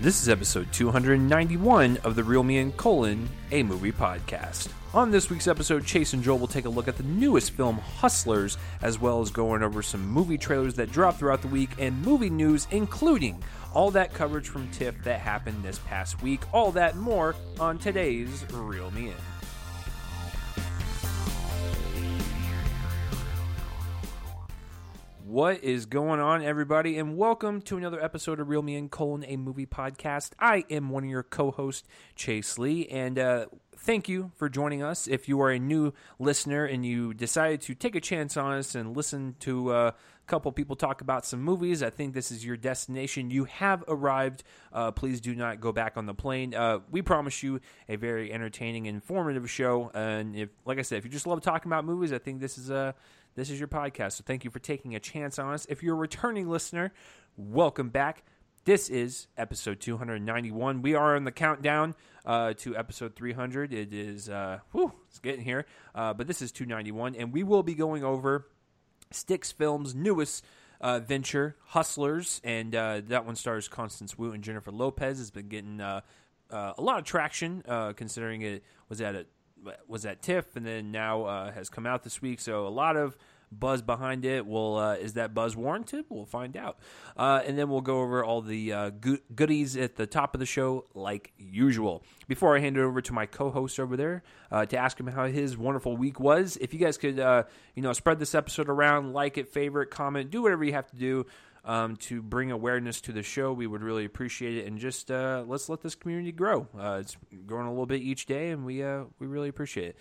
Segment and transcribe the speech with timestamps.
[0.00, 4.68] This is episode 291 of the Real Me and Colon, a movie podcast.
[4.94, 7.76] On this week's episode, Chase and Joel will take a look at the newest film,
[7.76, 12.00] Hustlers, as well as going over some movie trailers that dropped throughout the week and
[12.02, 13.42] movie news, including
[13.74, 16.40] all that coverage from TIFF that happened this past week.
[16.54, 19.29] All that more on today's Real Me In.
[25.40, 29.24] What is going on, everybody, and welcome to another episode of Real Me and Colon,
[29.26, 30.32] a movie podcast.
[30.38, 35.08] I am one of your co-hosts, Chase Lee, and uh, thank you for joining us.
[35.08, 38.74] If you are a new listener and you decided to take a chance on us
[38.74, 39.94] and listen to uh, a
[40.26, 43.30] couple people talk about some movies, I think this is your destination.
[43.30, 44.42] You have arrived.
[44.74, 46.54] Uh, please do not go back on the plane.
[46.54, 49.90] Uh, we promise you a very entertaining, informative show.
[49.94, 52.58] And if, like I said, if you just love talking about movies, I think this
[52.58, 52.94] is a
[53.40, 54.12] this is your podcast.
[54.12, 55.66] So thank you for taking a chance on us.
[55.70, 56.92] If you're a returning listener,
[57.38, 58.22] welcome back.
[58.66, 60.82] This is episode 291.
[60.82, 61.94] We are on the countdown
[62.26, 63.72] uh, to episode 300.
[63.72, 65.64] It is, uh, whew, it's getting here.
[65.94, 68.46] Uh, but this is 291, and we will be going over
[69.10, 70.44] STX Films' newest
[70.82, 75.16] uh, venture, Hustlers, and uh, that one stars Constance Wu and Jennifer Lopez.
[75.16, 76.02] Has been getting uh,
[76.50, 79.24] uh, a lot of traction, uh, considering it was at a
[79.86, 82.40] was at TIFF and then now uh, has come out this week.
[82.40, 83.16] So a lot of
[83.52, 84.46] buzz behind it.
[84.46, 86.04] Will uh, is that buzz warranted?
[86.08, 86.78] We'll find out,
[87.16, 90.40] uh, and then we'll go over all the uh, go- goodies at the top of
[90.40, 92.02] the show, like usual.
[92.28, 95.26] Before I hand it over to my co-host over there uh, to ask him how
[95.26, 97.44] his wonderful week was, if you guys could, uh,
[97.74, 100.96] you know, spread this episode around, like it, favorite, comment, do whatever you have to
[100.96, 101.26] do.
[101.62, 105.44] Um, to bring awareness to the show, we would really appreciate it, and just uh,
[105.46, 106.66] let's let this community grow.
[106.98, 108.82] it's growing a little bit each day, and we
[109.18, 109.96] we really appreciate it.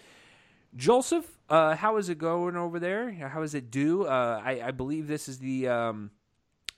[0.75, 3.11] Joseph, uh, how is it going over there?
[3.11, 4.05] How is it do?
[4.05, 6.11] Uh, I, I, believe this is the, um,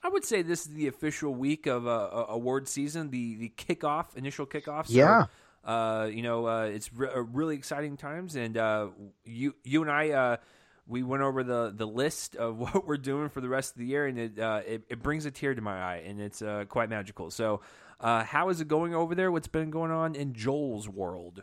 [0.01, 4.15] I would say this is the official week of uh, award season, the the kickoff,
[4.15, 4.87] initial kickoff.
[4.87, 5.25] So, yeah.
[5.63, 8.87] Uh, you know, uh, it's re- really exciting times, and uh,
[9.25, 10.37] you you and I.
[10.91, 13.85] we went over the, the list of what we're doing for the rest of the
[13.85, 17.31] year, and it it, it, brings a tear to my eye, and it's quite magical.
[17.31, 17.61] So,
[17.99, 19.31] how is it going over there?
[19.31, 21.41] What's been going on in Joel's world?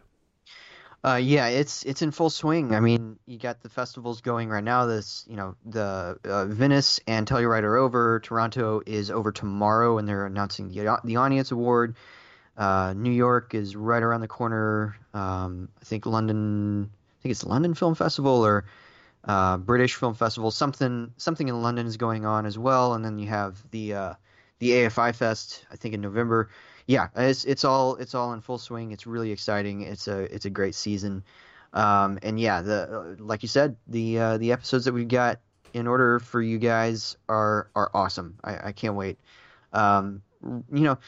[1.04, 2.74] Uh, yeah, it's it's in full swing.
[2.74, 4.86] I mean, you got the festivals going right now.
[4.86, 8.18] This, you know, the uh, Venice and Telluride are over.
[8.20, 11.94] Toronto is over tomorrow, and they're announcing the the audience award.
[12.56, 14.96] Uh, New York is right around the corner.
[15.14, 16.90] Um, I think London.
[16.90, 18.64] I think it's London Film Festival or
[19.24, 20.50] uh, British Film Festival.
[20.50, 24.14] Something something in London is going on as well, and then you have the uh,
[24.58, 25.66] the AFI Fest.
[25.70, 26.48] I think in November
[26.88, 28.92] yeah, it's it's all it's all in full swing.
[28.92, 29.82] It's really exciting.
[29.82, 31.22] It's a it's a great season,
[31.74, 35.38] um, and yeah, the like you said, the uh, the episodes that we've got
[35.74, 38.38] in order for you guys are are awesome.
[38.42, 39.18] I, I can't wait.
[39.74, 40.98] Um, you know,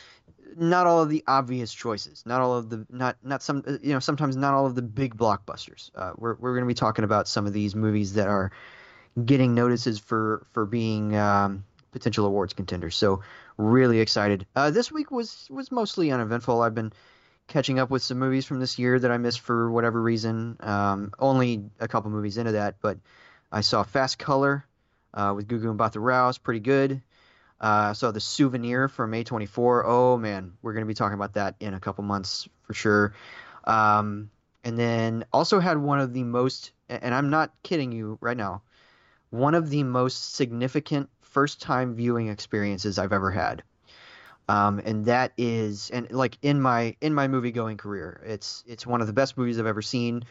[0.57, 3.99] not all of the obvious choices, not all of the not not some you know
[3.99, 5.91] sometimes not all of the big blockbusters.
[5.95, 8.53] Uh, we're we're going to be talking about some of these movies that are
[9.25, 12.97] getting notices for for being um, potential awards contenders.
[12.97, 13.23] So
[13.57, 14.47] really excited.
[14.57, 16.63] Uh, this week was was mostly uneventful.
[16.63, 16.93] I've been
[17.49, 20.57] catching up with some movies from this year that I missed for whatever reason.
[20.61, 22.99] Um, only a couple movies into that, but
[23.51, 24.65] I saw Fast Color
[25.13, 26.33] uh, with Gugu Mbatha-Raw.
[26.43, 27.03] Pretty good.
[27.61, 29.87] Uh, I The Souvenir for May 24.
[29.87, 33.15] Oh man, we're to be talking about that in a couple months for sure.
[33.65, 34.31] Um,
[34.65, 38.63] and then also had one of the most, and I'm not kidding you right now,
[39.31, 43.63] one of the most significant first time viewing experiences I've ever had.
[44.49, 48.85] Um, and that is and like in my in my movie going career it's it's
[48.85, 50.25] one of the best movies i've ever seen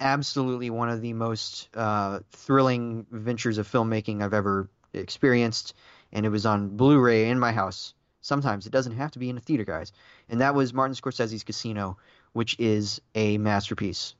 [0.00, 5.72] absolutely one of the most uh, thrilling ventures of filmmaking i've ever experienced
[6.14, 9.36] and it was on blu-ray in my house sometimes it doesn't have to be in
[9.36, 9.92] a theater guys
[10.28, 11.98] and that was martin scorsese's casino
[12.32, 14.14] which is a masterpiece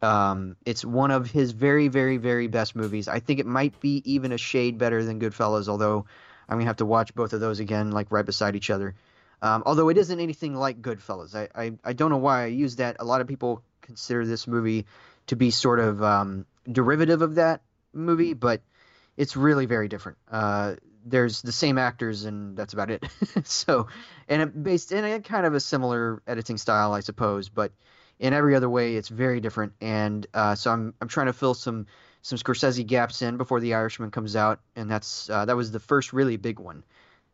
[0.00, 3.08] um, it's one of his very, very, very best movies.
[3.08, 6.06] I think it might be even a shade better than Goodfellas, although
[6.48, 8.94] I'm gonna have to watch both of those again, like right beside each other.
[9.42, 11.34] Um, although it isn't anything like Goodfellas.
[11.34, 12.96] I, I, I don't know why I use that.
[13.00, 14.86] A lot of people consider this movie
[15.28, 18.62] to be sort of um, derivative of that movie, but
[19.16, 20.18] it's really very different.
[20.30, 20.76] Uh,
[21.10, 23.04] there's the same actors, and that's about it.
[23.44, 23.88] so,
[24.28, 27.72] and it based in a kind of a similar editing style, I suppose, but
[28.18, 29.72] in every other way, it's very different.
[29.80, 31.86] And uh, so I'm I'm trying to fill some
[32.22, 35.80] some Scorsese gaps in before The Irishman comes out, and that's uh, that was the
[35.80, 36.84] first really big one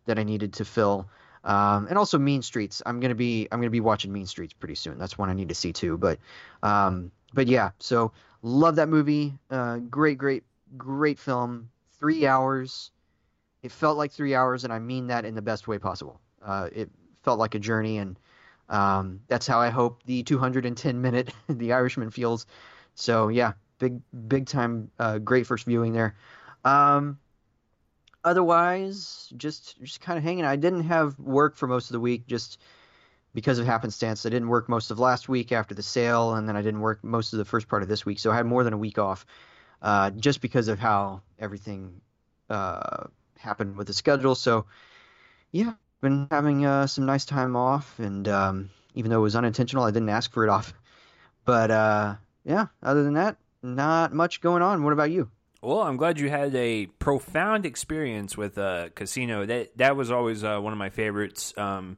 [0.07, 1.09] that I needed to fill.
[1.43, 2.83] Um, and also Mean Streets.
[2.87, 4.99] I'm gonna be I'm gonna be watching Mean Streets pretty soon.
[4.99, 5.99] That's one I need to see too.
[5.99, 6.19] But
[6.63, 8.13] um, but yeah, so
[8.43, 9.35] love that movie.
[9.51, 10.45] Uh, great, great,
[10.77, 11.71] great film.
[11.99, 12.91] Three hours.
[13.65, 16.21] It felt like three hours, and I mean that in the best way possible.
[16.45, 16.91] Uh, it
[17.23, 18.19] felt like a journey, and
[18.69, 22.45] um, that's how I hope the 210 minute The Irishman feels.
[22.95, 26.15] So yeah, big big time, uh, great first viewing there.
[26.63, 27.19] Um,
[28.23, 30.45] otherwise, just just kind of hanging.
[30.45, 32.61] I didn't have work for most of the week, just
[33.33, 34.27] because of happenstance.
[34.27, 37.03] I didn't work most of last week after the sale, and then I didn't work
[37.03, 38.19] most of the first part of this week.
[38.19, 39.25] So I had more than a week off,
[39.81, 42.03] uh, just because of how everything
[42.51, 43.07] uh,
[43.45, 44.35] happened with the schedule.
[44.35, 44.67] So
[45.53, 49.85] yeah, been having uh, some nice time off, and um, even though it was unintentional,
[49.85, 50.75] I didn't ask for it off.
[51.45, 54.83] But uh, yeah, other than that, not much going on.
[54.83, 55.31] What about you?
[55.63, 59.47] Well, I'm glad you had a profound experience with uh, Casino.
[59.47, 61.97] That that was always uh, one of my favorites um,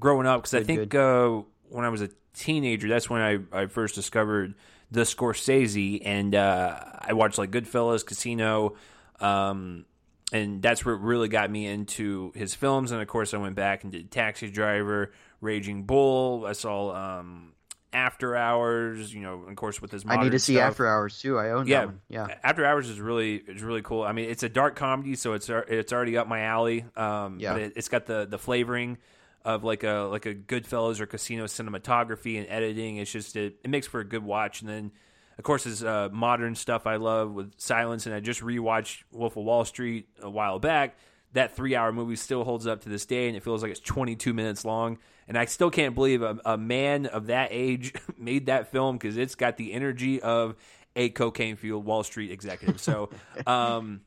[0.00, 3.66] growing up because I think uh, when I was a teenager, that's when I, I
[3.66, 4.54] first discovered
[4.90, 8.74] the Scorsese, and uh, I watched like Goodfellas, Casino,
[9.20, 9.84] um,
[10.32, 12.92] and that's what really got me into his films.
[12.92, 16.44] And of course, I went back and did Taxi Driver, Raging Bull.
[16.46, 17.52] I saw um,
[17.92, 20.04] after Hours, you know, of course with his.
[20.06, 20.70] I need to see stuff.
[20.70, 21.38] After Hours too.
[21.38, 21.90] I own yeah.
[22.08, 24.02] Yeah, After Hours is really is really cool.
[24.02, 26.84] I mean, it's a dark comedy, so it's it's already up my alley.
[26.96, 28.98] Um, yeah, but it, has got the the flavoring
[29.46, 32.96] of like a like a Goodfellas or Casino cinematography and editing.
[32.96, 34.60] It's just it, it makes for a good watch.
[34.60, 34.90] And then,
[35.38, 38.06] of course, his uh, modern stuff I love with Silence.
[38.06, 40.96] And I just rewatched Wolf of Wall Street a while back.
[41.32, 43.80] That three hour movie still holds up to this day and it feels like it's
[43.80, 44.98] 22 minutes long.
[45.28, 49.16] And i still can't believe a, a man of that age made that film because
[49.16, 50.54] it's got the energy of
[50.94, 52.80] a cocaine fueled wall street executive.
[52.80, 53.10] So
[53.46, 54.00] um,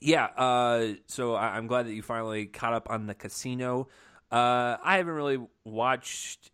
[0.00, 3.88] yeah uh, so I, am glad that you finally caught up on the casino.
[4.32, 6.50] Uh, i haven't really watched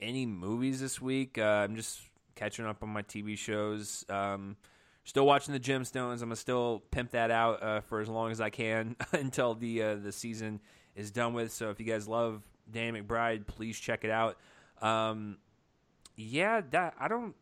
[0.00, 1.38] any movies this week.
[1.38, 2.00] Uh, i'm just
[2.42, 4.56] catching up on my tv shows um,
[5.04, 6.14] still watching the Gemstones.
[6.14, 9.82] I'm gonna still pimp that out uh, for as long as I can until the
[9.82, 10.60] uh, the season
[10.94, 11.52] is done with.
[11.52, 14.38] So if you guys love Danny McBride, please check it out.
[14.80, 15.38] Um,
[16.16, 17.34] yeah, that I don't.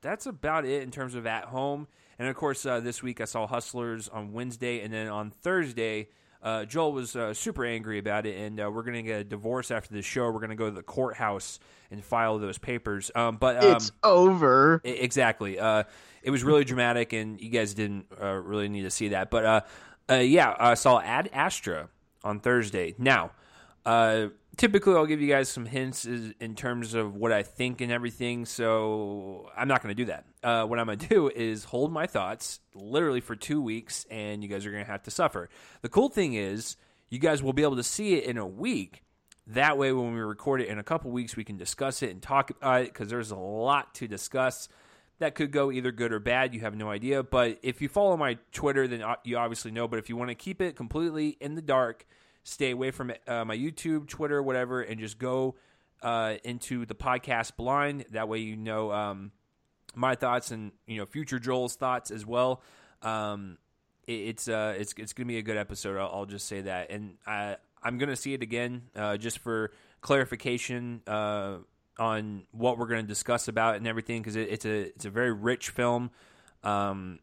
[0.00, 1.86] That's about it in terms of at home.
[2.18, 6.08] And of course, uh, this week I saw Hustlers on Wednesday, and then on Thursday.
[6.42, 9.24] Uh, Joel was uh, super angry about it, and uh, we're going to get a
[9.24, 10.24] divorce after the show.
[10.30, 11.60] We're going to go to the courthouse
[11.90, 13.10] and file those papers.
[13.14, 14.80] Um, but um, it's over.
[14.82, 15.58] Exactly.
[15.58, 15.84] Uh,
[16.22, 19.30] it was really dramatic, and you guys didn't uh, really need to see that.
[19.30, 19.60] But uh,
[20.10, 21.88] uh, yeah, I saw Ad Astra
[22.24, 22.94] on Thursday.
[22.98, 23.30] Now,
[23.86, 27.92] uh, typically I'll give you guys some hints in terms of what I think and
[27.92, 30.24] everything, so I'm not going to do that.
[30.42, 34.42] Uh, what I'm going to do is hold my thoughts literally for two weeks, and
[34.42, 35.48] you guys are going to have to suffer.
[35.82, 36.76] The cool thing is,
[37.10, 39.02] you guys will be able to see it in a week.
[39.46, 42.22] That way, when we record it in a couple weeks, we can discuss it and
[42.22, 44.68] talk about it because there's a lot to discuss
[45.22, 46.54] that could go either good or bad.
[46.54, 47.22] You have no idea.
[47.22, 49.86] But if you follow my Twitter, then you obviously know.
[49.86, 52.06] But if you want to keep it completely in the dark,
[52.42, 55.54] stay away from uh, my YouTube, Twitter, whatever, and just go
[56.02, 58.04] uh, into the podcast blind.
[58.10, 59.30] That way, you know um,
[59.94, 62.62] my thoughts and you know future Joel's thoughts as well.
[63.02, 63.58] Um,
[64.06, 65.98] it, it's uh, it's it's gonna be a good episode.
[65.98, 69.72] I'll, I'll just say that, and I I'm gonna see it again uh, just for
[70.00, 71.58] clarification uh,
[71.98, 75.32] on what we're to discuss about and everything because it, it's a it's a very
[75.32, 76.10] rich film,
[76.62, 77.18] um,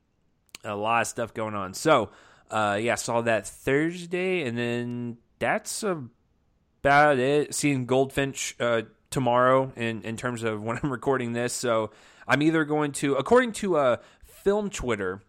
[0.63, 1.73] a lot of stuff going on.
[1.73, 2.09] So,
[2.51, 7.53] uh, yeah, saw that Thursday, and then that's about it.
[7.55, 11.53] Seeing Goldfinch uh, tomorrow in in terms of when I'm recording this.
[11.53, 11.91] So
[12.29, 15.21] I'm either going to, according to uh, film Twitter,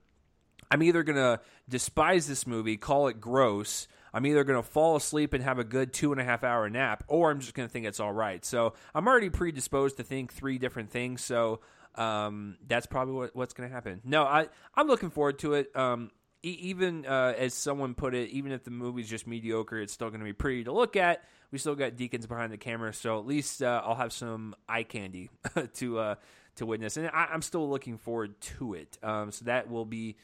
[0.70, 4.96] I'm either going to despise this movie, call it gross I'm either going to fall
[4.96, 7.68] asleep and have a good two and a half hour nap, or I'm just going
[7.68, 8.44] to think it's all right.
[8.44, 11.22] So I'm already predisposed to think three different things.
[11.22, 11.60] So
[11.94, 14.00] um, that's probably what, what's going to happen.
[14.04, 15.74] No, I I'm looking forward to it.
[15.76, 16.10] Um,
[16.42, 20.08] e- even uh, as someone put it, even if the movie's just mediocre, it's still
[20.08, 21.24] going to be pretty to look at.
[21.50, 24.84] We still got Deakins behind the camera, so at least uh, I'll have some eye
[24.84, 25.30] candy
[25.74, 26.14] to uh,
[26.60, 28.96] to witness, and I, am still looking forward to it.
[29.02, 30.16] Um, so that will be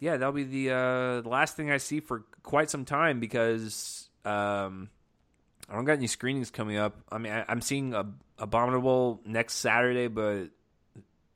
[0.00, 4.08] yeah, that'll be the, uh, the last thing I see for quite some time because
[4.24, 4.88] um,
[5.68, 6.96] I don't got any screenings coming up.
[7.12, 8.06] I mean, I, am seeing a,
[8.40, 10.46] Abominable next Saturday, but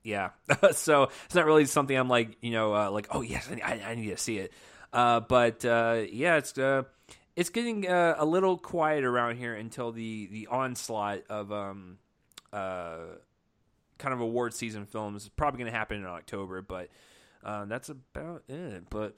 [0.02, 0.30] yeah,
[0.72, 3.94] so it's not really something I'm like, you know, uh, like oh yes, I, I,
[3.94, 4.54] need to see it.
[4.90, 6.84] Uh, but uh, yeah, it's uh,
[7.36, 11.98] it's getting uh, a little quiet around here until the the onslaught of um,
[12.54, 12.96] uh,
[14.04, 16.88] kind of award season films probably going to happen in October, but.
[17.44, 18.84] Uh, that's about it.
[18.90, 19.14] But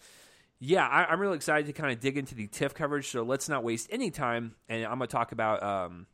[0.59, 3.09] yeah, I, am really excited to kind of dig into the TIFF coverage.
[3.09, 4.55] So let's not waste any time.
[4.69, 6.07] And I'm going to talk about um,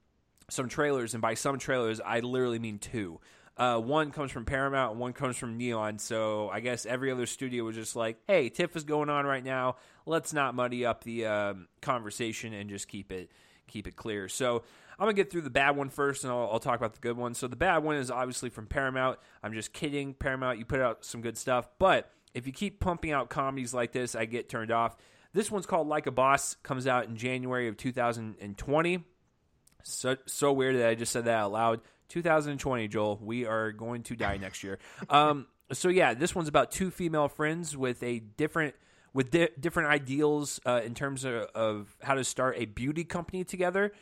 [0.50, 1.14] some trailers.
[1.14, 3.20] And by some trailers, I literally mean two.
[3.56, 5.98] Uh, one comes from Paramount and one comes from Neon.
[5.98, 9.44] So I guess every other studio was just like, hey, TIFF is going on right
[9.44, 9.76] now.
[10.06, 13.30] Let's not muddy up the um, conversation and just keep it
[13.68, 14.28] keep it clear.
[14.28, 14.64] So
[15.02, 17.16] I'm gonna get through the bad one first, and I'll, I'll talk about the good
[17.16, 17.34] one.
[17.34, 19.18] So the bad one is obviously from Paramount.
[19.42, 20.60] I'm just kidding, Paramount.
[20.60, 24.14] You put out some good stuff, but if you keep pumping out comedies like this,
[24.14, 24.96] I get turned off.
[25.32, 26.54] This one's called Like a Boss.
[26.62, 29.04] Comes out in January of 2020.
[29.82, 31.80] So so weird that I just said that out loud.
[32.10, 33.18] 2020, Joel.
[33.20, 34.78] We are going to die next year.
[35.10, 38.76] Um, so yeah, this one's about two female friends with a different
[39.12, 43.42] with di- different ideals uh, in terms of, of, how to start a beauty company
[43.42, 43.92] together.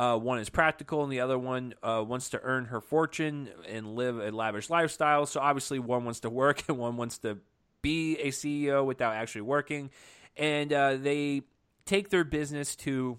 [0.00, 3.96] Uh, one is practical, and the other one uh, wants to earn her fortune and
[3.96, 5.26] live a lavish lifestyle.
[5.26, 7.36] So obviously, one wants to work and one wants to
[7.82, 9.90] be a CEO without actually working.
[10.38, 11.42] And uh, they
[11.84, 13.18] take their business to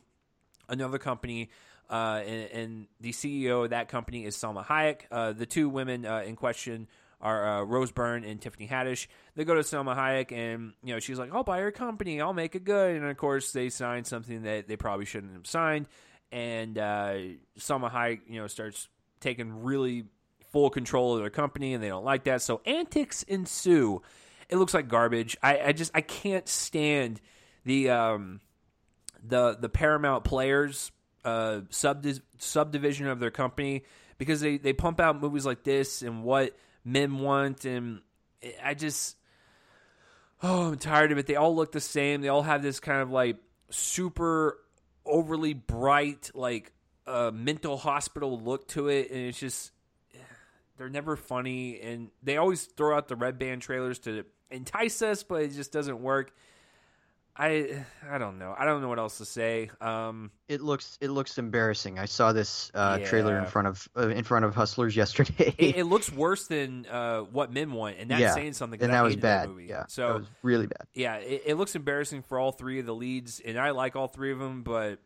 [0.70, 1.52] another company.
[1.88, 5.02] Uh, and, and, the CEO of that company is Salma Hayek.
[5.12, 6.88] Uh, the two women in question
[7.22, 9.06] are uh, Rose Byrne and Tiffany Haddish.
[9.36, 12.20] They go to Salma Hayek, and you know she's like, "I'll buy your company.
[12.22, 15.46] I'll make it good." And of course, they sign something that they probably shouldn't have
[15.46, 15.86] signed.
[16.32, 17.14] And uh,
[17.60, 18.88] Salma Hayek, you know, starts
[19.20, 20.06] taking really
[20.52, 22.42] full control of their company, and they don't like that.
[22.42, 24.02] So antics ensue.
[24.50, 25.38] It looks like garbage.
[25.42, 27.22] I, I just I can't stand
[27.66, 28.42] the um,
[29.24, 30.92] the the Paramount players
[31.24, 33.84] uh, subdivision of their company
[34.18, 38.02] because they, they pump out movies like this and what men want, and
[38.64, 39.18] I just
[40.44, 41.28] oh, I'm tired of it.
[41.28, 42.22] They all look the same.
[42.22, 43.38] They all have this kind of like
[43.70, 44.58] super
[45.06, 46.72] overly bright, like
[47.08, 49.72] uh, mental hospital look to it, and it's just
[50.78, 55.24] they're never funny, and they always throw out the red band trailers to entice us,
[55.24, 56.34] but it just doesn't work.
[57.42, 58.54] I I don't know.
[58.56, 59.72] I don't know what else to say.
[59.82, 61.98] Um, it looks it looks embarrassing.
[61.98, 63.08] I saw this uh, yeah.
[63.08, 65.56] trailer in front of uh, in front of Hustlers yesterday.
[65.58, 68.36] it, it, looks worse than uh, what Men want, and that's yeah.
[68.36, 68.80] saying something.
[68.80, 69.50] And that I was bad.
[69.50, 70.86] That yeah, so that was really bad.
[70.94, 74.08] Yeah, it, it, looks embarrassing for all three of the leads, and I like all
[74.08, 75.00] three of them, but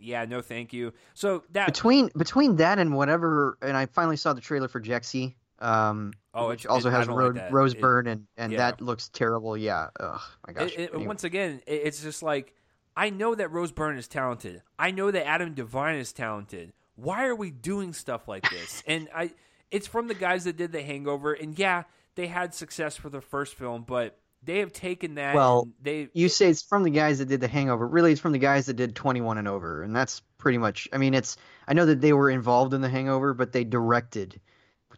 [0.00, 0.94] yeah, no, thank you.
[1.12, 5.34] So that between between that and whatever, and I finally saw the trailer for Jexi.
[5.60, 8.58] Um, oh, which also has Ro- like Rose Byrne, and, and yeah.
[8.58, 9.56] that looks terrible.
[9.56, 9.88] Yeah.
[9.98, 10.72] Ugh, my gosh.
[10.72, 11.06] It, it, anyway.
[11.06, 12.54] Once again, it's just like
[12.96, 14.60] I know that Rose Byrne is talented.
[14.76, 16.72] I know that Adam Devine is talented.
[16.96, 18.82] Why are we doing stuff like this?
[18.88, 19.30] and I,
[19.70, 21.84] it's from the guys that did The Hangover, and yeah,
[22.16, 25.36] they had success for the first film, but they have taken that.
[25.36, 27.86] Well, they you say it's from the guys that did The Hangover.
[27.86, 30.88] Really, it's from the guys that did Twenty One and Over, and that's pretty much.
[30.92, 31.36] I mean, it's.
[31.68, 34.40] I know that they were involved in The Hangover, but they directed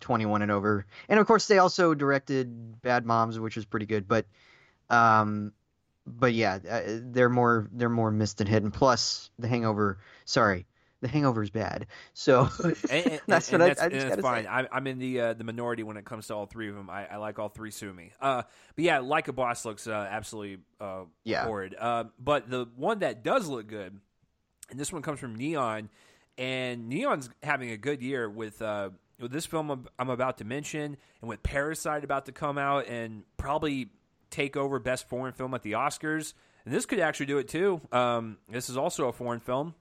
[0.00, 0.86] 21 and over.
[1.08, 4.08] And of course, they also directed Bad Moms, which was pretty good.
[4.08, 4.26] But,
[4.88, 5.52] um,
[6.06, 8.70] but yeah, uh, they're more they're more missed than hidden.
[8.70, 9.98] Plus, The Hangover.
[10.24, 10.66] Sorry,
[11.00, 11.86] The Hangover is bad.
[12.14, 14.46] So and, and, that's and what that's, I, I just that's fine.
[14.46, 16.90] I, am in the uh, the minority when it comes to all three of them.
[16.90, 17.70] I, I like all three.
[17.70, 18.12] Sue me.
[18.20, 18.42] Uh,
[18.74, 21.44] but yeah, like a boss looks uh, absolutely uh, yeah.
[21.44, 21.74] horrid.
[21.78, 23.98] Uh, but the one that does look good,
[24.70, 25.90] and this one comes from Neon,
[26.38, 30.96] and Neon's having a good year with uh, with this film I'm about to mention,
[31.20, 33.90] and with Parasite about to come out and probably
[34.30, 36.34] take over Best Foreign Film at the Oscars,
[36.64, 37.80] and this could actually do it too.
[37.92, 39.74] Um, this is also a foreign film.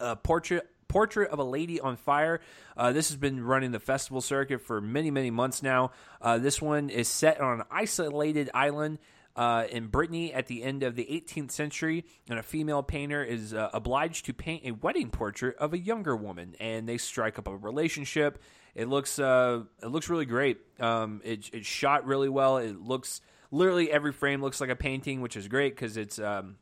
[0.00, 2.40] Uh, Portrait Portrait of a Lady on Fire.
[2.76, 5.90] Uh, this has been running the festival circuit for many, many months now.
[6.20, 8.98] Uh, this one is set on an isolated island
[9.38, 13.54] uh, in Brittany at the end of the 18th century, and a female painter is
[13.54, 17.46] uh, obliged to paint a wedding portrait of a younger woman, and they strike up
[17.46, 18.42] a relationship.
[18.74, 20.58] It looks uh, it looks really great.
[20.80, 22.56] Um, it, it's shot really well.
[22.56, 23.20] It looks
[23.52, 26.56] literally every frame looks like a painting, which is great because it's um,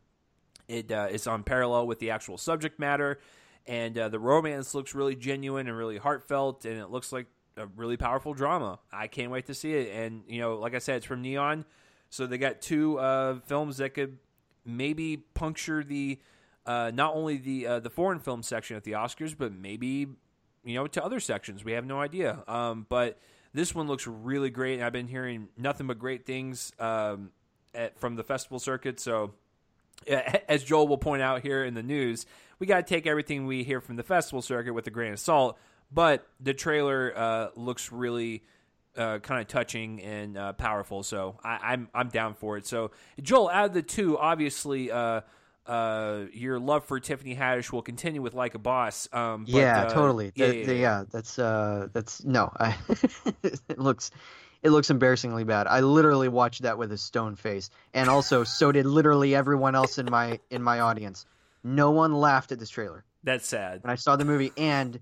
[0.68, 3.20] it uh, it's on parallel with the actual subject matter,
[3.66, 7.68] and uh, the romance looks really genuine and really heartfelt, and it looks like a
[7.74, 8.80] really powerful drama.
[8.92, 9.96] I can't wait to see it.
[9.96, 11.64] And you know, like I said, it's from Neon.
[12.10, 14.18] So they got two uh, films that could
[14.64, 16.18] maybe puncture the
[16.66, 20.06] uh, not only the uh, the foreign film section at the Oscars, but maybe
[20.64, 21.64] you know to other sections.
[21.64, 22.42] We have no idea.
[22.48, 23.18] Um, but
[23.54, 27.30] this one looks really great, and I've been hearing nothing but great things um,
[27.74, 29.00] at, from the festival circuit.
[29.00, 29.34] So,
[30.06, 32.26] as Joel will point out here in the news,
[32.58, 35.20] we got to take everything we hear from the festival circuit with a grain of
[35.20, 35.58] salt.
[35.92, 38.42] But the trailer uh, looks really
[38.96, 41.02] uh, kind of touching and uh, powerful.
[41.02, 42.66] So I, am I'm, I'm down for it.
[42.66, 44.90] So Joel, out of the two, obviously.
[44.90, 45.22] Uh,
[45.66, 49.08] uh, your love for Tiffany Haddish will continue with Like a Boss.
[49.12, 50.32] Um, but, yeah, uh, totally.
[50.36, 52.52] Yeah, the, yeah, the, yeah, that's uh, that's no.
[52.60, 52.76] I,
[53.42, 54.12] it looks
[54.62, 55.66] it looks embarrassingly bad.
[55.66, 59.98] I literally watched that with a stone face, and also so did literally everyone else
[59.98, 61.26] in my in my audience.
[61.64, 63.04] No one laughed at this trailer.
[63.24, 63.82] That's sad.
[63.82, 65.00] When I saw the movie, and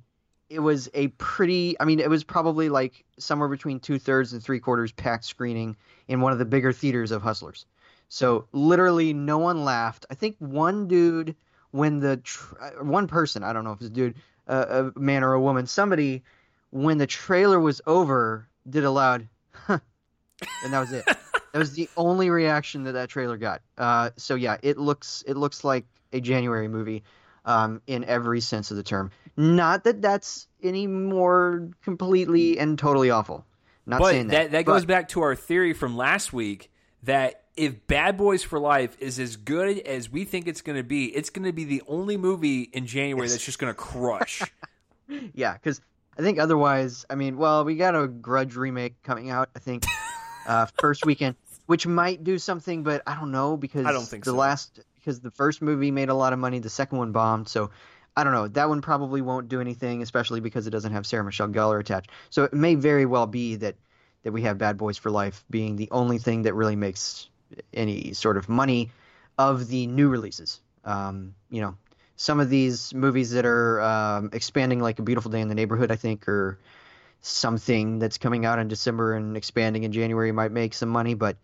[0.50, 4.92] it was a pretty i mean it was probably like somewhere between two-thirds and three-quarters
[4.92, 5.76] packed screening
[6.08, 7.66] in one of the bigger theaters of hustlers
[8.08, 11.34] so literally no one laughed i think one dude
[11.74, 14.14] when the tr- uh, one person, I don't know if it's a dude,
[14.46, 16.22] uh, a man or a woman, somebody,
[16.70, 19.80] when the trailer was over, did a loud, huh,
[20.62, 21.04] and that was it.
[21.52, 23.60] that was the only reaction that that trailer got.
[23.76, 27.02] Uh, so yeah, it looks it looks like a January movie,
[27.44, 29.10] um, in every sense of the term.
[29.36, 33.44] Not that that's any more completely and totally awful.
[33.86, 34.32] Not but saying that.
[34.32, 36.70] that, that but- goes back to our theory from last week
[37.02, 40.82] that if Bad Boys for Life is as good as we think it's going to
[40.82, 44.42] be, it's going to be the only movie in January that's just going to crush.
[45.34, 45.82] Yeah, because
[46.18, 49.50] I think otherwise, I mean, well, we got a Grudge remake coming out.
[49.54, 49.84] I think
[50.46, 51.36] uh, first weekend,
[51.66, 54.36] which might do something, but I don't know because I don't think the so.
[54.36, 57.70] last because the first movie made a lot of money, the second one bombed, so.
[58.16, 58.46] I don't know.
[58.46, 62.12] That one probably won't do anything, especially because it doesn't have Sarah Michelle Gellar attached.
[62.30, 63.74] So it may very well be that
[64.22, 67.28] that we have Bad Boys for Life being the only thing that really makes
[67.72, 68.90] any sort of money
[69.38, 70.60] of the new releases.
[70.84, 71.76] Um, you know,
[72.16, 75.90] some of these movies that are um, expanding, like A Beautiful Day in the Neighborhood,
[75.90, 76.58] I think, or
[77.20, 81.14] something that's coming out in December and expanding in January might make some money.
[81.14, 81.36] But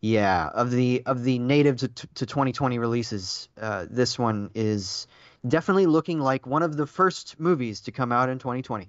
[0.00, 5.06] yeah, of the of the native to, to 2020 releases, uh, this one is
[5.46, 8.88] definitely looking like one of the first movies to come out in 2020.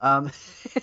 [0.00, 0.30] Um,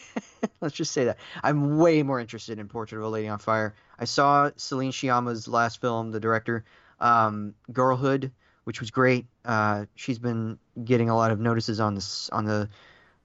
[0.62, 3.76] let's just say that I'm way more interested in Portrait of a Lady on Fire.
[4.00, 6.66] I saw Celine Sciamma's last film, the director,
[7.00, 8.32] um, Girlhood,
[8.66, 9.26] which was great.
[9.44, 12.70] Uh, she's been getting a lot of notices on this on the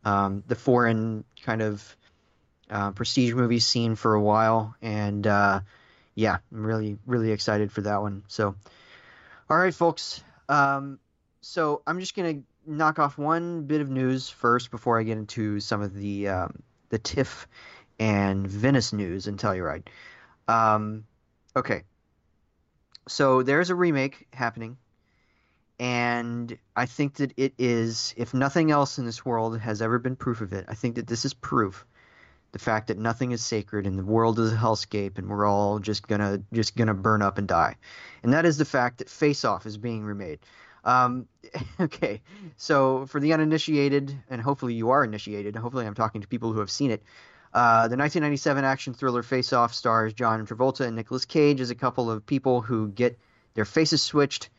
[0.05, 1.97] um, the foreign kind of
[2.71, 5.61] uh, prestige movie scene for a while, and uh,
[6.15, 8.25] yeah, I'm really really excited for that one.
[8.29, 8.55] So,
[9.49, 10.23] all right, folks.
[10.49, 10.99] Um,
[11.41, 15.61] so I'm just gonna knock off one bit of news first before I get into
[15.61, 17.49] some of the um, the TIFF
[17.99, 19.89] and Venice news and Telluride.
[20.49, 21.05] Um,
[21.57, 21.85] okay,
[23.09, 24.77] so there's a remake happening,
[25.79, 30.17] and I think that it is, if nothing else in this world has ever been
[30.17, 31.87] proof of it, I think that this is proof.
[32.53, 35.79] The fact that nothing is sacred and the world is a hellscape and we're all
[35.79, 37.77] just gonna just gonna burn up and die,
[38.23, 40.41] and that is the fact that Face Off is being remade.
[40.85, 41.27] Um,
[41.81, 42.23] okay,
[42.57, 46.61] so for the uninitiated, and hopefully you are initiated, hopefully I'm talking to people who
[46.61, 47.03] have seen it.
[47.53, 51.75] Uh, the 1997 action thriller Face Off stars John Travolta and Nicolas Cage as a
[51.75, 53.19] couple of people who get
[53.55, 54.51] their faces switched,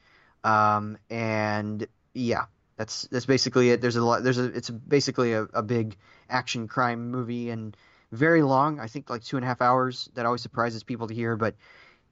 [0.43, 2.45] um, and yeah,
[2.81, 3.79] that's that's basically it.
[3.79, 4.23] There's a lot.
[4.23, 5.95] There's a it's basically a, a big
[6.29, 7.77] action crime movie and
[8.11, 8.79] very long.
[8.79, 10.09] I think like two and a half hours.
[10.15, 11.53] That always surprises people to hear, but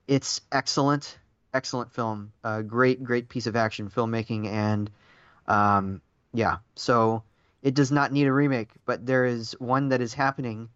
[0.08, 1.18] it's excellent
[1.54, 4.92] excellent film, uh, great, great piece of action filmmaking, and
[5.48, 6.02] um,
[6.34, 7.24] yeah, so
[7.64, 10.70] it does not need a remake, but there is one that is happening,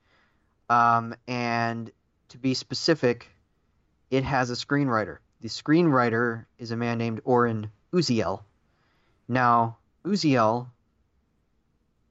[0.69, 1.91] um, and
[2.29, 3.27] to be specific,
[4.09, 5.17] it has a screenwriter.
[5.41, 8.41] The screenwriter is a man named Oren Uziel.
[9.27, 10.67] Now, Uziel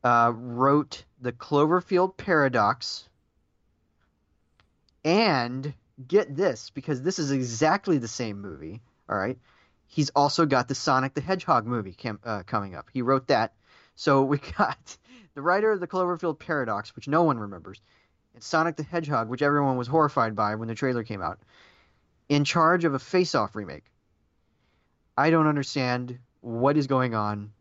[0.04, 3.08] uh, wrote the Cloverfield Paradox
[5.04, 5.72] and
[6.06, 8.80] get this because this is exactly the same movie.
[9.08, 9.38] All right,
[9.86, 12.88] he's also got the Sonic the Hedgehog movie cam- uh, coming up.
[12.92, 13.52] He wrote that,
[13.94, 14.96] so we got
[15.34, 17.80] the writer of the Cloverfield Paradox, which no one remembers,
[18.34, 21.38] and Sonic the Hedgehog, which everyone was horrified by when the trailer came out,
[22.28, 23.84] in charge of a Face-Off remake.
[25.16, 27.52] I don't understand what is going on.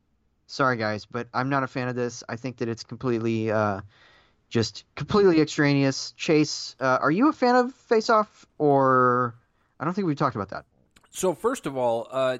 [0.51, 2.25] Sorry, guys, but I'm not a fan of this.
[2.27, 3.49] I think that it's completely.
[3.49, 3.81] Uh,
[4.49, 6.11] just completely extraneous.
[6.17, 9.33] Chase, uh, are you a fan of Face Off, or
[9.79, 10.65] I don't think we've talked about that.
[11.09, 12.39] So first of all, uh,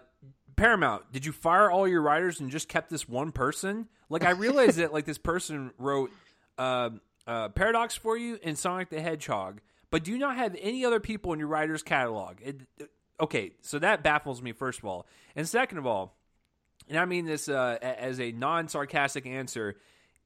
[0.57, 3.87] Paramount, did you fire all your writers and just kept this one person?
[4.09, 6.11] Like I realized that like this person wrote
[6.57, 6.89] uh,
[7.25, 10.99] uh, Paradox for you and Sonic the Hedgehog, but do you not have any other
[10.99, 12.41] people in your writers catalog?
[12.41, 12.59] It,
[13.21, 16.17] okay, so that baffles me first of all, and second of all,
[16.91, 19.77] and I mean this uh, as a non sarcastic answer,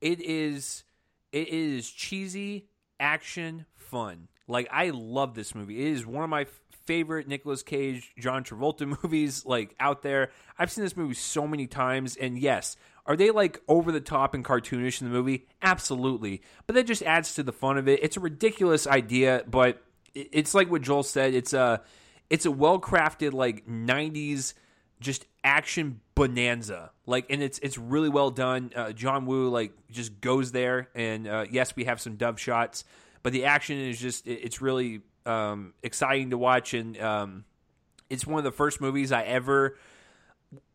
[0.01, 0.83] it is
[1.31, 2.67] it is cheesy
[2.99, 4.27] action fun.
[4.47, 5.79] Like I love this movie.
[5.79, 10.31] It is one of my f- favorite Nicolas Cage, John Travolta movies like out there.
[10.57, 14.33] I've seen this movie so many times and yes, are they like over the top
[14.33, 15.45] and cartoonish in the movie?
[15.61, 16.41] Absolutely.
[16.65, 17.99] But that just adds to the fun of it.
[18.01, 19.83] It's a ridiculous idea, but
[20.15, 21.83] it's like what Joel said, it's a
[22.31, 24.55] it's a well-crafted like 90s
[24.99, 26.91] just action bonanza.
[27.05, 28.71] Like and it's it's really well done.
[28.75, 32.83] Uh, john woo like just goes there and uh, yes we have some dove shots
[33.23, 36.73] but the action is just it- it's really um, exciting to watch.
[36.73, 37.45] And um,
[38.09, 39.77] it's one of the first movies i ever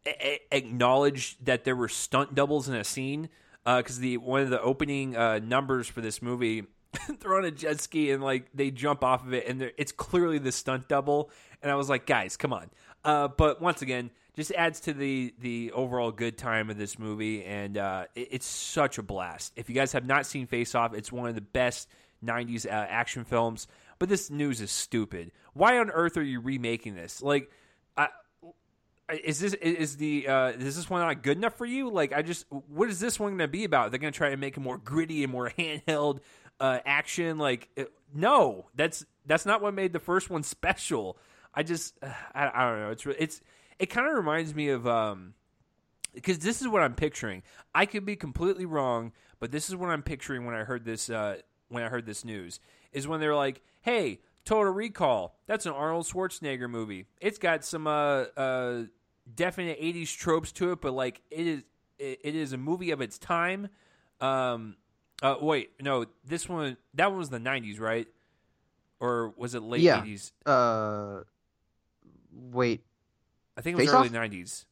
[0.06, 3.28] a- acknowledged that there were stunt doubles in a scene
[3.64, 6.64] because the one of the opening uh, numbers for this movie
[7.20, 10.38] they're on a jet ski and like they jump off of it and it's clearly
[10.38, 11.30] the stunt double.
[11.62, 12.70] And i was like guys come on
[13.04, 17.44] uh, but once again just adds to the the overall good time of this movie,
[17.44, 19.52] and uh, it, it's such a blast.
[19.56, 21.88] If you guys have not seen Face Off, it's one of the best
[22.24, 23.66] '90s uh, action films.
[23.98, 25.30] But this news is stupid.
[25.52, 27.20] Why on earth are you remaking this?
[27.20, 27.50] Like,
[27.96, 28.08] I,
[29.24, 31.90] is this is the uh, is this one not good enough for you?
[31.90, 33.90] Like, I just what is this one going to be about?
[33.90, 36.20] They're going to try to make it more gritty and more handheld
[36.58, 37.38] uh, action.
[37.38, 41.18] Like, it, no, that's that's not what made the first one special.
[41.54, 41.98] I just
[42.34, 42.90] I, I don't know.
[42.90, 43.40] It's it's
[43.78, 45.34] it kind of reminds me of um
[46.14, 47.42] because this is what I'm picturing.
[47.74, 51.08] I could be completely wrong, but this is what I'm picturing when I heard this
[51.10, 51.36] uh,
[51.68, 52.60] when I heard this news
[52.92, 57.06] is when they're like, "Hey, Total Recall, that's an Arnold Schwarzenegger movie.
[57.20, 58.82] It's got some uh, uh,
[59.32, 61.62] definite '80s tropes to it, but like it is
[61.98, 63.68] it, it is a movie of its time."
[64.20, 64.76] Um,
[65.22, 68.08] uh, wait, no, this one that one was the '90s, right?
[68.98, 70.02] Or was it late Yeah.
[70.02, 70.32] '80s?
[70.44, 71.22] Uh,
[72.32, 72.84] wait,
[73.56, 74.14] I think it was Face early Off?
[74.30, 74.64] '90s.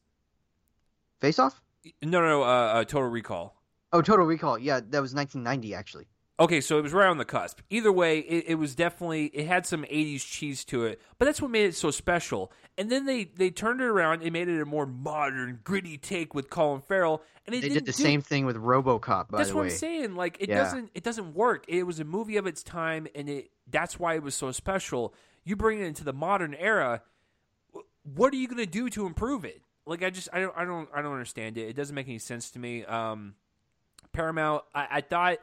[1.19, 1.61] Face Off?
[2.01, 3.55] No, no, no uh, uh, Total Recall.
[3.91, 4.57] Oh, Total Recall.
[4.57, 6.05] Yeah, that was 1990 actually.
[6.39, 7.59] Okay, so it was right on the cusp.
[7.69, 11.41] Either way, it, it was definitely it had some '80s cheese to it, but that's
[11.41, 12.49] what made it so special.
[12.77, 16.33] And then they they turned it around and made it a more modern, gritty take
[16.33, 19.29] with Colin Farrell, and it They didn't the do- same thing with RoboCop.
[19.31, 20.15] By That's what way, I'm saying.
[20.15, 20.63] Like it Yeah.
[20.63, 21.65] doesn't it doesn't work.
[21.67, 25.13] It was a movie of its time, and it that's why it was so special.
[25.43, 27.01] You bring it into the modern era.
[28.13, 29.61] Wh- What are you going to do to improve it?
[29.85, 31.67] Like I just I don't I don't I don't understand it.
[31.67, 32.85] It doesn't make any sense to me.
[32.85, 33.35] Um,
[34.11, 34.63] Paramount.
[34.75, 35.39] I, I thought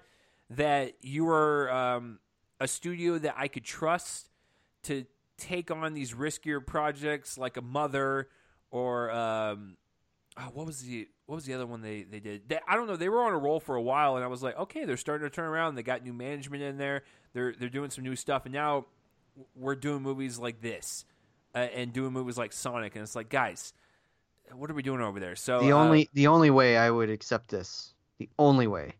[0.50, 2.20] that you were um,
[2.61, 4.29] a studio that I could trust
[4.85, 5.05] to
[5.37, 8.29] take on these riskier projects, like a Mother
[8.70, 9.76] or um,
[10.37, 12.48] oh, what was the what was the other one they they did?
[12.48, 12.96] They, I don't know.
[12.96, 15.29] They were on a roll for a while, and I was like, okay, they're starting
[15.29, 15.74] to turn around.
[15.74, 17.02] They got new management in there.
[17.33, 18.87] They're they're doing some new stuff, and now
[19.55, 21.05] we're doing movies like this
[21.56, 23.72] uh, and doing movies like Sonic, and it's like, guys,
[24.52, 25.34] what are we doing over there?
[25.34, 28.92] So the uh, only the only way I would accept this, the only way,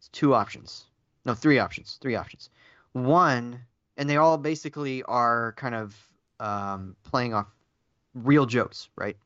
[0.00, 0.86] is two options.
[1.24, 1.98] No, three options.
[2.00, 2.50] Three options.
[2.94, 3.60] One,
[3.96, 5.94] and they all basically are kind of
[6.40, 7.46] um, playing off
[8.14, 9.16] real jokes, right?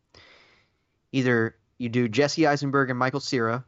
[1.12, 3.64] Either you do Jesse Eisenberg and Michael Cera,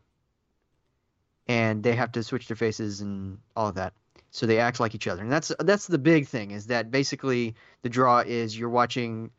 [1.47, 3.95] and they have to switch their faces and all of that,
[4.31, 7.55] so they act like each other, and that's that's the big thing is that basically
[7.83, 9.31] the draw is you're watching,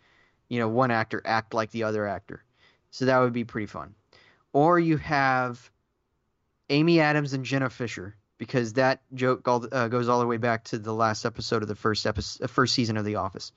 [0.47, 2.43] you know, one actor act like the other actor.
[2.91, 3.93] So that would be pretty fun.
[4.51, 5.69] Or you have
[6.69, 10.63] Amy Adams and Jenna Fischer because that joke all, uh, goes all the way back
[10.65, 13.51] to the last episode of the first episode, first season of The Office.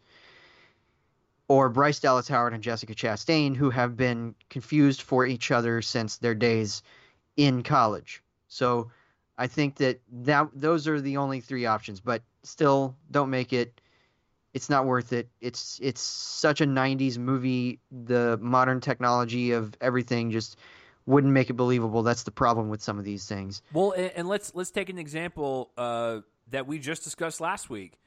[1.49, 6.17] Or Bryce Dallas Howard and Jessica Chastain, who have been confused for each other since
[6.17, 6.83] their days
[7.37, 8.23] in college.
[8.49, 8.91] So
[9.39, 12.01] I think that, that those are the only three options.
[12.01, 13.81] But still, don't make it
[14.55, 15.29] it's not worth it.
[15.41, 17.81] It's it's such a 90s movie.
[17.91, 20.59] The modern technology of everything just
[21.07, 22.03] wouldn't make it believable.
[22.03, 23.63] That's the problem with some of these things.
[23.73, 27.99] Well, and, and let's let's take an example uh, that we just discussed last week.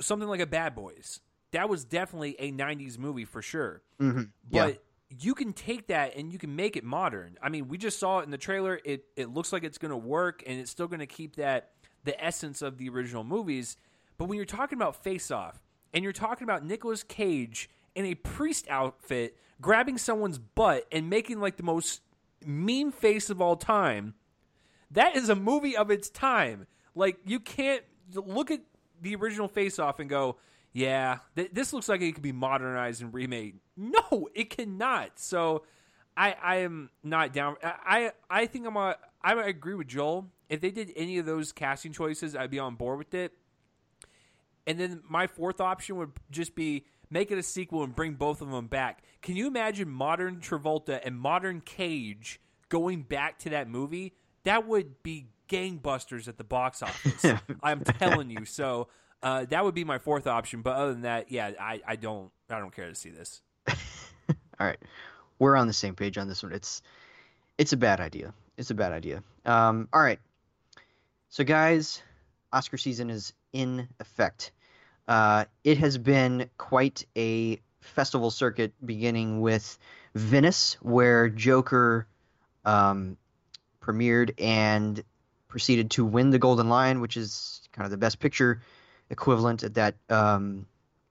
[0.00, 1.20] Something like a Bad Boys.
[1.52, 3.82] That was definitely a '90s movie for sure.
[4.00, 4.22] Mm-hmm.
[4.50, 4.70] Yeah.
[5.20, 7.36] You can take that and you can make it modern.
[7.42, 8.80] I mean, we just saw it in the trailer.
[8.84, 11.70] It it looks like it's going to work, and it's still going to keep that
[12.04, 13.76] the essence of the original movies.
[14.18, 15.60] But when you're talking about Face Off,
[15.92, 21.40] and you're talking about Nicolas Cage in a priest outfit grabbing someone's butt and making
[21.40, 22.02] like the most
[22.44, 24.14] meme face of all time,
[24.90, 26.66] that is a movie of its time.
[26.94, 28.60] Like you can't look at
[29.00, 30.36] the original Face Off and go,
[30.74, 35.18] "Yeah, th- this looks like it could be modernized and remade." No, it cannot.
[35.18, 35.64] So,
[36.16, 37.56] I I am not down.
[37.62, 37.72] I
[38.30, 38.96] I, I think I'm a.
[39.22, 40.30] I agree with Joel.
[40.50, 43.32] If they did any of those casting choices, I'd be on board with it.
[44.66, 48.42] And then my fourth option would just be make it a sequel and bring both
[48.42, 49.02] of them back.
[49.22, 54.14] Can you imagine modern Travolta and modern Cage going back to that movie?
[54.44, 57.40] That would be gangbusters at the box office.
[57.62, 58.44] I'm telling you.
[58.44, 58.88] So
[59.24, 60.60] uh, that would be my fourth option.
[60.60, 63.40] But other than that, yeah, I, I don't I don't care to see this.
[63.68, 64.78] All right,
[65.38, 66.52] we're on the same page on this one.
[66.52, 66.82] It's
[67.56, 68.34] it's a bad idea.
[68.58, 69.22] It's a bad idea.
[69.44, 70.20] Um, all right,
[71.28, 72.02] so guys,
[72.52, 74.52] Oscar season is in effect.
[75.08, 79.78] Uh, it has been quite a festival circuit, beginning with
[80.14, 82.06] Venice, where Joker
[82.64, 83.16] um,
[83.82, 85.02] premiered and
[85.48, 88.60] proceeded to win the Golden Lion, which is kind of the Best Picture
[89.14, 90.66] equivalent at that um,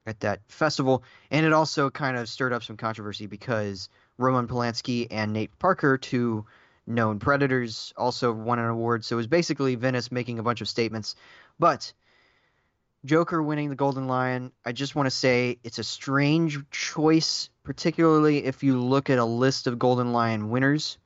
[0.05, 5.07] at that festival, and it also kind of stirred up some controversy because Roman Polanski
[5.09, 6.45] and Nate Parker, two
[6.85, 9.05] known predators, also won an award.
[9.05, 11.15] So it was basically Venice making a bunch of statements.
[11.57, 11.93] But
[13.05, 18.43] Joker winning the Golden Lion, I just want to say it's a strange choice, particularly
[18.43, 20.97] if you look at a list of Golden Lion winners,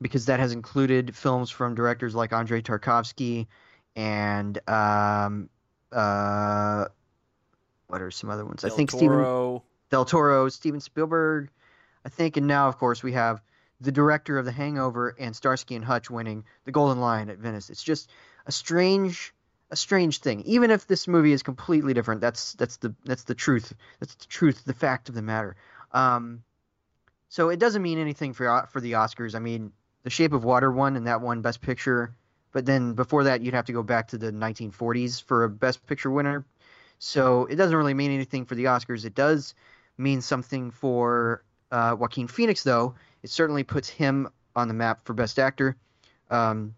[0.00, 3.48] because that has included films from directors like Andrei Tarkovsky
[3.96, 5.48] and um,
[5.92, 6.86] uh,
[7.86, 8.62] what are some other ones?
[8.62, 8.98] Del I think Toro.
[8.98, 11.50] Steven Del Toro, Steven Spielberg,
[12.04, 13.42] I think, and now of course we have
[13.80, 17.70] the director of The Hangover and Starsky and Hutch winning the Golden Lion at Venice.
[17.70, 18.10] It's just
[18.46, 19.32] a strange,
[19.70, 20.42] a strange thing.
[20.42, 23.72] Even if this movie is completely different, that's that's the that's the truth.
[24.00, 25.56] That's the truth, the fact of the matter.
[25.92, 26.42] Um,
[27.28, 29.34] so it doesn't mean anything for for the Oscars.
[29.34, 29.72] I mean,
[30.02, 32.14] The Shape of Water won, and that won Best Picture.
[32.52, 35.86] But then before that, you'd have to go back to the 1940s for a Best
[35.86, 36.44] Picture winner.
[36.98, 39.04] So it doesn't really mean anything for the Oscars.
[39.04, 39.54] It does
[39.96, 42.94] mean something for uh, Joaquin Phoenix, though.
[43.22, 45.76] It certainly puts him on the map for Best Actor
[46.30, 46.74] um,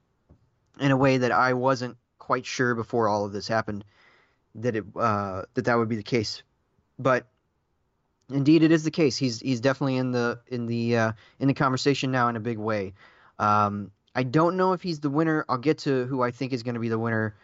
[0.78, 3.84] in a way that I wasn't quite sure before all of this happened
[4.56, 6.42] that it uh, that that would be the case.
[6.98, 7.26] But
[8.30, 9.16] indeed, it is the case.
[9.16, 12.58] He's he's definitely in the in the uh, in the conversation now in a big
[12.58, 12.94] way.
[13.38, 15.44] Um, I don't know if he's the winner.
[15.48, 17.36] I'll get to who I think is going to be the winner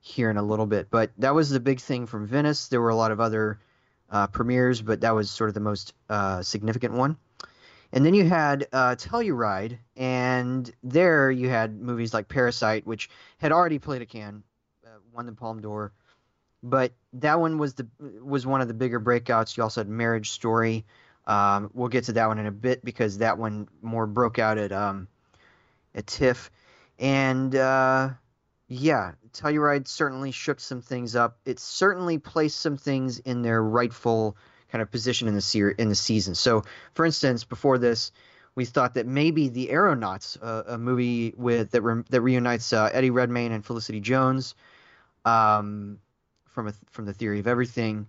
[0.00, 0.88] here in a little bit.
[0.90, 2.68] But that was the big thing from Venice.
[2.68, 3.60] There were a lot of other
[4.10, 7.16] uh, premieres, but that was sort of the most uh, significant one.
[7.92, 13.08] And then you had uh, Telluride, and there you had movies like Parasite, which
[13.38, 14.42] had already played a Cannes,
[14.84, 15.92] uh, won the Palme d'Or,
[16.62, 17.86] but that one was the
[18.20, 19.56] was one of the bigger breakouts.
[19.56, 20.84] You also had Marriage Story.
[21.26, 24.58] Um, we'll get to that one in a bit because that one more broke out
[24.58, 25.06] at um,
[25.94, 26.50] at TIFF,
[26.98, 28.10] and uh,
[28.68, 31.38] yeah, Telluride certainly shook some things up.
[31.44, 34.36] It certainly placed some things in their rightful
[34.70, 36.34] kind of position in the se- in the season.
[36.34, 38.10] So, for instance, before this,
[38.54, 42.90] we thought that maybe The Aeronauts, uh, a movie with that re- that reunites uh,
[42.92, 44.54] Eddie Redmayne and Felicity Jones,
[45.24, 45.98] um,
[46.48, 48.06] from a, from the Theory of Everything,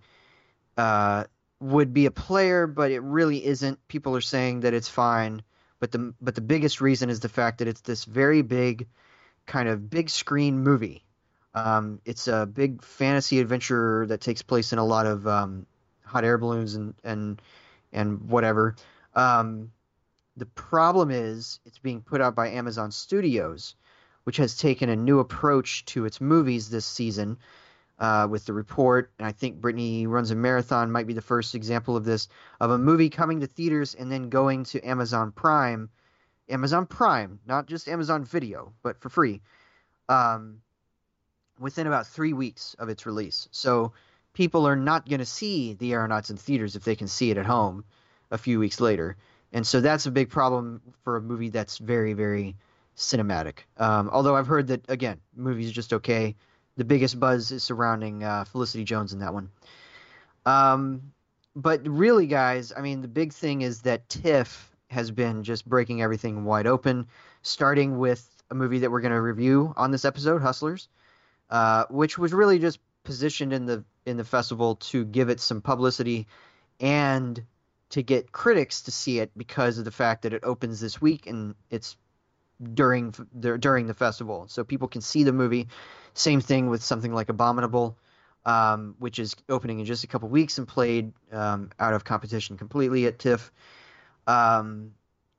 [0.78, 1.26] uh,
[1.60, 3.86] would be a player, but it really isn't.
[3.88, 5.42] People are saying that it's fine,
[5.86, 8.88] but the but the biggest reason is the fact that it's this very big,
[9.46, 11.04] kind of big screen movie.
[11.54, 15.68] Um, it's a big fantasy adventure that takes place in a lot of um,
[16.04, 17.40] hot air balloons and and
[17.94, 18.76] and whatever.
[19.14, 19.72] Um,
[20.36, 23.76] the problem is it's being put out by Amazon Studios,
[24.24, 27.38] which has taken a new approach to its movies this season.
[27.98, 31.56] Uh, with the report, and I think Brittany runs a marathon might be the first
[31.56, 32.28] example of this
[32.60, 35.90] of a movie coming to theaters and then going to Amazon Prime,
[36.50, 39.40] Amazon Prime, not just Amazon Video, but for free,
[40.10, 40.60] um,
[41.58, 43.48] within about three weeks of its release.
[43.52, 43.94] So
[44.34, 47.38] people are not going to see the Aeronauts in theaters if they can see it
[47.38, 47.86] at home
[48.30, 49.16] a few weeks later.
[49.54, 52.58] And so that's a big problem for a movie that's very, very
[52.98, 53.60] cinematic.
[53.78, 56.36] Um, although I've heard that, again, movie's are just okay.
[56.78, 59.50] The biggest buzz is surrounding uh, Felicity Jones in that one.
[60.46, 61.14] Um,
[61.56, 66.02] but really, guys, I mean, the big thing is that TIFF has been just breaking
[66.02, 67.08] everything wide open,
[67.42, 70.88] starting with a movie that we're going to review on this episode, Hustlers,
[71.50, 75.62] uh, which was really just positioned in the in the festival to give it some
[75.62, 76.28] publicity
[76.80, 77.44] and
[77.90, 81.28] to get critics to see it because of the fact that it opens this week
[81.28, 81.98] and it's
[82.74, 85.68] during during the festival, so people can see the movie.
[86.16, 87.98] Same thing with something like Abominable,
[88.46, 92.58] um, which is opening in just a couple weeks and played um, out of competition
[92.58, 93.52] completely at TIFF.
[94.26, 94.94] Um,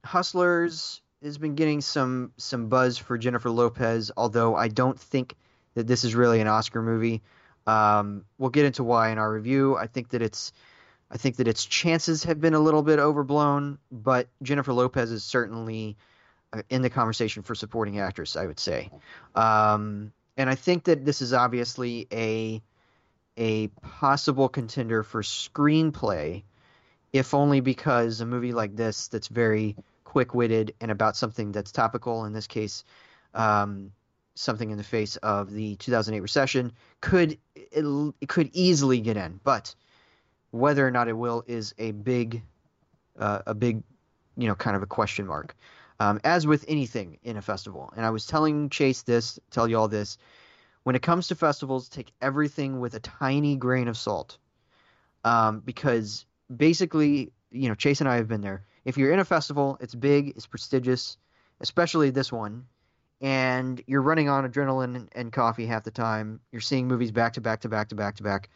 [0.04, 5.34] Hustlers has been getting some some buzz for Jennifer Lopez, although I don't think
[5.74, 7.22] that this is really an Oscar movie.
[7.66, 9.76] Um, we'll get into why in our review.
[9.76, 10.52] I think that it's
[11.10, 15.24] I think that its chances have been a little bit overblown, but Jennifer Lopez is
[15.24, 15.96] certainly
[16.52, 18.36] uh, in the conversation for supporting actress.
[18.36, 18.90] I would say,
[19.34, 22.62] um, and I think that this is obviously a
[23.38, 26.42] a possible contender for screenplay,
[27.12, 31.70] if only because a movie like this that's very quick witted and about something that's
[31.70, 32.24] topical.
[32.24, 32.84] In this case,
[33.34, 33.92] um,
[34.34, 39.40] something in the face of the 2008 recession could it, it, could easily get in,
[39.44, 39.74] but
[40.50, 42.42] whether or not it will is a big
[43.18, 43.82] uh, a big
[44.36, 45.56] you know kind of a question mark.
[45.98, 49.78] Um, as with anything in a festival, and I was telling Chase this, tell you
[49.78, 50.18] all this.
[50.82, 54.38] When it comes to festivals, take everything with a tiny grain of salt,
[55.24, 58.64] um, because basically, you know, Chase and I have been there.
[58.84, 61.16] If you're in a festival, it's big, it's prestigious,
[61.60, 62.66] especially this one
[63.20, 66.40] and you're running on adrenaline and coffee half the time.
[66.52, 68.50] You're seeing movies back to back to back to back to back.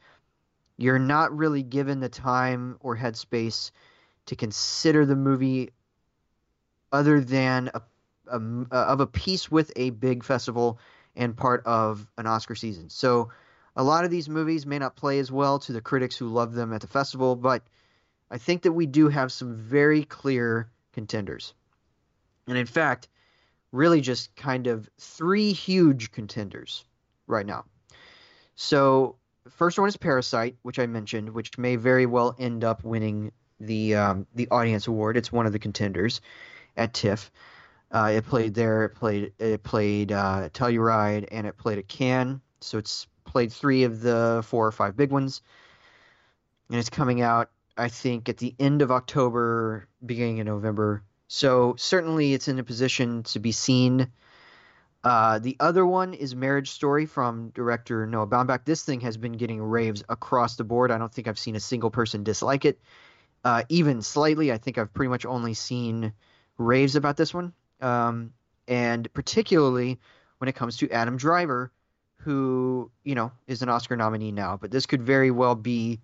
[0.76, 3.70] You're not really given the time or headspace
[4.26, 5.70] to consider the movie
[6.92, 7.82] other than a,
[8.28, 10.78] a, of a piece with a big festival
[11.16, 12.88] and part of an Oscar season.
[12.88, 13.30] So
[13.76, 16.54] a lot of these movies may not play as well to the critics who love
[16.54, 17.62] them at the festival, but
[18.30, 21.54] I think that we do have some very clear contenders.
[22.46, 23.08] And in fact,
[23.72, 26.84] really just kind of three huge contenders
[27.26, 27.64] right now.
[28.56, 29.16] So,
[29.48, 33.94] first one is Parasite, which I mentioned, which may very well end up winning the
[33.94, 35.16] um, the audience award.
[35.16, 36.20] It's one of the contenders
[36.76, 37.30] at TIFF.
[37.92, 38.84] Uh, it played there.
[38.84, 39.32] It played.
[39.38, 42.40] It played uh, Telluride, and it played at Cannes.
[42.60, 45.42] So it's played three of the four or five big ones,
[46.68, 47.50] and it's coming out.
[47.76, 51.02] I think at the end of October, beginning of November.
[51.28, 54.10] So certainly, it's in a position to be seen.
[55.02, 58.64] Uh, the other one is Marriage Story from director Noah Baumbach.
[58.64, 60.90] This thing has been getting raves across the board.
[60.90, 62.78] I don't think I've seen a single person dislike it,
[63.44, 64.52] uh, even slightly.
[64.52, 66.12] I think I've pretty much only seen
[66.60, 68.32] raves about this one, um,
[68.68, 69.98] and particularly
[70.38, 71.72] when it comes to Adam Driver,
[72.18, 76.00] who you know is an Oscar nominee now, but this could very well be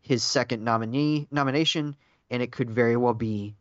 [0.00, 1.96] his second nominee nomination,
[2.30, 3.56] and it could very well be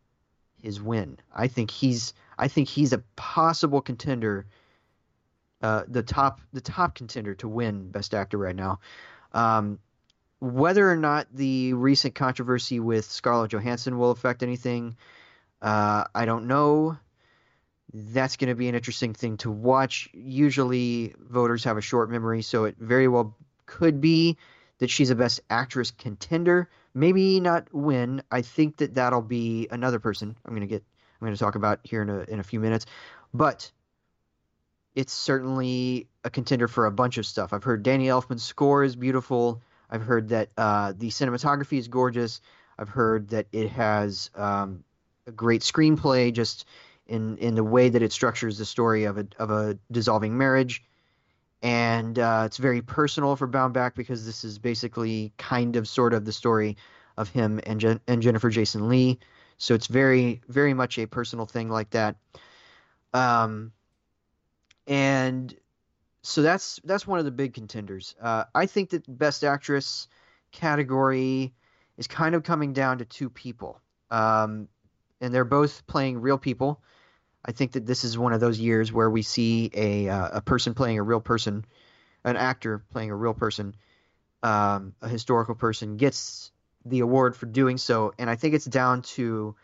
[0.61, 1.17] his win.
[1.33, 4.45] I think he's I think he's a possible contender,
[5.61, 8.79] uh, the top the top contender to win Best Actor right now.
[9.31, 9.79] Um,
[10.39, 14.97] whether or not the recent controversy with Scarlett Johansson will affect anything,
[15.63, 16.97] uh, I don't know.
[17.93, 20.09] That's going to be an interesting thing to watch.
[20.13, 24.37] Usually, voters have a short memory, so it very well could be
[24.79, 26.69] that she's a Best Actress contender.
[26.93, 28.23] Maybe not win.
[28.29, 30.35] I think that that'll be another person.
[30.45, 30.83] I'm going to get.
[31.21, 32.85] I'm going to talk about here in a in a few minutes,
[33.33, 33.71] but
[34.95, 37.53] it's certainly a contender for a bunch of stuff.
[37.53, 39.61] I've heard Danny Elfman's score is beautiful.
[39.89, 42.41] I've heard that uh, the cinematography is gorgeous.
[42.77, 44.83] I've heard that it has um,
[45.27, 46.65] a great screenplay, just
[47.07, 50.83] in in the way that it structures the story of a of a dissolving marriage
[51.63, 56.25] and uh, it's very personal for Baumbach because this is basically kind of sort of
[56.25, 56.75] the story
[57.17, 59.17] of him and and Jennifer Jason Lee.
[59.57, 62.17] So it's very very much a personal thing like that.
[63.13, 63.71] Um,
[64.87, 65.55] and
[66.21, 68.13] so that's that's one of the big contenders.
[68.21, 70.09] Uh, I think that Best Actress
[70.51, 71.53] category
[71.97, 73.79] is kind of coming down to two people,
[74.11, 74.67] um,
[75.23, 76.81] and they're both playing real people.
[77.45, 80.41] I think that this is one of those years where we see a uh, a
[80.41, 81.65] person playing a real person,
[82.23, 83.75] an actor playing a real person,
[84.43, 86.51] um, a historical person gets
[86.85, 89.55] the award for doing so, and I think it's down to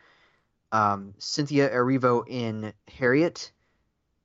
[0.72, 3.52] um, Cynthia Erivo in Harriet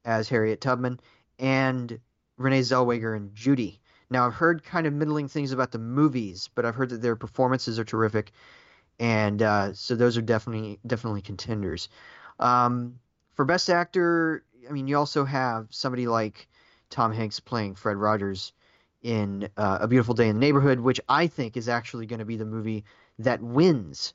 [0.04, 1.00] as Harriet Tubman
[1.38, 1.98] and
[2.36, 3.80] Renee Zellweger in Judy.
[4.08, 7.16] Now I've heard kind of middling things about the movies, but I've heard that their
[7.16, 8.30] performances are terrific,
[8.98, 11.88] and uh, so those are definitely definitely contenders.
[12.38, 12.98] Um,
[13.34, 16.48] for best actor, I mean, you also have somebody like
[16.90, 18.52] Tom Hanks playing Fred Rogers
[19.02, 22.24] in uh, A Beautiful Day in the Neighborhood, which I think is actually going to
[22.24, 22.84] be the movie
[23.18, 24.14] that wins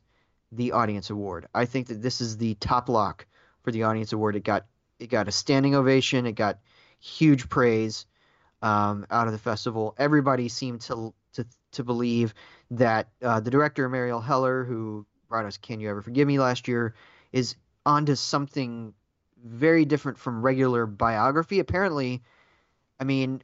[0.51, 1.47] the audience award.
[1.53, 3.25] I think that this is the top lock
[3.61, 4.35] for the audience award.
[4.35, 4.65] It got
[4.99, 6.25] it got a standing ovation.
[6.25, 6.59] It got
[6.99, 8.05] huge praise
[8.61, 9.95] um, out of the festival.
[9.97, 11.13] Everybody seemed to
[11.71, 12.33] to believe
[12.71, 16.67] that uh, the director Marielle Heller, who brought us "Can You Ever Forgive Me" last
[16.67, 16.93] year,
[17.31, 17.55] is
[17.85, 18.93] onto something
[19.43, 21.59] very different from regular biography.
[21.59, 22.21] Apparently,
[22.99, 23.41] I mean,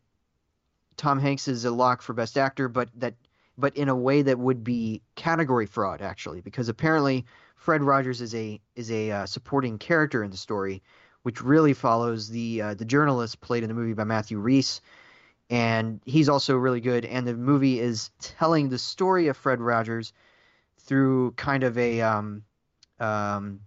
[0.98, 3.16] Tom Hanks is a lock for best actor, but that
[3.58, 8.36] but in a way that would be category fraud actually, because apparently Fred Rogers is
[8.36, 10.84] a is a uh, supporting character in the story,
[11.24, 14.82] which really follows the uh, the journalist played in the movie by Matthew Rhys,
[15.50, 17.06] and he's also really good.
[17.06, 20.14] And the movie is telling the story of Fred Rogers
[20.80, 22.44] through kind of a um,
[23.00, 23.62] um,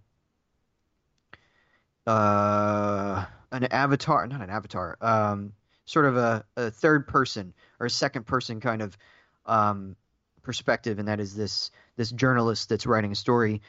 [2.05, 5.53] uh, an avatar, not an avatar, um,
[5.85, 8.97] sort of a, a third person or a second person kind of
[9.45, 9.95] um,
[10.43, 13.61] perspective, and that is this this journalist that's writing a story.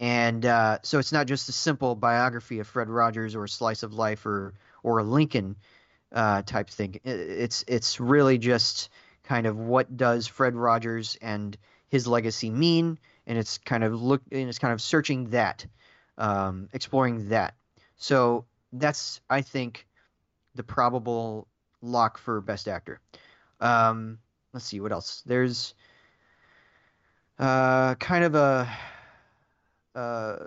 [0.00, 3.82] And uh, so it's not just a simple biography of Fred Rogers or a slice
[3.82, 5.56] of life or or a Lincoln
[6.12, 7.00] uh, type thing.
[7.04, 8.90] It's it's really just
[9.24, 11.56] kind of what does Fred Rogers and
[11.88, 15.66] his legacy mean, and it's kind of look and it's kind of searching that,
[16.18, 17.54] um, exploring that.
[17.96, 19.86] So that's I think
[20.54, 21.48] the probable
[21.80, 23.00] lock for best actor.
[23.60, 24.18] Um,
[24.52, 25.22] let's see what else.
[25.24, 25.74] There's
[27.38, 28.68] uh, kind of a,
[29.94, 30.46] a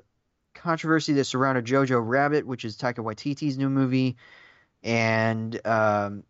[0.54, 4.18] controversy that surrounded Jojo Rabbit, which is Taika Waititi's new movie,
[4.86, 6.24] and um,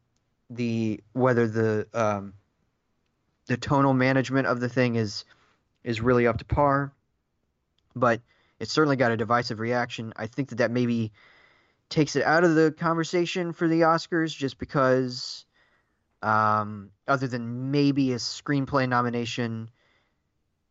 [0.50, 2.34] the whether the um,
[3.46, 5.26] the tonal management of the thing is
[5.84, 6.92] is really up to par.
[7.96, 8.22] But
[8.60, 10.14] it certainly got a divisive reaction.
[10.16, 11.12] I think that that maybe
[11.90, 15.46] takes it out of the conversation for the Oscars just because
[16.22, 19.70] Um, other than maybe a screenplay nomination,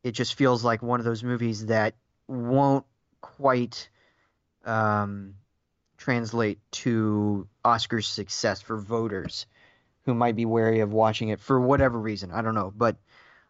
[0.02, 1.94] it just feels like one of those movies that
[2.26, 2.84] won't
[3.20, 3.88] quite
[4.64, 5.36] um,
[6.04, 9.46] translate to Oscars success for voters
[10.04, 12.30] who might be wary of watching it for whatever reason.
[12.30, 12.96] I don't know, but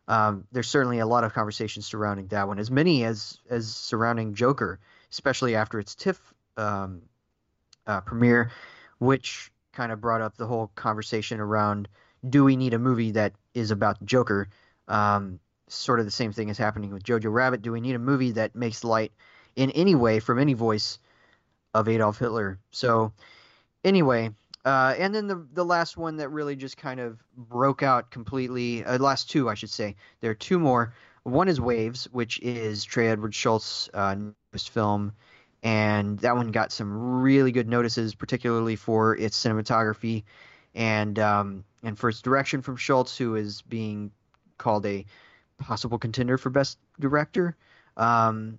[0.06, 4.34] um, there's certainly a lot of conversation surrounding that one, as many as as surrounding
[4.34, 4.78] Joker,
[5.10, 7.02] especially after its TIFF um,
[7.88, 8.52] uh, premiere,
[8.98, 11.88] which kind of brought up the whole conversation around
[12.28, 14.48] do we need a movie that is about Joker?
[14.86, 17.62] Um, sort of the same thing is happening with Jojo Rabbit.
[17.62, 19.12] Do we need a movie that makes light
[19.56, 21.00] in any way from any voice
[21.74, 22.58] of Adolf Hitler?
[22.70, 23.12] So,
[23.84, 24.30] anyway,
[24.64, 28.84] uh, and then the the last one that really just kind of broke out completely.
[28.84, 29.96] Uh, last two, I should say.
[30.20, 30.94] There are two more.
[31.24, 35.12] One is Waves, which is Trey Edward Shults' uh, newest film,
[35.62, 40.24] and that one got some really good notices, particularly for its cinematography
[40.74, 44.10] and um, and for its direction from Shults, who is being
[44.58, 45.04] called a
[45.58, 47.56] possible contender for best director.
[47.96, 48.58] Um,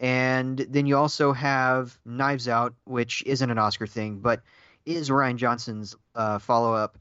[0.00, 4.40] and then you also have Knives Out, which isn't an Oscar thing, but
[4.86, 6.98] is Rian Johnson's uh, follow up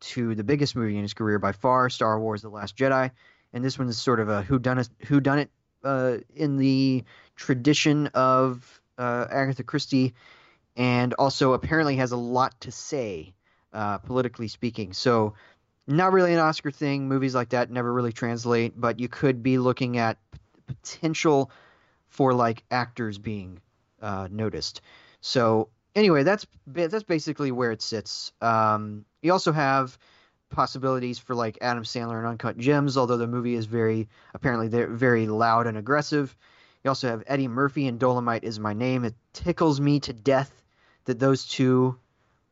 [0.00, 3.10] to the biggest movie in his career by far, Star Wars: The Last Jedi.
[3.54, 5.50] And this one is sort of a who done it, who done it
[5.82, 7.04] uh, in the
[7.36, 10.14] tradition of uh, Agatha Christie,
[10.76, 13.32] and also apparently has a lot to say
[13.72, 14.92] uh, politically speaking.
[14.92, 15.34] So,
[15.86, 17.08] not really an Oscar thing.
[17.08, 21.50] Movies like that never really translate, but you could be looking at p- potential
[22.12, 23.58] for like actors being
[24.02, 24.82] uh, noticed.
[25.22, 28.32] So anyway, that's that's basically where it sits.
[28.42, 29.98] Um, you also have
[30.50, 34.88] possibilities for like Adam Sandler and Uncut Gems, although the movie is very apparently they're
[34.88, 36.36] very loud and aggressive.
[36.84, 39.04] You also have Eddie Murphy and Dolemite is my name.
[39.04, 40.52] It tickles me to death
[41.06, 41.98] that those two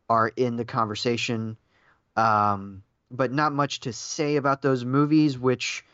[0.09, 1.59] are in the conversation.
[2.17, 5.85] Um, but not much to say about those movies, which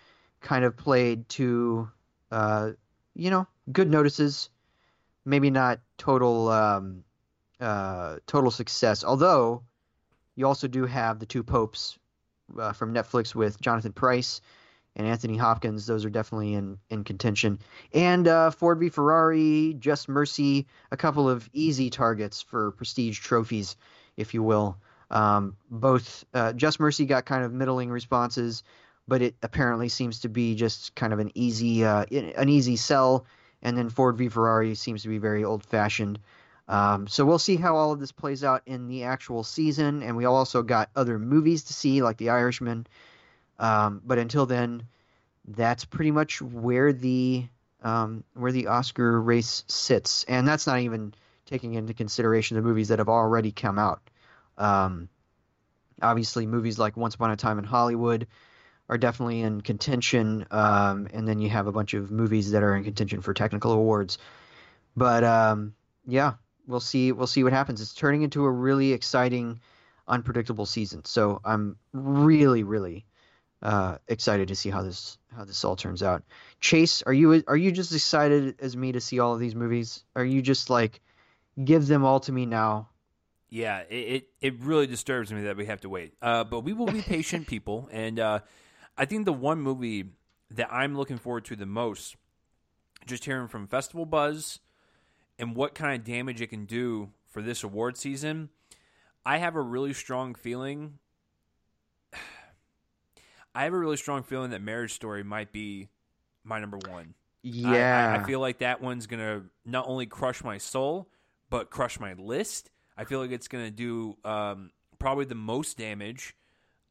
[0.41, 1.91] kind of played to,
[2.31, 2.71] uh,
[3.15, 4.51] you know, good notices.
[5.25, 7.05] Maybe not total um,
[7.61, 9.05] uh, total success.
[9.05, 9.63] Although
[10.37, 11.99] you also do have the two popes
[12.59, 14.41] uh, from Netflix with Jonathan Pryce
[14.95, 15.87] and Anthony Hopkins.
[15.87, 17.59] Those are definitely in in contention.
[17.93, 23.77] And uh, Ford v Ferrari, Just Mercy, a couple of easy targets for prestige trophies,
[24.17, 24.79] if you will.
[25.11, 28.63] Um, both uh, Just Mercy got kind of middling responses,
[29.07, 33.27] but it apparently seems to be just kind of an easy uh, an easy sell.
[33.67, 36.21] And then Ford v Ferrari seems to be very old fashioned.
[36.69, 40.17] Um, so we'll see how all of this plays out in the actual season, and
[40.17, 42.87] we also got other movies to see, like The Irishman.
[43.59, 44.85] Um, but until then,
[45.49, 47.49] that's pretty much where the
[47.83, 51.13] um, where the Oscar race sits, and that's not even
[51.47, 54.01] taking into consideration the movies that have already come out.
[54.57, 55.09] Um,
[56.01, 58.29] obviously, movies like Once Upon a Time in Hollywood
[58.89, 62.77] are definitely in contention, um, and then you have a bunch of movies that are
[62.77, 64.19] in contention for technical awards.
[64.97, 65.75] But um,
[66.07, 66.35] yeah,
[66.67, 67.13] we'll see.
[67.13, 67.81] We'll see what happens.
[67.81, 69.61] It's turning into a really exciting,
[70.07, 71.05] unpredictable season.
[71.05, 73.07] So I'm really, really
[73.63, 76.23] uh, excited to see how this how this all turns out.
[76.61, 80.05] Chase, are you are you just excited as me to see all of these movies?
[80.15, 81.01] Are you just like
[81.63, 82.89] give them all to me now?
[83.49, 86.15] Yeah, it, it, it really disturbs me that we have to wait.
[86.21, 88.41] Uh, but we will be patient people, and uh,
[88.99, 90.11] I think the one movie
[90.51, 92.17] that I'm looking forward to the most,
[93.07, 94.61] just hearing from festival buzz
[95.39, 98.49] and what kind of damage it can do for this award season,
[99.25, 100.99] I have a really strong feeling.
[103.55, 105.89] I have a really strong feeling that Marriage Story might be
[106.45, 107.15] my number one.
[107.43, 111.09] Yeah, I, I, feel like that one's gonna not only crush my soul,
[111.49, 112.71] but crush my list.
[112.97, 116.35] I feel like it's gonna do um, probably the most damage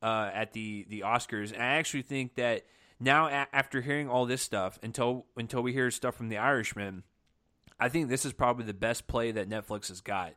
[0.02, 1.52] uh, at the the Oscars.
[1.52, 2.64] And I actually think that
[3.00, 7.04] now, a- after hearing all this stuff, until until we hear stuff from The Irishman,
[7.80, 10.34] I think this is probably the best play that Netflix has got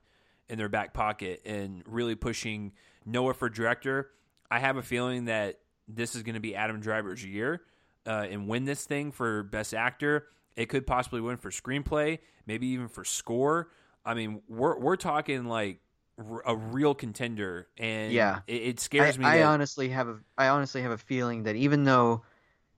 [0.48, 2.72] in their back pocket and really pushing
[3.04, 4.10] Noah for director.
[4.50, 7.62] I have a feeling that this is going to be Adam Driver's year
[8.06, 10.26] uh, and win this thing for best actor.
[10.56, 13.68] It could possibly win for screenplay, maybe even for score.
[14.04, 15.80] I mean, we're we're talking like
[16.46, 18.40] a real contender, and Yeah.
[18.46, 19.26] it, it scares I, me.
[19.26, 22.22] I that, honestly have a I honestly have a feeling that even though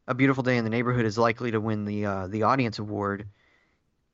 [0.07, 3.29] A Beautiful Day in the Neighborhood is likely to win the uh, the audience award,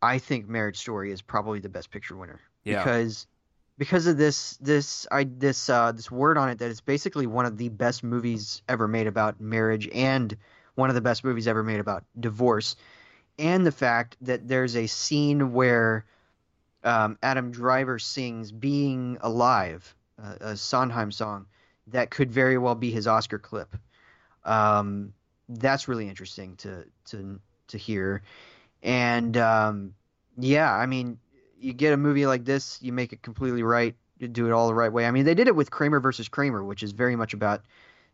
[0.00, 2.82] I think Marriage Story is probably the best picture winner Yeah.
[2.82, 3.26] because
[3.78, 7.46] because of this this I this uh, this word on it that it's basically one
[7.46, 10.36] of the best movies ever made about marriage and
[10.76, 12.76] one of the best movies ever made about divorce,
[13.38, 16.04] and the fact that there's a scene where
[16.86, 21.46] um, Adam Driver sings "Being Alive," uh, a Sondheim song,
[21.88, 23.76] that could very well be his Oscar clip.
[24.44, 25.12] Um,
[25.48, 28.22] that's really interesting to to to hear,
[28.82, 29.94] and um,
[30.38, 31.18] yeah, I mean,
[31.58, 34.68] you get a movie like this, you make it completely right, you do it all
[34.68, 35.06] the right way.
[35.06, 37.64] I mean, they did it with Kramer versus Kramer, which is very much about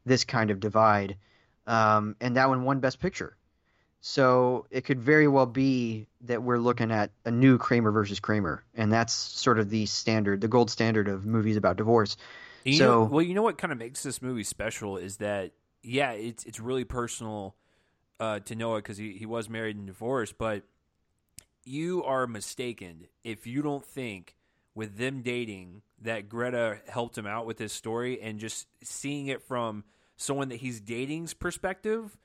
[0.07, 1.17] this kind of divide,
[1.67, 3.37] um, and that one won Best Picture.
[4.05, 8.65] So it could very well be that we're looking at a new Kramer versus Kramer,
[8.75, 12.17] and that's sort of the standard, the gold standard of movies about divorce.
[12.65, 15.53] You so know, well, you know what kind of makes this movie special is that
[15.85, 17.55] yeah, it's it's really personal
[18.19, 20.65] uh, to Noah because he he was married and divorced, but
[21.65, 24.35] you are mistaken if you don't think
[24.75, 29.43] with them dating that Greta helped him out with his story and just seeing it
[29.43, 29.85] from
[30.17, 32.17] someone that he's dating's perspective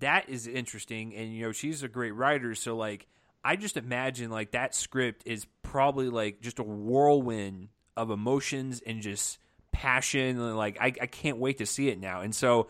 [0.00, 3.06] that is interesting and you know she's a great writer so like
[3.44, 9.02] i just imagine like that script is probably like just a whirlwind of emotions and
[9.02, 9.38] just
[9.72, 12.20] passion and like i, I can't wait to see it now.
[12.20, 12.68] And so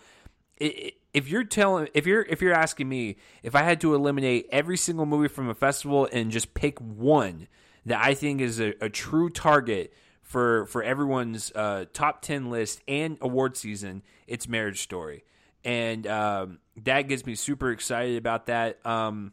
[0.57, 4.47] it, if you're telling if you're if you're asking me if i had to eliminate
[4.51, 7.49] every single movie from a festival and just pick one
[7.87, 9.93] that i think is a, a true target
[10.23, 15.25] for for everyone's uh, top 10 list and award season it's marriage story.
[15.65, 18.85] And um, that gets me super excited about that.
[18.87, 19.33] Um,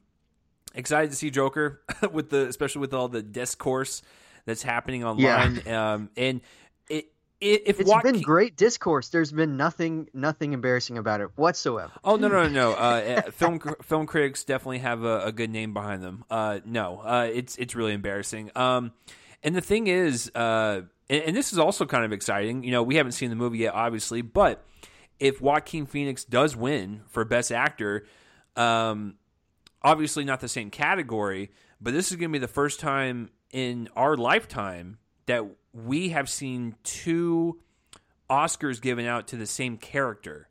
[0.73, 1.81] excited to see Joker
[2.11, 4.01] with the especially with all the discourse
[4.45, 5.61] that's happening online.
[5.65, 5.93] Yeah.
[5.93, 6.41] Um, and
[6.89, 9.09] it, it if it's been great discourse.
[9.09, 11.91] There's been nothing nothing embarrassing about it whatsoever.
[12.03, 12.71] Oh no no no no.
[12.75, 16.23] Uh, film film critics definitely have a, a, good name behind them.
[16.29, 18.51] Uh, no, uh, it's it's really embarrassing.
[18.55, 18.91] Um,
[19.43, 22.63] and the thing is, uh, and, and this is also kind of exciting.
[22.63, 24.63] You know, we haven't seen the movie yet, obviously, but
[25.19, 28.05] if Joaquin Phoenix does win for Best Actor,
[28.55, 29.15] um,
[29.81, 31.51] obviously not the same category,
[31.81, 34.97] but this is going to be the first time in our lifetime
[35.27, 37.59] that we have seen two
[38.29, 40.49] Oscars given out to the same character.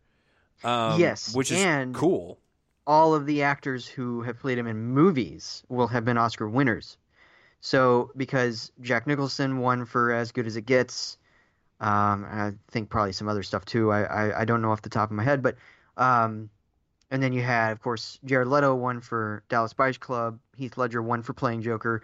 [0.62, 2.38] Um, yes, which is and cool.
[2.86, 6.96] All of the actors who have played him in movies will have been Oscar winners.
[7.60, 11.16] So, because Jack Nicholson won for As Good as It Gets,
[11.84, 13.92] um, I think probably some other stuff too.
[13.92, 15.56] I, I, I, don't know off the top of my head, but
[15.98, 16.48] um,
[17.10, 20.38] and then you had, of course, Jared Leto won for Dallas Buyers Club.
[20.56, 22.02] Heath Ledger won for playing Joker.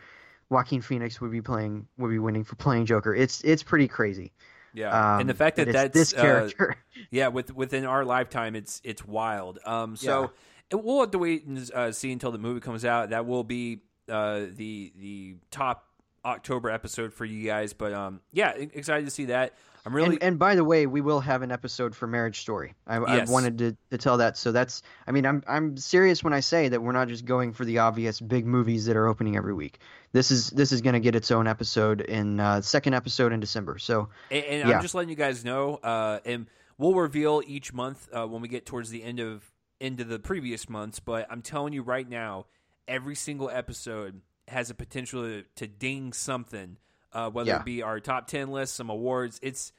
[0.50, 3.14] Joaquin Phoenix would be playing would be winning for playing Joker.
[3.14, 4.32] It's it's pretty crazy.
[4.74, 6.72] Yeah, um, and the fact that, that that's this uh, character.
[6.72, 9.60] Uh, yeah, with within our lifetime, it's it's wild.
[9.64, 10.30] Um, so
[10.70, 10.78] yeah.
[10.78, 13.10] we'll have to wait and uh, see until the movie comes out.
[13.10, 15.86] That will be uh, the the top
[16.24, 17.72] October episode for you guys.
[17.72, 19.54] But um, yeah, excited to see that.
[19.84, 22.74] I'm really and, and, by the way, we will have an episode for Marriage Story.
[22.86, 23.28] I, yes.
[23.28, 24.36] I wanted to, to tell that.
[24.36, 27.52] So that's I mean I'm I'm serious when I say that we're not just going
[27.52, 29.78] for the obvious big movies that are opening every week.
[30.12, 33.40] This is this is going to get its own episode in uh, second episode in
[33.40, 33.78] December.
[33.78, 34.76] So and, and yeah.
[34.76, 36.46] I'm just letting you guys know, uh, and
[36.78, 39.50] we'll reveal each month uh, when we get towards the end of
[39.80, 41.00] into the previous months.
[41.00, 42.46] But I'm telling you right now,
[42.86, 46.76] every single episode has a potential to, to ding something,
[47.12, 47.60] uh, whether yeah.
[47.60, 49.38] it be our top ten list, some awards.
[49.42, 49.72] It's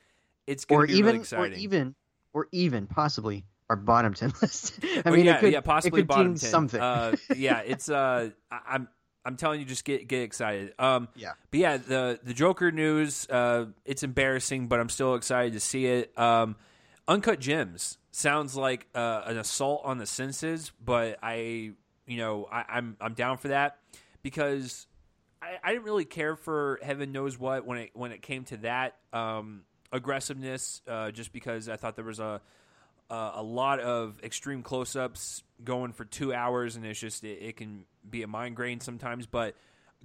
[0.47, 1.53] it's going to be even, really exciting.
[1.53, 1.95] Or even
[2.33, 4.79] or even possibly our bottom ten list.
[4.83, 6.37] I well, mean, yeah, could, yeah, possibly bottom 10.
[6.37, 6.79] something.
[6.79, 8.87] uh, yeah, it's uh, I, I'm
[9.23, 10.73] I'm telling you, just get get excited.
[10.79, 15.53] Um, yeah, but yeah, the the Joker news, uh, it's embarrassing, but I'm still excited
[15.53, 16.17] to see it.
[16.17, 16.55] Um,
[17.07, 21.71] Uncut Gems sounds like uh, an assault on the senses, but I,
[22.07, 23.77] you know, I, I'm I'm down for that
[24.23, 24.87] because
[25.41, 28.57] I, I didn't really care for heaven knows what when it when it came to
[28.57, 29.61] that um,
[29.91, 30.81] aggressiveness.
[30.87, 32.41] Uh, just because I thought there was a
[33.09, 37.39] a, a lot of extreme close ups going for two hours, and it's just it,
[37.41, 39.25] it can be a mind grain sometimes.
[39.25, 39.55] But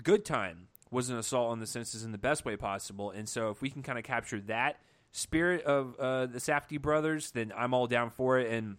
[0.02, 3.50] good time was an assault on the senses in the best way possible, and so
[3.50, 4.78] if we can kind of capture that
[5.12, 8.52] spirit of uh, the Safdie brothers, then I'm all down for it.
[8.52, 8.76] And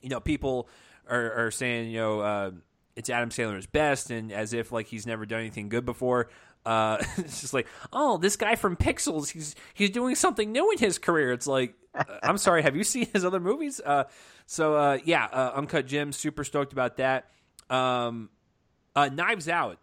[0.00, 0.68] you know, people
[1.08, 2.50] are, are saying, you know, uh,
[2.98, 6.28] it's Adam Sandler's best, and as if like he's never done anything good before.
[6.66, 10.78] Uh, it's just like, oh, this guy from Pixels, he's he's doing something new in
[10.78, 11.32] his career.
[11.32, 13.80] It's like, uh, I'm sorry, have you seen his other movies?
[13.80, 14.04] Uh,
[14.46, 17.30] so uh, yeah, uh, Uncut Gems, super stoked about that.
[17.70, 18.30] Um,
[18.96, 19.78] uh, Knives Out,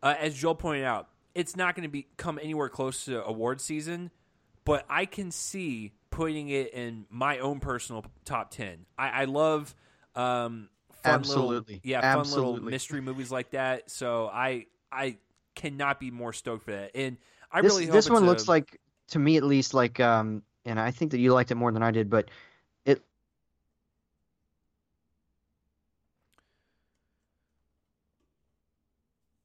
[0.00, 4.12] as Joel pointed out, it's not going to be come anywhere close to award season,
[4.64, 8.86] but I can see putting it in my own personal top ten.
[8.96, 9.74] I, I love.
[10.14, 10.68] Um,
[11.02, 11.54] fun Absolutely.
[11.56, 12.42] little yeah, Absolutely.
[12.42, 13.90] fun little mystery movies like that.
[13.90, 15.16] So I I
[15.54, 16.92] cannot be more stoked for that.
[16.94, 17.16] And
[17.52, 20.78] I this, really this one a, looks like to me at least like um and
[20.78, 22.28] I think that you liked it more than I did, but
[22.84, 23.02] it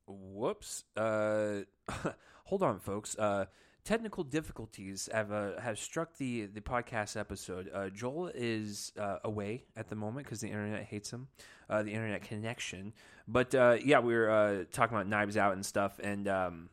[0.08, 0.84] Whoops.
[0.96, 1.62] Uh
[2.46, 3.18] hold on folks.
[3.18, 3.46] Uh
[3.86, 7.70] technical difficulties have uh, have struck the the podcast episode.
[7.74, 11.28] Uh, Joel is uh, away at the moment because the internet hates him,
[11.70, 12.92] uh, the internet connection.
[13.28, 16.70] But uh, yeah, we were uh, talking about Knives Out and stuff, and um,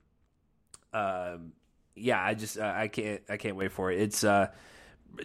[0.93, 1.37] uh,
[1.95, 4.01] yeah, I just I can't I can't wait for it.
[4.01, 4.23] It's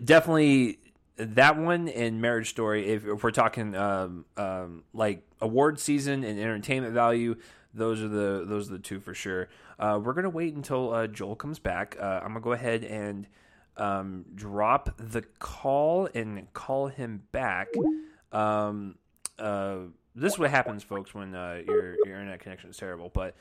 [0.03, 0.79] definitely
[1.17, 2.89] that one and Marriage Story.
[2.89, 7.37] If, if we're talking um, um, like award season and entertainment value,
[7.73, 9.47] those are the those are the two for sure.
[9.79, 11.97] Uh, we're gonna wait until uh, Joel comes back.
[11.99, 13.27] Uh, I'm gonna go ahead and
[13.77, 17.67] um, drop the call and call him back.
[18.31, 18.95] Um,
[19.37, 19.77] uh,
[20.15, 23.11] this is what happens, folks, when uh, your your internet connection is terrible.
[23.13, 23.35] But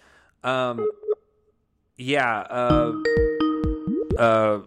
[0.44, 0.86] um,
[1.96, 2.92] yeah.
[4.18, 4.60] Uh,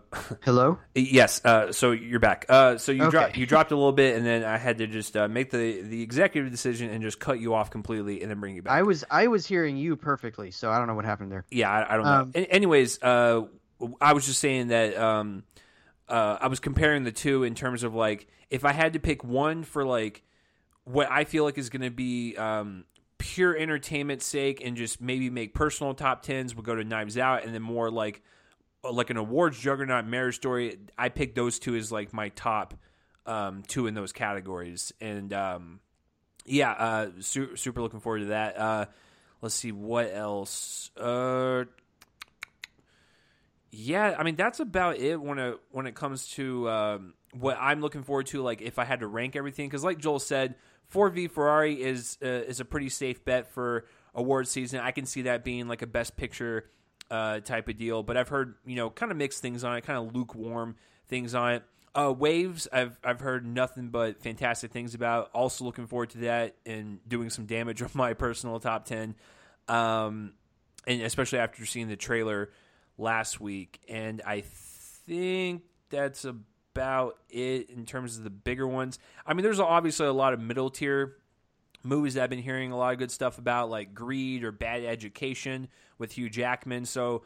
[0.44, 0.78] Hello.
[0.96, 1.44] yes.
[1.44, 2.46] Uh, so you're back.
[2.50, 3.12] Uh, so you Okay.
[3.12, 5.82] dropped you dropped a little bit, and then I had to just uh, make the
[5.82, 8.74] the executive decision and just cut you off completely, and then bring you back.
[8.74, 11.46] I was I was hearing you perfectly, so I don't know what happened there.
[11.52, 12.12] Yeah, I, I don't know.
[12.12, 13.42] Um, An- anyways, uh,
[14.02, 15.44] I was just saying that um,
[16.08, 19.24] uh, I was comparing the two in terms of like if I had to pick
[19.24, 20.24] one for like
[20.84, 22.84] what I feel like is going to be um,
[23.20, 27.46] pure entertainment sake and just maybe make personal top tens, would go to Knives Out,
[27.46, 28.22] and then more like
[28.84, 30.78] like an awards juggernaut, Marriage Story.
[30.98, 32.76] I picked those two as like my top
[33.26, 35.80] um, two in those categories, and um,
[36.46, 38.58] yeah, uh, su- super looking forward to that.
[38.58, 38.86] Uh,
[39.42, 40.92] let's see what else.
[40.98, 41.66] Uh,
[43.72, 47.82] yeah, I mean that's about it when it when it comes to um, what I'm
[47.82, 48.42] looking forward to.
[48.42, 50.56] Like if I had to rank everything, because like Joel said,
[50.88, 54.80] Ford v Ferrari is uh, is a pretty safe bet for award season.
[54.80, 56.70] I can see that being like a best picture
[57.10, 58.04] uh, type of deal.
[58.04, 60.76] But I've heard you know kind of mixed things on it, kind of lukewarm
[61.08, 61.64] things on it.
[61.96, 65.32] Uh, Waves, I've I've heard nothing but fantastic things about.
[65.34, 69.16] Also looking forward to that and doing some damage on my personal top ten,
[69.68, 70.34] um,
[70.88, 72.52] and especially after seeing the trailer
[72.98, 73.80] last week.
[73.90, 79.00] And I think that's about it in terms of the bigger ones.
[79.26, 81.16] I mean, there's obviously a lot of middle tier
[81.84, 84.84] movies that I've been hearing a lot of good stuff about, like Greed or Bad
[84.84, 85.68] Education
[85.98, 86.86] with Hugh Jackman.
[86.86, 87.24] So,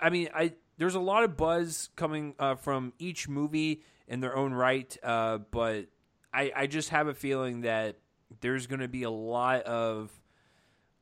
[0.00, 4.36] I mean, I there's a lot of buzz coming uh, from each movie in their
[4.36, 5.86] own right, uh, but
[6.32, 7.96] I, I just have a feeling that
[8.40, 10.10] there's going to be a lot of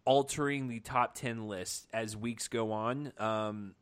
[0.05, 3.12] altering the top 10 list as weeks go on.
[3.18, 3.75] Um,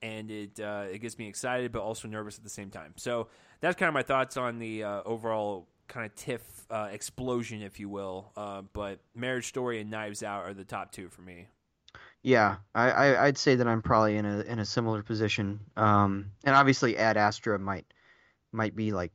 [0.00, 2.94] and it uh, it gets me excited, but also nervous at the same time.
[2.96, 3.28] So
[3.60, 7.80] that's kind of my thoughts on the uh, overall kind of TIFF uh, explosion, if
[7.80, 8.32] you will.
[8.36, 11.46] Uh, but Marriage Story and Knives Out are the top two for me.
[12.22, 15.60] Yeah, I, I I'd say that I'm probably in a in a similar position.
[15.76, 17.86] Um, and obviously Ad Astra might
[18.52, 19.12] might be like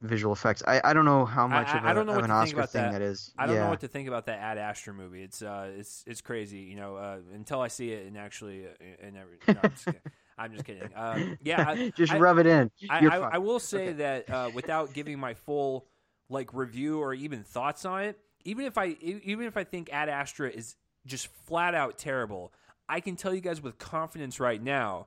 [0.00, 0.62] visual effects.
[0.66, 2.66] I, I don't know how much I- of, I a, don't know what an Oscar
[2.66, 2.92] thing that.
[2.92, 3.32] that is.
[3.38, 3.64] I don't yeah.
[3.64, 5.22] know what to think about that Ad Astra movie.
[5.22, 6.96] It's uh, it's it's crazy, you know.
[6.96, 10.00] Uh, until I see it and actually, uh, and every, no, I'm just kidding.
[10.38, 10.90] I'm just kidding.
[10.94, 12.70] Um, yeah, I, Just I- rub it in.
[12.88, 13.16] I, I.
[13.16, 13.92] I will say Okay.
[13.94, 15.86] that uh, without giving my full
[16.28, 20.08] like review or even thoughts on it, even if I even if I think Ad
[20.08, 20.76] Astra is
[21.06, 22.52] just flat out terrible,
[22.88, 25.06] I can tell you guys with confidence right now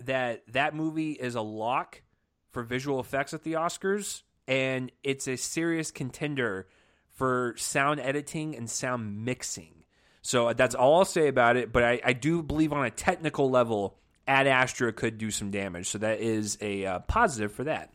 [0.00, 2.02] that that movie is a lock
[2.50, 6.66] for visual effects at the Oscars, and it's a serious contender
[7.14, 9.84] for sound editing and sound mixing.
[10.22, 11.72] So uh, that's all I'll say about it.
[11.72, 15.88] But I, I do believe on a technical level, Ad Astra could do some damage.
[15.88, 17.92] So that is a uh, positive for that.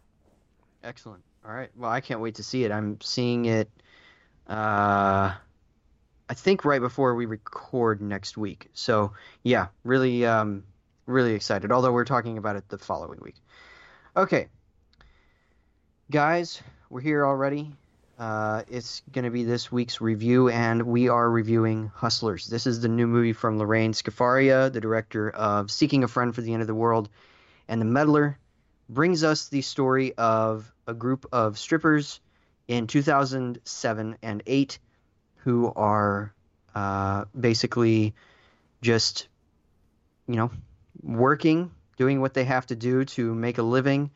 [0.84, 1.24] Excellent.
[1.48, 1.70] All right.
[1.78, 2.72] Well, I can't wait to see it.
[2.74, 3.70] I'm seeing it.
[4.50, 5.32] Uh,
[6.30, 8.70] I think right before we record next week.
[8.74, 10.66] So yeah, really, um,
[11.06, 11.72] really excited.
[11.72, 13.36] Although we're talking about it the following week.
[14.16, 14.48] Okay,
[16.12, 17.74] guys, we're here already.
[18.20, 22.48] Uh, it's going to be this week's review, and we are reviewing Hustlers.
[22.48, 26.41] This is the new movie from Lorene Scafaria, the director of Seeking a Friend for
[26.41, 27.10] the End of the World,
[27.68, 28.38] and The Meddler.
[28.90, 32.20] Brings us the story of a group of strippers
[32.68, 34.80] in 2007 and 8
[35.38, 36.34] who are
[36.76, 38.14] uh, basically
[38.82, 39.28] just,
[40.28, 40.52] you know,
[41.02, 44.12] working, doing what they have to do to make a living,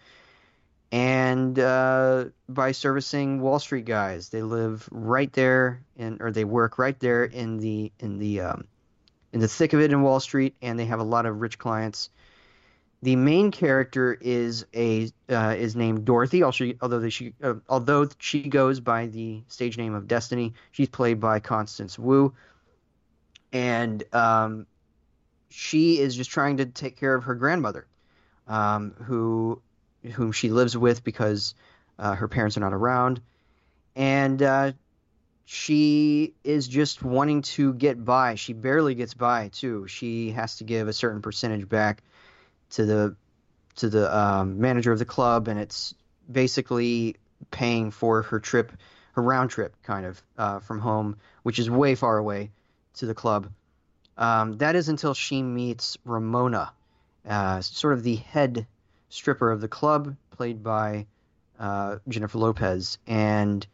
[0.92, 4.30] and uh, by servicing Wall Street guys.
[4.30, 8.68] They live right there, in, or they work right there in the in the um,
[9.32, 11.58] in the thick of it in Wall Street, and they have a lot of rich
[11.58, 12.10] clients.
[13.04, 16.44] The main character is a uh, is named Dorothy.
[16.44, 21.40] Although she uh, although she goes by the stage name of Destiny, she's played by
[21.40, 22.34] Constance Wu,
[23.52, 24.68] and um,
[25.50, 27.88] she is just trying to take care of her grandmother,
[28.48, 29.60] um, who
[30.14, 31.56] whom she lives with because
[31.98, 33.20] uh, her parents are not around,
[33.96, 34.74] and uh,
[35.46, 38.36] she is just wanting to get by.
[38.36, 39.88] She barely gets by too.
[39.88, 42.04] She has to give a certain percentage back
[42.72, 43.16] to the
[43.78, 45.94] to the um, manager of the club, and it's
[46.30, 47.16] basically
[47.50, 48.72] paying for her trip,
[49.14, 52.52] her round trip, kind of uh, from home, which is way far away,
[52.96, 53.50] to the club.
[54.18, 56.74] Um, that is until she meets Ramona,
[57.28, 58.68] uh, sort of the head
[59.10, 61.08] stripper of the club, played by
[61.60, 63.66] uh, Jennifer Lopez, and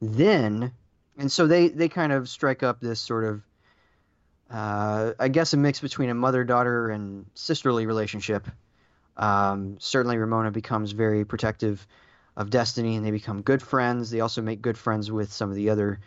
[0.00, 0.72] then,
[1.16, 3.42] and so they they kind of strike up this sort of,
[4.50, 8.46] uh, I guess, a mix between a mother daughter and sisterly relationship.
[9.16, 11.86] Um, certainly, Ramona becomes very protective
[12.36, 14.10] of Destiny, and they become good friends.
[14.10, 16.00] They also make good friends with some of the other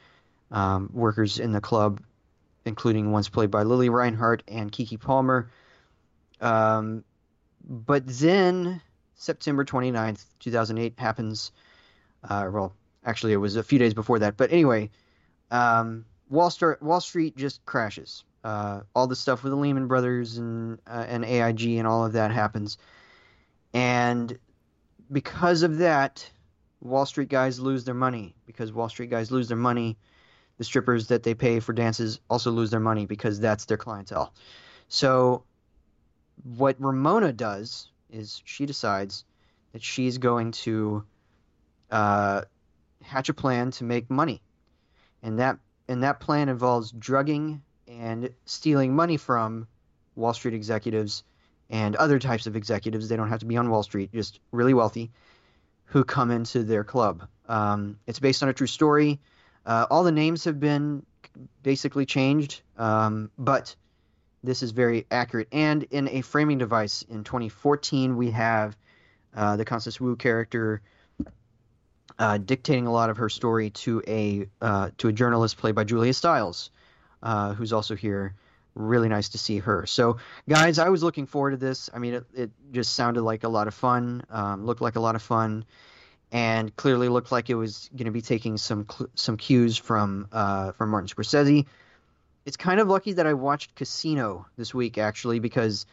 [0.49, 2.01] um, workers in the club,
[2.65, 5.51] including ones played by Lili Reinhart and Keke Palmer.
[6.39, 7.03] Um,
[7.63, 8.81] but then
[9.15, 11.51] September 29th, 2008 happens.
[12.23, 12.73] Uh, well,
[13.05, 14.37] actually, it was a few days before that.
[14.37, 14.89] But anyway,
[15.51, 18.23] um, Wall, Wall Street just crashes.
[18.43, 22.13] Uh, all the stuff with the Lehman Brothers and uh, and AIG and all of
[22.13, 22.77] that happens,
[23.73, 24.37] and
[25.11, 26.29] because of that,
[26.81, 28.35] Wall Street guys lose their money.
[28.45, 29.97] Because Wall Street guys lose their money,
[30.57, 34.33] the strippers that they pay for dances also lose their money because that's their clientele.
[34.87, 35.43] So,
[36.43, 39.23] what Ramona does is she decides
[39.73, 41.03] that she's going to
[41.89, 42.41] uh,
[43.01, 44.41] hatch a plan to make money,
[45.23, 49.67] and that and that plan involves drugging and stealing money from
[50.15, 51.23] Wall Street executives
[51.69, 53.09] and other types of executives.
[53.09, 55.11] They don't have to be on Wall Street, just really wealthy,
[55.85, 57.27] who come into their club.
[57.47, 59.19] Um, it's based on a true story.
[59.65, 61.05] Uh, all the names have been
[61.63, 63.75] basically changed, um, but
[64.43, 65.47] this is very accurate.
[65.51, 68.75] And in a framing device in 2014, we have
[69.35, 70.81] uh, the Constance Wu character
[72.19, 75.83] uh, dictating a lot of her story to a uh, to a journalist played by
[75.83, 76.71] Julia Stiles,
[77.23, 78.35] uh, who's also here.
[78.73, 79.85] Really nice to see her.
[79.85, 80.17] So,
[80.47, 81.89] guys, I was looking forward to this.
[81.93, 84.23] I mean, it, it just sounded like a lot of fun.
[84.29, 85.65] Um, looked like a lot of fun,
[86.31, 90.71] and clearly looked like it was going to be taking some some cues from uh,
[90.71, 91.65] from Martin Scorsese
[92.45, 95.85] it's kind of lucky that I watched Casino this week actually because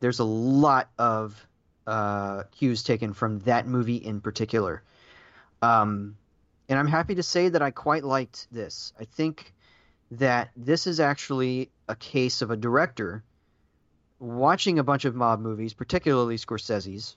[0.00, 1.46] there's a lot of
[1.86, 4.82] uh, cues taken from that movie in particular.
[5.62, 6.16] Um,
[6.68, 8.92] and I'm happy to say that I quite liked this.
[9.00, 9.52] I think
[10.12, 13.22] that this is actually a case of a director
[14.18, 17.16] watching a bunch of mob movies, particularly Scorsese's,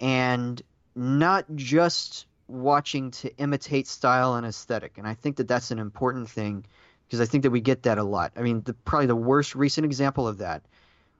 [0.00, 0.60] and
[0.94, 4.98] not just watching to imitate style and aesthetic.
[4.98, 6.64] And I think that that's an important thing
[7.06, 8.32] because I think that we get that a lot.
[8.36, 10.62] I mean, the, probably the worst recent example of that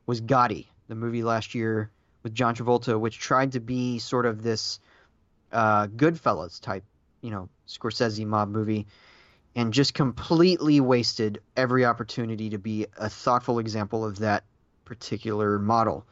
[0.07, 1.91] was Gotti, the movie last year
[2.23, 4.81] with John Travolta, which tried to be sort of this
[5.53, 6.85] uh, Goodfellas type,
[7.21, 8.87] you know, Scorsese mob movie,
[9.57, 14.45] and just completely wasted every opportunity to be a thoughtful example of that
[14.85, 16.07] particular model.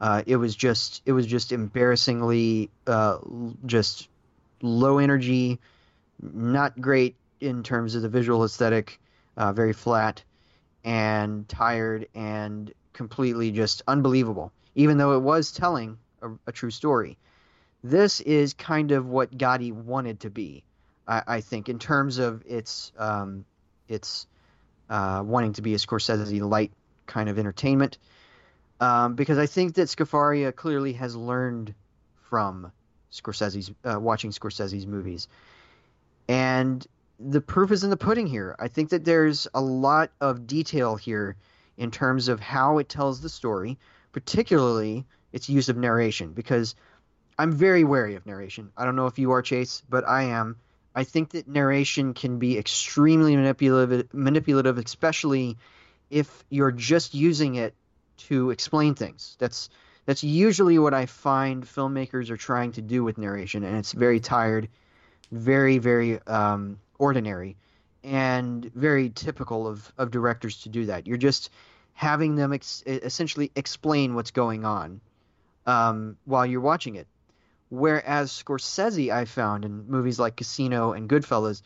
[0.00, 3.18] Uh, it was just it was just embarrassingly uh,
[3.66, 4.08] just
[4.62, 5.60] low energy,
[6.22, 9.00] not great in terms of the visual aesthetic,
[9.36, 10.22] uh, very flat
[10.84, 17.18] and tired and completely just unbelievable, even though it was telling a, a true story.
[17.82, 20.64] This is kind of what Gotti wanted to be,
[21.10, 23.44] I, I think, in terms of its um,
[23.88, 24.26] its
[24.88, 26.72] uh, wanting to be a Scorsese light
[27.06, 27.98] kind of entertainment.
[28.80, 31.74] Um, because I think that Scafaria clearly has learned
[32.30, 32.72] from
[33.12, 35.28] Scorsese's uh, watching Scorsese's movies,
[36.28, 36.86] and
[37.18, 38.56] the proof is in the pudding here.
[38.58, 41.36] I think that there's a lot of detail here
[41.76, 43.78] in terms of how it tells the story,
[44.12, 46.74] particularly its use of narration, because
[47.38, 48.70] I'm very wary of narration.
[48.76, 50.56] I don't know if you are, Chase, but I am.
[50.94, 55.56] I think that narration can be extremely manipulative, manipulative, especially
[56.10, 57.74] if you're just using it
[58.28, 59.36] to explain things.
[59.38, 59.70] That's
[60.06, 64.20] that's usually what I find filmmakers are trying to do with narration, and it's very
[64.20, 64.68] tired,
[65.30, 67.56] very very um, ordinary
[68.02, 71.06] and very typical of, of directors to do that.
[71.06, 71.50] You're just
[71.92, 75.00] having them ex- essentially explain what's going on
[75.66, 77.06] um, while you're watching it.
[77.70, 81.62] Whereas Scorsese, I found in movies like Casino and Goodfellas,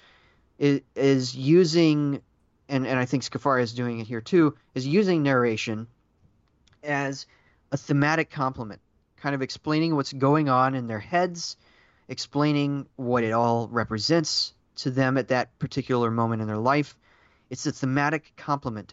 [0.59, 2.21] is, is using,
[2.69, 5.89] and, and I think Scafaria is doing it here too, is using narration
[6.83, 7.27] as
[7.73, 8.81] a thematic complement,
[9.17, 11.57] kind of explaining what's going on in their heads,
[12.07, 16.97] explaining what it all represents, to them at that particular moment in their life.
[17.49, 18.93] It's a thematic complement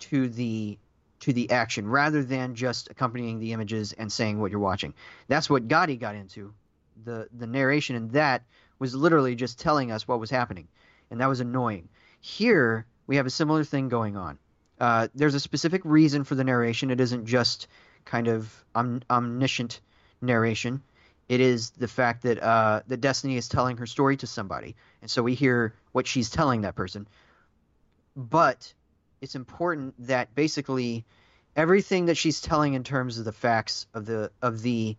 [0.00, 0.78] to the
[1.20, 4.94] to the action rather than just accompanying the images and saying what you're watching.
[5.28, 6.52] That's what Gotti got into.
[7.04, 8.42] The the narration in that
[8.78, 10.68] was literally just telling us what was happening,
[11.10, 11.88] and that was annoying.
[12.20, 14.38] Here we have a similar thing going on.
[14.78, 16.90] Uh, there's a specific reason for the narration.
[16.90, 17.68] It isn't just
[18.04, 19.80] kind of om- omniscient
[20.20, 20.82] narration.
[21.28, 25.10] It is the fact that uh, that Destiny is telling her story to somebody, and
[25.10, 27.06] so we hear what she's telling that person.
[28.16, 28.72] But
[29.20, 31.04] it's important that basically
[31.56, 34.96] everything that she's telling in terms of the facts of the of the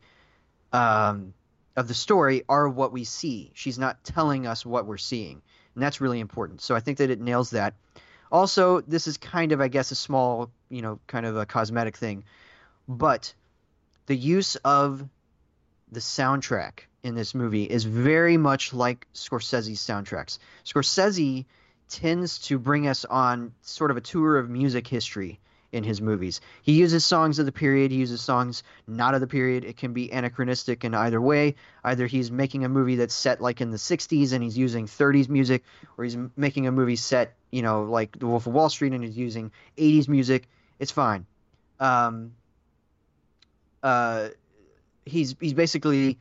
[0.73, 1.33] um,
[1.75, 3.51] of the story are what we see.
[3.53, 5.41] She's not telling us what we're seeing,
[5.75, 6.61] and that's really important.
[6.61, 7.73] So I think that it nails that.
[8.31, 11.97] Also, this is kind of, I guess, a small, you know, kind of a cosmetic
[11.97, 12.23] thing,
[12.87, 13.33] but
[14.05, 15.05] the use of
[15.91, 20.37] the soundtrack in this movie is very much like Scorsese's soundtracks.
[20.65, 21.45] Scorsese
[21.91, 25.39] tends to bring us on sort of a tour of music history
[25.71, 26.41] in his movies.
[26.63, 29.63] He uses songs of the period, he uses songs not of the period.
[29.63, 31.55] It can be anachronistic in either way.
[31.83, 35.29] Either he's making a movie that's set like in the 60s and he's using 30s
[35.29, 35.63] music,
[35.97, 39.03] or he's making a movie set, you know, like The Wolf of Wall Street and
[39.03, 40.47] he's using 80s music.
[40.79, 41.25] It's fine.
[41.79, 42.33] Um,
[43.81, 44.29] uh,
[45.05, 46.19] he's he's basically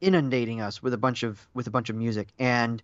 [0.00, 2.82] inundating us with a bunch of with a bunch of music and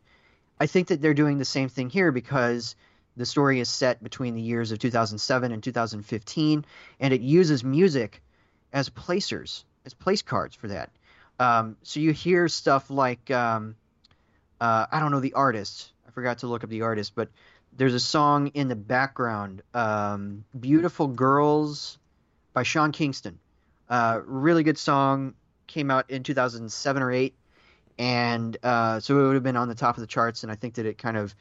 [0.59, 2.77] I think that they're doing the same thing here because
[3.17, 6.65] the story is set between the years of 2007 and 2015,
[7.01, 8.23] and it uses music
[8.73, 10.91] as placers, as place cards for that.
[11.39, 13.77] Um, so you hear stuff like, um,
[14.61, 15.93] uh, I don't know the artist.
[16.07, 17.29] I forgot to look up the artist, but
[17.77, 21.99] there's a song in the background, um, "Beautiful Girls"
[22.53, 23.39] by Sean Kingston.
[23.89, 25.35] Uh, really good song.
[25.67, 27.35] Came out in 2007 or eight,
[27.99, 30.43] and uh, so it would have been on the top of the charts.
[30.43, 31.35] And I think that it kind of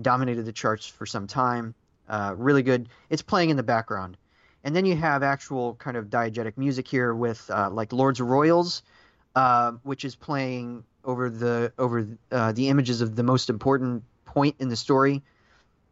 [0.00, 1.74] dominated the charts for some time.
[2.08, 2.88] Uh, really good.
[3.10, 4.16] It's playing in the background,
[4.64, 8.82] and then you have actual kind of diegetic music here with uh, like Lorde's Royals,
[9.36, 14.56] uh, which is playing over the over uh, the images of the most important point
[14.58, 15.22] in the story.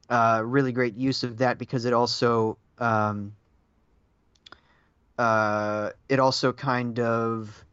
[0.09, 3.35] Uh, really great use of that because it also um,
[5.19, 7.66] it also kind of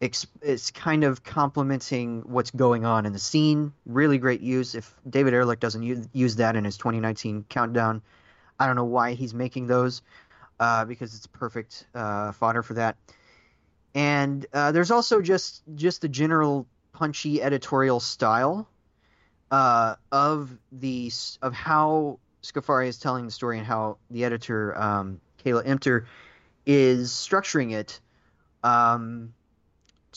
[0.00, 3.72] it's kind of complementing what's going on in the scene.
[3.84, 4.74] Really great use.
[4.74, 8.02] If David Ehrlich doesn't use, use that in his 2019 countdown,
[8.60, 10.02] I don't know why he's making those
[10.60, 12.96] uh, because it's perfect uh, fodder for that.
[13.94, 18.68] And uh, there's also just just the general punchy editorial style
[19.50, 21.10] uh, of the
[21.42, 26.06] of how Scafaria is telling the story and how the editor um, Kayla Emter
[26.66, 28.00] is structuring it.
[28.62, 29.32] Um,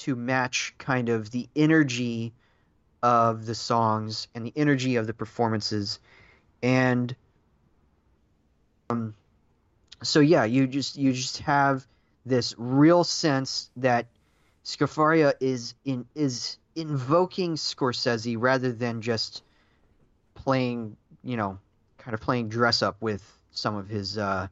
[0.02, 2.34] to match kind of the energy
[3.02, 6.00] of the songs and the energy of the performances.
[6.62, 7.16] And
[8.90, 9.16] um,
[10.04, 11.86] so yeah you just you just have
[12.26, 14.08] this real sense that
[14.64, 19.44] Scafaria is in is invoking Scorsese rather than just
[20.36, 21.58] playing you know
[21.98, 24.48] kind of playing dress up with some of his uh,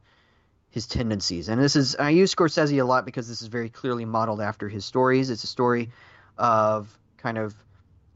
[0.70, 1.48] his tendencies.
[1.48, 4.68] And this is I use Scorsese a lot because this is very clearly modeled after
[4.68, 5.30] his stories.
[5.30, 5.90] It's a story
[6.38, 7.54] of kind of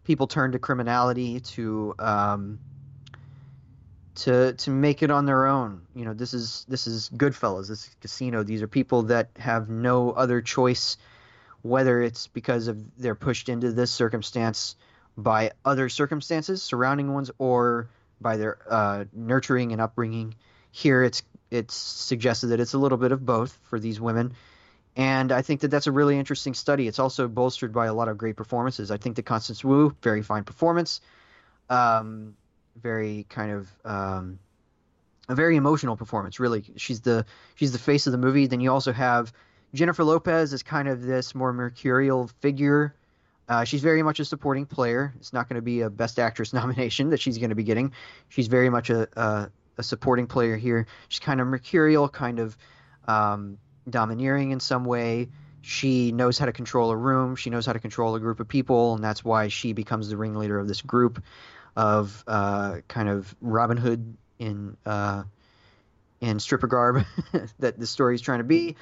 [0.04, 2.58] people turn to criminality to um,
[4.16, 5.82] to to make it on their own.
[5.94, 7.68] You know, this is this is Goodfellas.
[7.68, 8.42] This is Casino.
[8.42, 10.96] These are people that have no other choice,
[11.62, 14.76] whether it's because of they're pushed into this circumstance
[15.16, 17.88] by other circumstances, surrounding ones, or
[18.20, 20.34] by their uh, nurturing and upbringing.
[20.70, 21.22] Here, it's
[21.54, 24.34] it's suggested that it's a little bit of both for these women.
[24.96, 26.88] And I think that that's a really interesting study.
[26.88, 28.90] It's also bolstered by a lot of great performances.
[28.90, 31.00] I think that Constance Wu, very fine performance,
[31.70, 32.36] um,
[32.80, 34.38] very kind of um,
[35.28, 36.38] a very emotional performance.
[36.38, 37.24] Really, she's the
[37.54, 38.46] she's the face of the movie.
[38.46, 39.32] Then you also have
[39.72, 42.94] Jennifer Lopez as kind of this more mercurial figure.
[43.48, 45.12] Uh, she's very much a supporting player.
[45.18, 47.92] It's not going to be a Best Actress nomination that she's going to be getting.
[48.28, 50.86] She's very much a, a a supporting player here.
[51.08, 52.56] She's kind of mercurial, kind of
[53.06, 53.58] um,
[53.88, 55.28] domineering in some way.
[55.62, 57.36] She knows how to control a room.
[57.36, 60.16] She knows how to control a group of people, and that's why she becomes the
[60.16, 61.22] ringleader of this group
[61.74, 65.24] of uh, kind of Robin Hood in uh,
[66.20, 67.04] in stripper garb
[67.58, 68.76] that the story is trying to be.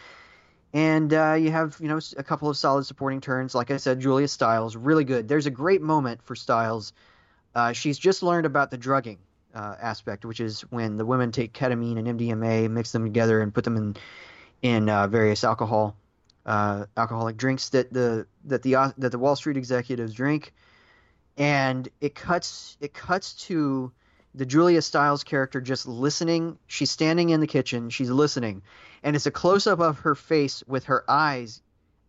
[0.75, 3.55] And uh, you have, you know, a couple of solid supporting turns.
[3.55, 5.29] Like I said, Julia Stiles, really good.
[5.29, 6.95] There's a great moment for Stiles.
[7.55, 9.19] Uh, she's just learned about the drugging
[9.55, 13.53] uh, aspect, which is when the women take ketamine and MDMA, mix them together, and
[13.53, 13.97] put them in
[14.63, 15.97] in uh, various alcohol
[16.47, 20.53] uh, alcoholic drinks that the that the uh, that the Wall Street executives drink,
[21.37, 23.93] and it cuts it cuts to
[24.35, 26.59] the Julia Stiles character just listening.
[26.67, 28.63] She's standing in the kitchen, she's listening,
[29.03, 31.61] and it's a close up of her face with her eyes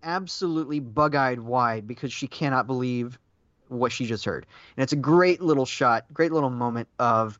[0.04, 3.18] absolutely bug eyed wide because she cannot believe
[3.74, 4.46] what she just heard.
[4.78, 7.40] And it's a great little shot, great little moment of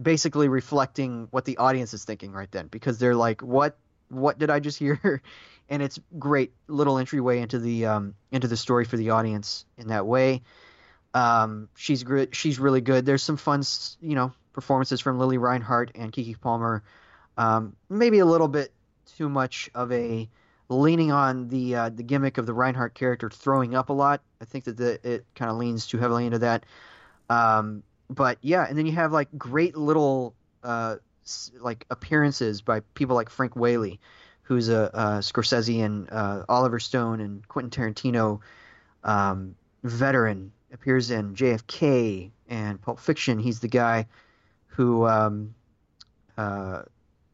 [0.00, 3.76] basically reflecting what the audience is thinking right then because they're like, what
[4.08, 5.22] what did I just hear?
[5.68, 9.88] and it's great little entryway into the um, into the story for the audience in
[9.88, 10.42] that way.
[11.14, 12.34] Um, she's great.
[12.34, 13.04] She's really good.
[13.06, 13.62] There's some fun,
[14.00, 16.82] you know, performances from Lily Reinhart and Keke Palmer.
[17.36, 18.72] Um, maybe a little bit
[19.16, 20.28] too much of a
[20.68, 24.20] leaning on the uh, the gimmick of the Reinhart character throwing up a lot.
[24.40, 26.64] I think that the, it kind of leans too heavily into that.
[27.30, 30.96] Um, but yeah, and then you have like great little uh,
[31.60, 34.00] like appearances by people like Frank Whaley,
[34.42, 38.40] who's a, a Scorsese and uh, Oliver Stone and Quentin Tarantino
[39.04, 43.38] um, veteran, appears in JFK and Pulp Fiction.
[43.38, 44.06] He's the guy
[44.66, 45.54] who um,
[46.36, 46.82] uh,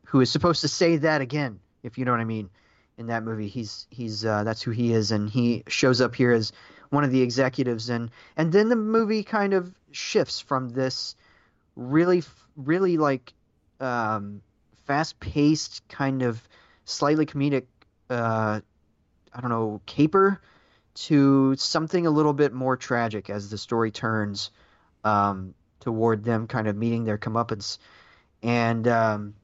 [0.07, 2.51] who is supposed to say that again, if you know what I mean.
[2.97, 6.30] In that movie, he's he's uh, that's who he is, and he shows up here
[6.30, 6.53] as
[6.90, 11.16] one of the executives, and and then the movie kind of shifts from this
[11.74, 12.22] really
[12.57, 13.32] really like
[13.80, 14.40] um,
[14.84, 16.40] fast paced kind of
[16.84, 17.64] slightly comedic
[18.11, 18.61] uh,
[19.32, 20.40] I don't know caper
[20.95, 24.53] to something a little bit more tragic as the story turns
[25.03, 27.78] um, toward them kind of meeting their comeuppance,
[28.42, 29.34] and um,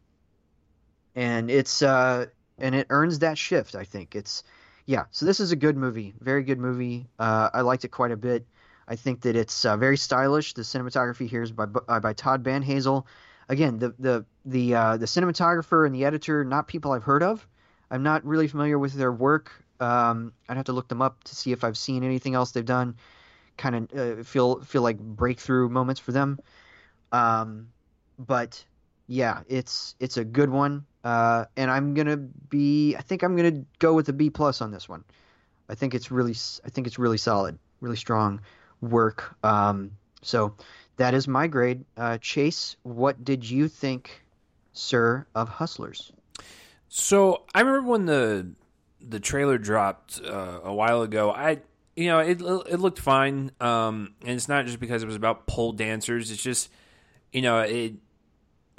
[1.16, 2.26] and it's uh,
[2.60, 3.74] and it earns that shift.
[3.74, 4.42] I think it's
[4.86, 5.04] yeah.
[5.10, 7.06] So this is a good movie, very good movie.
[7.18, 8.46] Uh, I liked it quite a bit.
[8.88, 10.54] I think that it's uh, very stylish.
[10.54, 13.04] The cinematography here is by by, by Todd Banhazl.
[13.48, 17.46] Again, the the the uh, the cinematographer and the editor, not people I've heard of.
[17.90, 19.52] I'm not really familiar with their work.
[19.80, 22.64] Um, I'd have to look them up to see if I've seen anything else they've
[22.64, 22.96] done.
[23.56, 26.38] Kind of uh, feel feel like breakthrough moments for them.
[27.12, 27.68] Um,
[28.18, 28.64] but
[29.06, 30.86] yeah, it's it's a good one.
[31.02, 32.96] Uh, and I'm gonna be.
[32.96, 35.04] I think I'm gonna go with a B plus on this one.
[35.68, 36.34] I think it's really.
[36.64, 38.40] I think it's really solid, really strong
[38.80, 39.36] work.
[39.42, 39.92] Um,
[40.22, 40.54] so
[40.96, 41.84] that is my grade.
[41.96, 44.22] Uh, Chase, what did you think,
[44.72, 46.12] sir, of Hustlers?
[46.88, 48.50] So I remember when the
[49.00, 51.30] the trailer dropped uh, a while ago.
[51.30, 51.60] I
[51.96, 55.46] you know it it looked fine, um, and it's not just because it was about
[55.46, 56.30] pole dancers.
[56.30, 56.70] It's just
[57.32, 57.94] you know it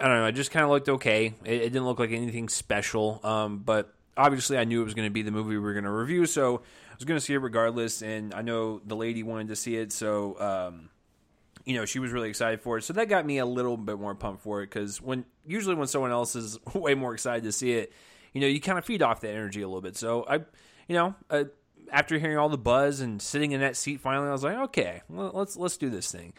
[0.02, 0.26] I don't know.
[0.26, 1.28] It just kind of looked okay.
[1.45, 3.20] It, it, didn't look like anything special.
[3.24, 5.84] Um, but obviously, I knew it was going to be the movie we were going
[5.84, 8.02] to review, so I was going to see it regardless.
[8.02, 10.89] And I know the lady wanted to see it, so um,
[11.66, 12.84] you know she was really excited for it.
[12.84, 15.88] So that got me a little bit more pumped for it because when usually when
[15.88, 17.93] someone else is way more excited to see it,
[18.34, 19.95] you know, you kind of feed off that energy a little bit.
[19.95, 20.36] So I,
[20.88, 21.16] you know.
[21.30, 21.43] Uh,
[21.93, 25.02] after hearing all the buzz and sitting in that seat finally, I was like, okay,
[25.10, 26.32] well, let's let's do this thing.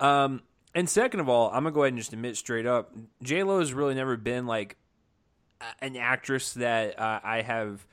[0.00, 0.42] Um,
[0.76, 3.60] and second of all, I'm gonna go ahead and just admit straight up, J Lo
[3.60, 4.76] has really never been like
[5.80, 7.86] an actress that uh, I have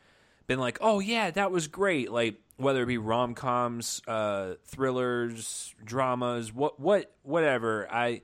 [0.48, 2.12] been like, oh yeah, that was great.
[2.12, 7.88] Like whether it be rom coms, uh, thrillers, dramas, what what whatever.
[7.90, 8.22] I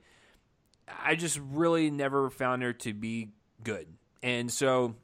[1.02, 3.30] I just really never found her to be
[3.64, 3.86] good,
[4.22, 4.94] and so.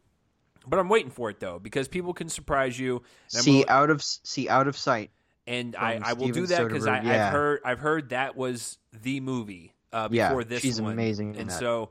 [0.69, 3.03] But I'm waiting for it though because people can surprise you.
[3.29, 5.13] See out of see out of sight
[5.47, 6.95] and I, I, will do that because yeah.
[7.27, 10.93] I've heard I've heard that was the movie uh, before yeah, this she's one.
[10.93, 11.91] amazing, and so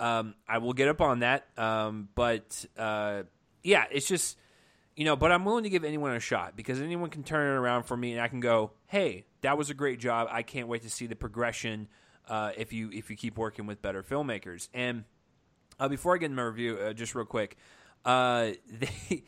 [0.00, 1.46] um, I will get up on that.
[1.56, 3.24] Um, but uh,
[3.62, 4.38] yeah, it's just
[4.96, 7.58] you know, but I'm willing to give anyone a shot because anyone can turn it
[7.58, 10.28] around for me, and I can go, hey, that was a great job.
[10.30, 11.88] I can't wait to see the progression
[12.28, 14.68] uh, if you if you keep working with better filmmakers.
[14.72, 15.04] And
[15.78, 17.56] uh, before I get in my review, uh, just real quick,
[18.04, 19.24] uh, they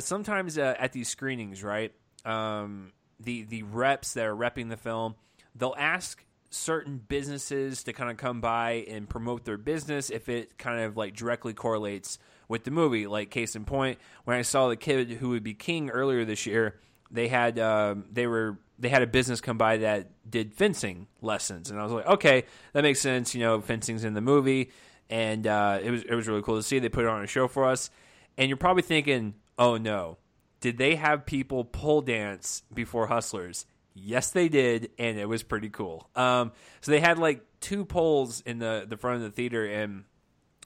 [0.00, 1.92] sometimes at these screenings, right?
[2.28, 5.16] Um, the the reps that are repping the film,
[5.54, 10.56] they'll ask certain businesses to kind of come by and promote their business if it
[10.58, 12.18] kind of like directly correlates
[12.48, 13.06] with the movie.
[13.06, 16.46] Like case in point, when I saw the kid who would be king earlier this
[16.46, 16.78] year,
[17.10, 21.70] they had um, they were they had a business come by that did fencing lessons,
[21.70, 23.34] and I was like, okay, that makes sense.
[23.34, 24.70] You know, fencing's in the movie,
[25.10, 26.78] and uh, it was it was really cool to see.
[26.78, 27.90] They put it on a show for us,
[28.36, 30.18] and you're probably thinking, oh no,
[30.60, 33.66] did they have people pole dance before Hustlers?
[33.94, 36.08] Yes, they did, and it was pretty cool.
[36.14, 40.04] Um, so they had like two poles in the the front of the theater, and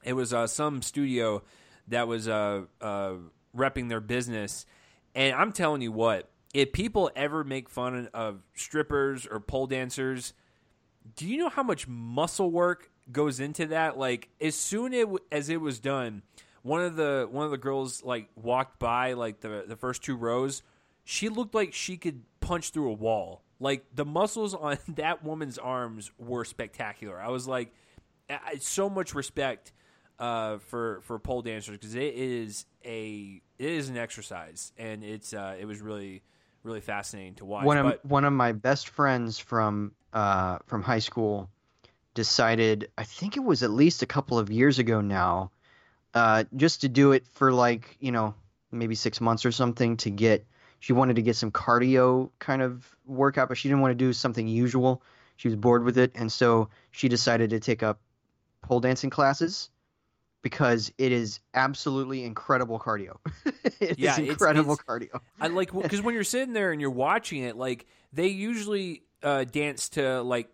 [0.04, 1.42] it was uh, some studio
[1.88, 3.14] that was uh, uh,
[3.56, 4.66] repping their business.
[5.14, 10.32] And I'm telling you what, if people ever make fun of strippers or pole dancers,
[11.16, 13.98] do you know how much muscle work goes into that?
[13.98, 16.22] Like as soon as it was done,
[16.62, 20.16] one of the one of the girls like walked by like the the first two
[20.16, 20.62] rows.
[21.04, 23.42] She looked like she could punch through a wall.
[23.58, 27.20] Like the muscles on that woman's arms were spectacular.
[27.20, 27.72] I was like,
[28.30, 29.72] I, so much respect
[30.18, 35.34] uh, for for pole dancers because it is a it is an exercise and it's
[35.34, 36.22] uh, it was really
[36.62, 37.64] really fascinating to watch.
[37.64, 41.50] One of but, one of my best friends from uh, from high school
[42.14, 45.50] decided I think it was at least a couple of years ago now
[46.14, 48.34] uh, just to do it for like you know
[48.70, 50.46] maybe six months or something to get.
[50.80, 54.12] She wanted to get some cardio kind of workout, but she didn't want to do
[54.12, 55.00] something usual.
[55.36, 58.00] She was bored with it, and so she decided to take up
[58.62, 59.70] pole dancing classes
[60.42, 63.16] because it is absolutely incredible cardio.
[63.80, 65.20] it Yeah, is it's- incredible it's- cardio.
[65.40, 69.44] I like because when you're sitting there and you're watching it, like they usually uh,
[69.44, 70.48] dance to like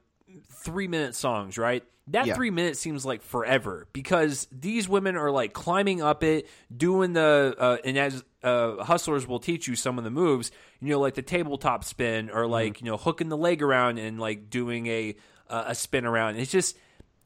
[0.49, 1.85] three minute songs, right?
[2.09, 2.35] That Yeah.
[2.35, 7.55] three minutes seems like forever because these women are like climbing up it, doing the
[7.59, 10.51] uh, and as uh, hustlers will teach you some of the moves,
[10.81, 14.19] you know, like the tabletop spin or like you know hooking the leg around and
[14.19, 15.17] like doing a
[15.51, 16.37] uh, a spin around.
[16.37, 16.79] It's just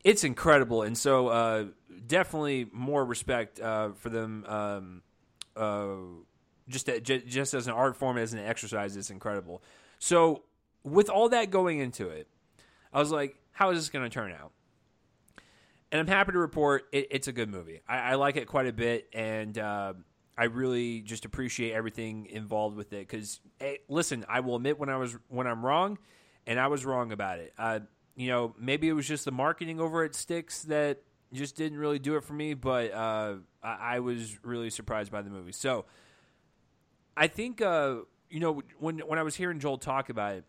[0.02, 1.64] it's incredible, and so uh,
[2.06, 4.44] definitely more respect uh, for them.
[4.48, 5.02] Um,
[5.56, 5.86] uh,
[6.68, 9.62] just just just as an art form, as an exercise, it's incredible.
[10.00, 10.42] So
[10.82, 12.26] with all that going into it,
[12.92, 14.52] I was like, how is this going to turn out?
[15.90, 17.80] And I'm happy to report it, it's a good movie.
[17.88, 19.92] I, I like it quite a bit, and uh,
[20.36, 23.06] I really just appreciate everything involved with it.
[23.06, 25.98] Because hey, listen, I will admit when I was when I'm wrong,
[26.46, 27.52] and I was wrong about it.
[27.58, 27.80] Uh,
[28.16, 31.98] you know, maybe it was just the marketing over at STX that just didn't really
[31.98, 32.54] do it for me.
[32.54, 35.52] But uh, I, I was really surprised by the movie.
[35.52, 35.84] So
[37.16, 37.96] I think uh,
[38.30, 40.44] you know when when I was hearing Joel talk about it,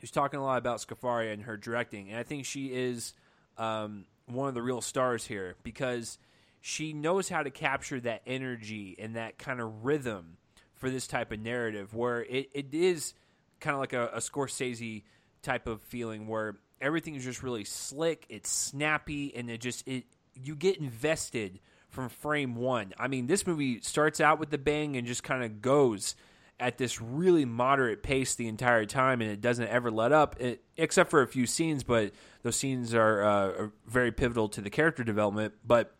[0.00, 3.14] was talking a lot about Scafaria and her directing, and I think she is
[3.56, 6.18] um, one of the real stars here because
[6.60, 10.36] she knows how to capture that energy and that kind of rhythm
[10.74, 13.14] for this type of narrative, where it, it is
[13.60, 15.02] kind of like a, a Scorsese
[15.42, 20.04] type of feeling where everything is just really slick, it's snappy, and it just it
[20.34, 22.92] you get invested from frame one.
[22.98, 26.14] I mean, this movie starts out with the bang and just kind of goes
[26.60, 30.62] at this really moderate pace the entire time, and it doesn't ever let up, it,
[30.76, 31.84] except for a few scenes.
[31.84, 35.54] But those scenes are, uh, are very pivotal to the character development.
[35.64, 35.94] But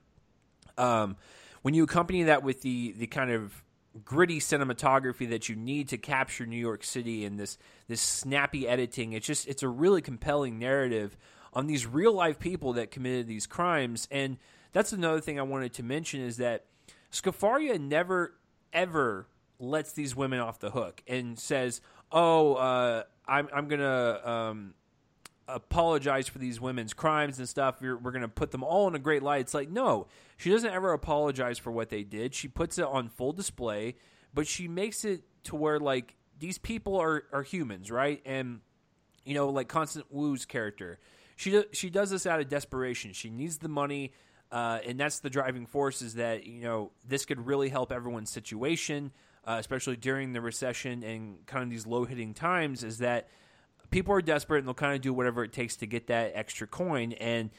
[0.77, 1.17] um,
[1.63, 3.63] when you accompany that with the the kind of
[4.05, 9.13] gritty cinematography that you need to capture New York City and this this snappy editing,
[9.13, 11.17] it's just it's a really compelling narrative
[11.53, 14.07] on these real life people that committed these crimes.
[14.11, 14.39] And
[14.73, 16.67] that's another thing I wanted to mention is that
[17.13, 18.35] Scafaria never
[18.73, 19.27] ever
[19.59, 21.81] lets these women off the hook and says,
[22.13, 24.75] "Oh, uh, I'm I'm gonna." Um,
[25.51, 27.81] apologize for these women's crimes and stuff.
[27.81, 29.41] We're, we're going to put them all in a great light.
[29.41, 30.07] It's like, no,
[30.37, 32.35] she doesn't ever apologize for what they did.
[32.35, 33.95] She puts it on full display,
[34.35, 38.21] but she makes it to where, like, these people are, are humans, right?
[38.27, 38.61] And,
[39.25, 40.99] you know, like Constance Wu's character,
[41.37, 43.15] she, she does this out of desperation.
[43.15, 44.13] She needs the money.
[44.53, 48.31] Uh, and that's the driving force is that, you know, this could really help everyone's
[48.31, 49.13] situation,
[49.49, 53.29] uh, especially during the recession and kind of these low hitting times, is that
[53.91, 56.67] people are desperate and they'll kind of do whatever it takes to get that extra
[56.67, 57.13] coin.
[57.15, 57.51] And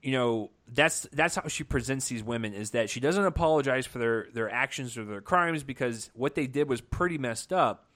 [0.00, 3.98] you know that's that's how she presents these women is that she doesn't apologize for
[3.98, 7.88] their their actions or their crimes because what they did was pretty messed up.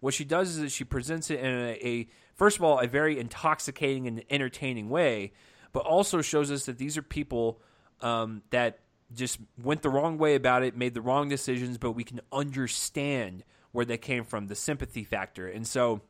[0.00, 2.86] What she does is that she presents it in a, a first of all a
[2.86, 5.32] very intoxicating and entertaining way
[5.72, 7.60] but also shows us that these are people
[8.00, 8.80] um, that
[9.14, 13.44] just went the wrong way about it made the wrong decisions but we can understand
[13.72, 16.00] where they came from the sympathy factor and so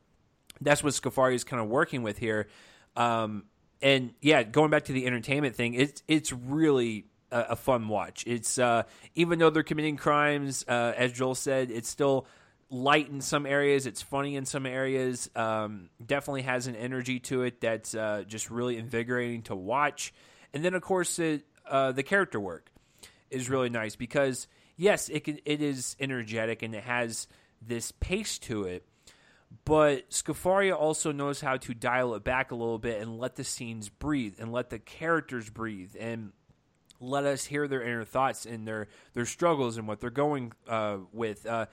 [0.61, 2.49] that's what Scafaria is kind of working with here.
[2.97, 3.45] Um,
[3.81, 8.25] and yeah, going back to the entertainment thing, it's it's really a, a fun watch.
[8.27, 8.85] It's uh,
[9.15, 12.27] even though they're committing crimes, uh, as Joel said, it's still
[12.71, 13.87] light in some areas.
[13.87, 15.29] It's funny in some areas.
[15.35, 20.15] Um, definitely has an energy to it that's uh, just really invigorating to watch.
[20.55, 22.72] And then of course it, uh, the character work
[23.33, 24.47] is really nice because
[24.77, 27.27] yes, it can, it is energetic and it has
[27.61, 28.87] this pace to it
[29.65, 33.45] but Scafaria also knows how to dial it back a little bit and let the
[33.45, 36.33] scenes breathe and let the characters breathe and
[37.01, 40.99] let us hear their inner thoughts and their their struggles and what they're going uh,
[41.13, 41.47] with.
[41.47, 41.67] Uh,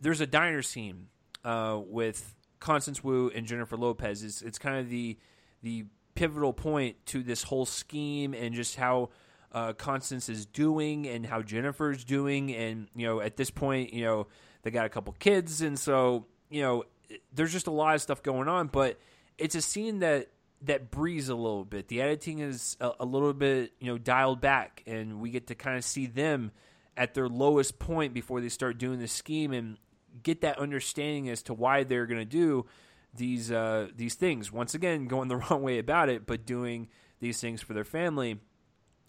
[0.00, 1.08] there's a diner scene
[1.44, 4.22] uh, with Constance Wu and Jennifer Lopez.
[4.22, 5.18] It's, it's kind of the
[5.62, 5.84] the
[6.14, 9.10] pivotal point to this whole scheme and just how
[9.52, 12.54] uh, Constance is doing and how Jennifer's doing.
[12.54, 14.26] And you know, at this point, you know,
[14.62, 16.84] they got a couple kids, and so you know,
[17.32, 18.68] there's just a lot of stuff going on.
[18.68, 18.98] But
[19.38, 20.28] it's a scene that
[20.62, 21.88] that breathes a little bit.
[21.88, 25.54] The editing is a, a little bit you know dialed back, and we get to
[25.54, 26.52] kind of see them
[26.96, 29.78] at their lowest point before they start doing the scheme and
[30.22, 32.66] get that understanding as to why they're going to do
[33.14, 34.52] these uh, these things.
[34.52, 36.88] Once again, going the wrong way about it, but doing
[37.20, 38.38] these things for their family.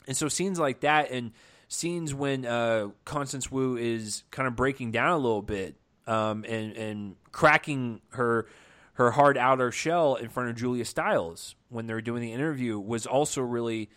[0.07, 1.31] And so scenes like that, and
[1.67, 5.75] scenes when uh, Constance Wu is kind of breaking down a little bit
[6.07, 8.47] um, and and cracking her
[8.93, 13.05] her hard outer shell in front of Julia Stiles when they're doing the interview was
[13.05, 13.89] also really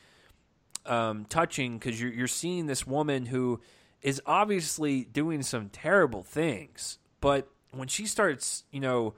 [0.87, 3.61] um, touching because you're you're seeing this woman who
[4.03, 9.15] is obviously doing some terrible things, but when she starts, you know,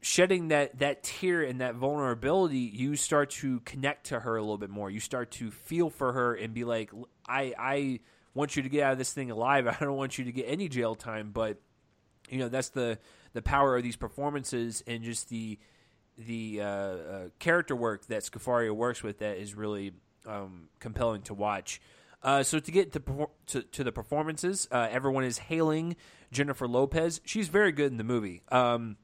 [0.00, 4.58] shedding that that tear and that vulnerability, you start to connect to her a little
[4.58, 4.90] bit more.
[4.90, 6.90] You start to feel for her and be like,
[7.28, 8.00] I I
[8.34, 9.66] want you to get out of this thing alive.
[9.80, 11.58] I don't want you to get any jail time, but
[12.28, 12.98] you know that's the
[13.32, 15.58] the power of these performances and just the
[16.18, 19.92] the uh, uh, character work that Scafaria works with that is really
[20.26, 21.80] um, compelling to watch.
[22.22, 25.96] Uh, so to get to, to, to the performances, uh, everyone is hailing
[26.30, 27.20] Jennifer Lopez.
[27.24, 28.42] She's very good in the movie.
[28.50, 28.98] Um,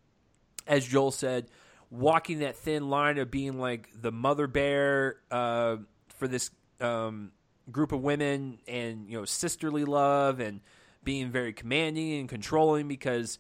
[0.66, 1.48] as Joel said,
[1.90, 5.76] walking that thin line of being like the mother bear uh,
[6.16, 7.32] for this um,
[7.70, 10.60] group of women, and you know sisterly love, and
[11.04, 13.38] being very commanding and controlling because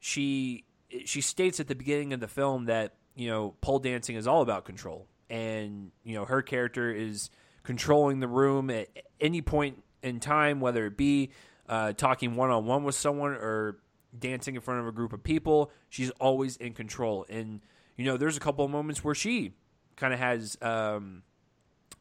[0.00, 0.64] she
[1.04, 4.42] she states at the beginning of the film that you know pole dancing is all
[4.42, 7.30] about control, and you know her character is
[7.62, 8.88] controlling the room at
[9.20, 11.30] any point in time, whether it be
[11.68, 13.78] uh, talking one on one with someone or
[14.16, 15.70] dancing in front of a group of people.
[15.88, 17.60] She's always in control, and
[17.96, 19.52] you know there's a couple of moments where she
[19.96, 21.22] kind of has um,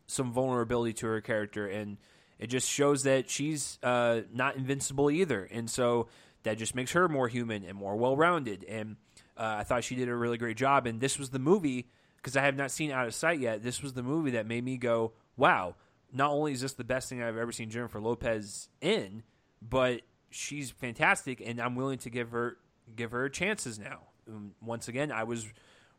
[0.08, 1.98] some vulnerability to her character, and
[2.40, 6.08] it just shows that she's uh, not invincible either, and so
[6.44, 8.64] that just makes her more human and more well rounded.
[8.64, 8.96] And
[9.36, 12.38] uh, I thought she did a really great job, and this was the movie because
[12.38, 13.64] I have not seen Out of Sight yet.
[13.64, 15.76] This was the movie that made me go, "Wow!"
[16.14, 19.24] Not only is this the best thing I've ever seen Jennifer Lopez in,
[19.62, 22.58] but she's fantastic, and I'm willing to give her
[22.96, 24.00] give her chances now.
[24.28, 25.48] Um, once again, I was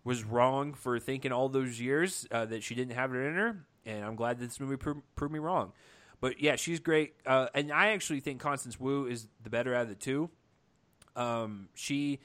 [0.05, 3.65] was wrong for thinking all those years uh, that she didn't have it in her,
[3.85, 5.73] and I'm glad this movie pro- proved me wrong.
[6.21, 9.83] But yeah, she's great, uh, and I actually think Constance Wu is the better out
[9.83, 10.31] of the two.
[11.15, 12.21] Um, she,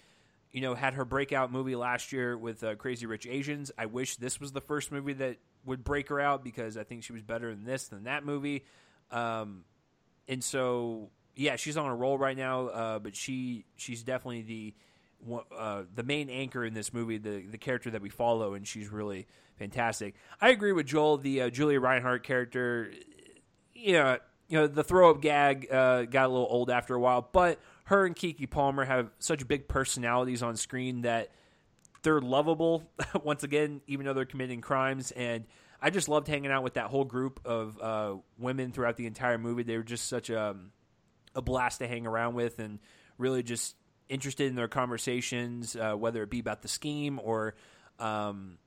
[0.51, 3.71] you know, had her breakout movie last year with uh, Crazy Rich Asians.
[3.77, 7.03] I wish this was the first movie that would break her out because I think
[7.03, 8.65] she was better in this than that movie.
[9.11, 9.63] Um,
[10.27, 14.73] and so yeah, she's on a roll right now, uh, but she she's definitely the
[15.57, 18.89] uh, the main anchor in this movie, the the character that we follow, and she's
[18.89, 19.27] really
[19.57, 20.15] fantastic.
[20.41, 21.17] I agree with Joel.
[21.17, 22.91] The uh, Julia Reinhart character,
[23.73, 26.99] you know, you know, the throw up gag uh, got a little old after a
[26.99, 31.29] while, but her and Keke Palmer have such big personalities on screen that
[32.03, 32.83] they're lovable.
[33.23, 35.45] once again, even though they're committing crimes, and
[35.81, 39.37] I just loved hanging out with that whole group of uh, women throughout the entire
[39.37, 39.63] movie.
[39.63, 40.71] They were just such a um,
[41.35, 42.79] a blast to hang around with and
[43.17, 43.75] really just
[44.09, 47.55] interested in their conversations, uh, whether it be about the scheme or,
[47.99, 48.57] um,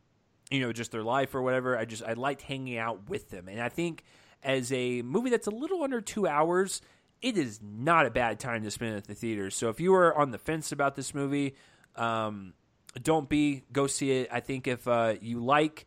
[0.51, 1.79] you know, just their life or whatever.
[1.79, 4.05] I just I liked hanging out with them, and I think
[4.43, 6.81] as a movie that's a little under two hours,
[7.23, 9.51] it is not a bad time to spend at the theater.
[9.51, 11.55] So if you are on the fence about this movie,
[11.97, 12.55] um,
[13.03, 13.65] don't be.
[13.73, 14.29] Go see it.
[14.33, 15.87] I think if uh, you like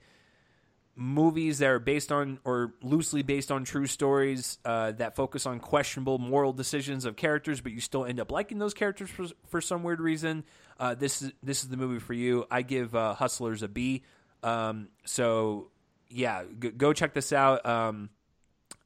[0.99, 5.59] movies that are based on or loosely based on true stories uh, that focus on
[5.59, 9.61] questionable moral decisions of characters, but you still end up liking those characters for, for
[9.61, 10.43] some weird reason.
[10.77, 12.45] Uh, this is this is the movie for you.
[12.51, 14.03] I give uh, Hustlers a B.
[14.43, 15.69] Um, so
[16.09, 17.65] yeah, g- go check this out.
[17.65, 18.09] Um,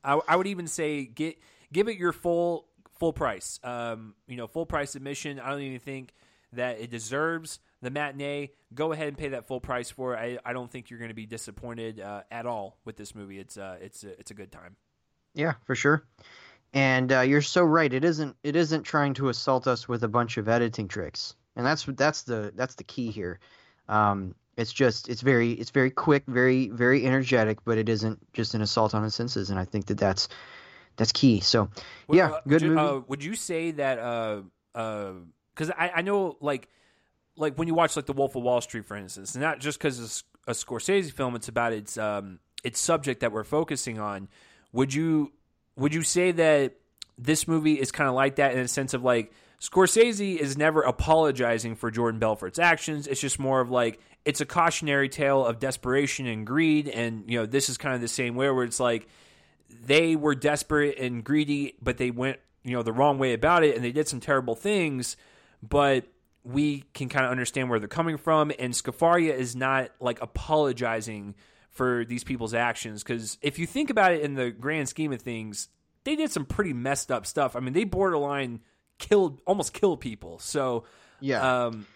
[0.03, 1.39] I, I, would even say get
[1.71, 2.67] give it your full
[2.99, 3.59] full price.
[3.63, 5.39] Um, you know, full price admission.
[5.39, 6.13] I don't even think
[6.53, 10.39] that it deserves the matinee, go ahead and pay that full price for it.
[10.45, 13.39] I, I don't think you're going to be disappointed uh, at all with this movie.
[13.39, 14.75] It's uh, it's a, it's a good time.
[15.35, 16.03] Yeah, for sure.
[16.73, 17.93] And uh, you're so right.
[17.93, 21.65] It isn't it isn't trying to assault us with a bunch of editing tricks, and
[21.65, 23.39] that's that's the that's the key here.
[23.87, 28.55] Um, it's just it's very it's very quick, very very energetic, but it isn't just
[28.55, 29.49] an assault on the senses.
[29.49, 30.29] And I think that that's
[30.95, 31.41] that's key.
[31.41, 31.69] So
[32.09, 32.79] yeah, uh, good movie.
[32.79, 33.97] Uh, would you say that?
[34.73, 36.69] Because uh, I I know like
[37.35, 39.99] like when you watch like The Wolf of Wall Street, for instance, not just because
[39.99, 44.27] it's a Scorsese film, it's about its um, its subject that we're focusing on.
[44.71, 45.33] Would you
[45.75, 46.75] would you say that
[47.17, 50.81] this movie is kind of like that in a sense of like Scorsese is never
[50.81, 53.07] apologizing for Jordan Belfort's actions.
[53.07, 57.39] It's just more of like it's a cautionary tale of desperation and greed, and you
[57.39, 59.07] know this is kind of the same way where it's like
[59.85, 63.75] they were desperate and greedy, but they went you know the wrong way about it,
[63.75, 65.15] and they did some terrible things,
[65.61, 66.05] but
[66.43, 68.51] we can kind of understand where they're coming from.
[68.59, 71.35] And Scafaria is not like apologizing
[71.69, 75.21] for these people's actions because if you think about it in the grand scheme of
[75.21, 75.69] things,
[76.03, 77.55] they did some pretty messed up stuff.
[77.55, 78.59] I mean, they borderline
[78.99, 80.39] killed, almost killed people.
[80.39, 80.83] So
[81.19, 81.65] yeah.
[81.65, 81.87] Um,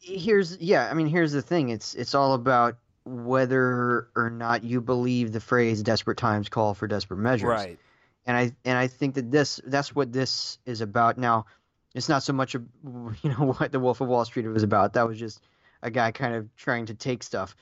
[0.00, 0.88] here's yeah.
[0.90, 1.68] I mean, here's the thing.
[1.68, 6.86] It's it's all about whether or not you believe the phrase "desperate times call for
[6.86, 7.78] desperate measures." Right.
[8.26, 11.16] And I and I think that this that's what this is about.
[11.16, 11.46] Now,
[11.94, 14.94] it's not so much, a, you know, what the Wolf of Wall Street was about.
[14.94, 15.40] That was just
[15.82, 17.56] a guy kind of trying to take stuff.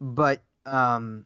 [0.00, 1.24] But um,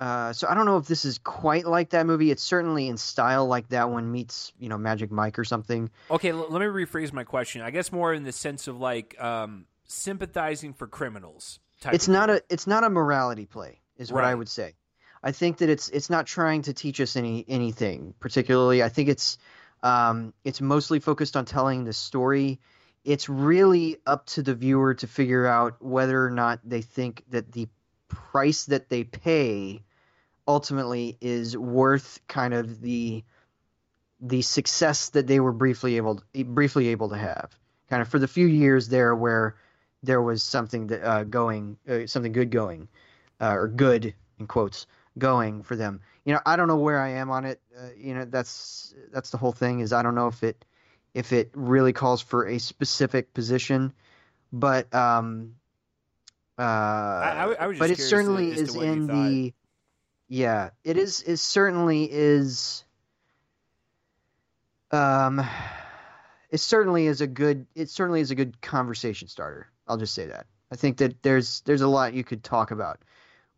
[0.00, 2.30] Uh, so I don't know if this is quite like that movie.
[2.30, 5.90] It's certainly in style like that one meets, you know, Magic Mike or something.
[6.10, 7.60] Okay, l- let me rephrase my question.
[7.60, 11.60] I guess more in the sense of like um, sympathizing for criminals.
[11.92, 12.36] It's not deal.
[12.36, 14.74] a it's not a morality play, is what I would say.
[15.22, 18.82] I think that it's it's not trying to teach us any anything particularly.
[18.82, 19.36] I think it's
[19.82, 22.60] um, it's mostly focused on telling the story.
[23.04, 27.52] It's really up to the viewer to figure out whether or not they think that
[27.52, 27.68] the
[28.08, 29.82] price that they pay
[30.46, 33.24] ultimately is worth kind of the
[34.22, 37.56] the success that they were briefly able briefly able to have.
[37.88, 39.56] Kind of for the few years there where
[40.02, 42.88] there was something that uh, going uh, something good going
[43.40, 44.86] uh, or good in quotes
[45.18, 46.00] going for them.
[46.24, 47.60] You know, I don't know where I am on it.
[47.76, 49.80] Uh, you know, that's that's the whole thing.
[49.80, 50.64] Is I don't know if it
[51.14, 53.92] if it really calls for a specific position,
[54.52, 55.54] but um,
[56.58, 59.54] uh, I, I was just but it certainly is in the
[60.28, 62.84] yeah it is it certainly is
[64.92, 65.44] um
[66.50, 70.26] it certainly is a good it certainly is a good conversation starter i'll just say
[70.26, 73.00] that i think that there's there's a lot you could talk about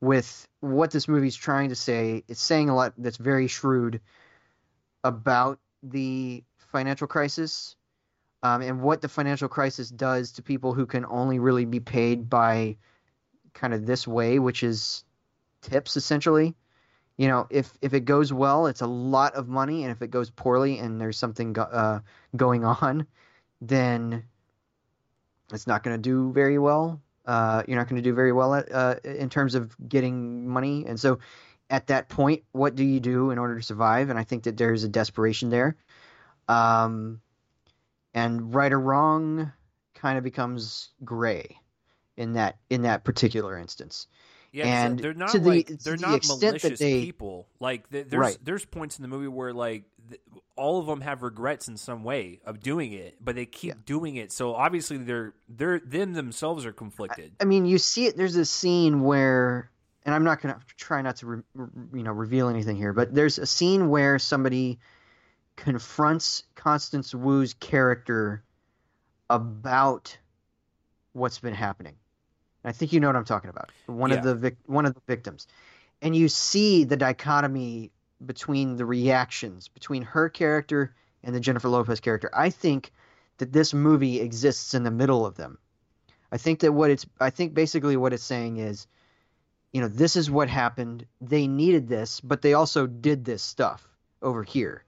[0.03, 4.01] with what this movie's trying to say it's saying a lot that's very shrewd
[5.05, 6.43] about the
[6.73, 7.77] financial crisis
[8.43, 12.29] um, and what the financial crisis does to people who can only really be paid
[12.29, 12.77] by
[13.55, 15.05] kind of this way, which is
[15.61, 16.57] tips essentially.
[17.17, 20.11] You know, if if it goes well, it's a lot of money, and if it
[20.11, 22.01] goes poorly and there's something go, uh,
[22.35, 23.07] going on,
[23.61, 24.25] then
[25.53, 27.01] it's not going to do very well.
[27.25, 30.85] Uh, you're not going to do very well at, uh, in terms of getting money,
[30.87, 31.19] and so
[31.71, 34.11] at that point, what do you do in order to survive?
[34.11, 35.77] And I think that there's a desperation there.
[36.49, 37.21] Um,
[38.13, 39.53] and right or wrong
[39.95, 41.57] kind of becomes gray
[42.17, 44.07] in that in that particular instance.
[44.53, 47.49] Yeah, And they're not to the- like they're the not that malicious they- people.
[47.59, 48.39] Like there's Right.
[48.43, 49.85] there's points in the movie where like
[50.57, 53.81] all of them have regrets in some way of doing it, but they keep Yeah.
[53.87, 54.31] doing it.
[54.31, 57.33] So obviously they're they're them themselves are conflicted.
[57.41, 58.17] I mean, you see it.
[58.19, 59.71] There's a scene where,
[60.05, 61.43] and I'm not going to try not to, re-
[61.95, 64.79] you know, reveal anything here, but there's a scene where somebody
[65.57, 68.43] confronts Constance Wu's character
[69.31, 70.19] about
[71.13, 71.95] what's been happening.
[72.65, 73.71] I think you know what I'm talking about.
[73.87, 74.19] One Yeah.
[74.19, 75.47] of the vic- one of the victims,
[76.01, 77.91] and you see the dichotomy
[78.25, 80.95] between the reactions between her character
[81.25, 82.31] and the Jennifer Lopez character.
[82.33, 82.93] I think
[83.39, 85.59] that this movie exists in the middle of them.
[86.31, 88.87] I think that what it's I think basically what it's saying is,
[89.73, 91.07] you know, this is what happened.
[91.21, 93.87] They needed this, but they also did this stuff
[94.23, 94.85] over here.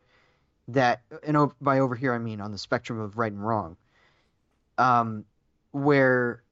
[0.68, 3.76] That and by over here I mean on the spectrum of right and wrong.
[4.78, 5.24] Um,
[5.72, 6.42] where,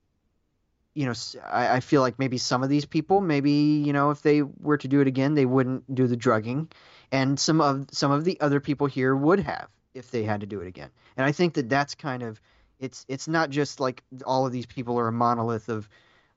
[0.94, 1.14] you know,
[1.44, 4.76] I, I feel like maybe some of these people, maybe you know, if they were
[4.78, 6.68] to do it again, they wouldn't do the drugging,
[7.10, 10.46] and some of some of the other people here would have if they had to
[10.46, 10.90] do it again.
[11.16, 12.40] And I think that that's kind of
[12.78, 15.88] it's it's not just like all of these people are a monolith of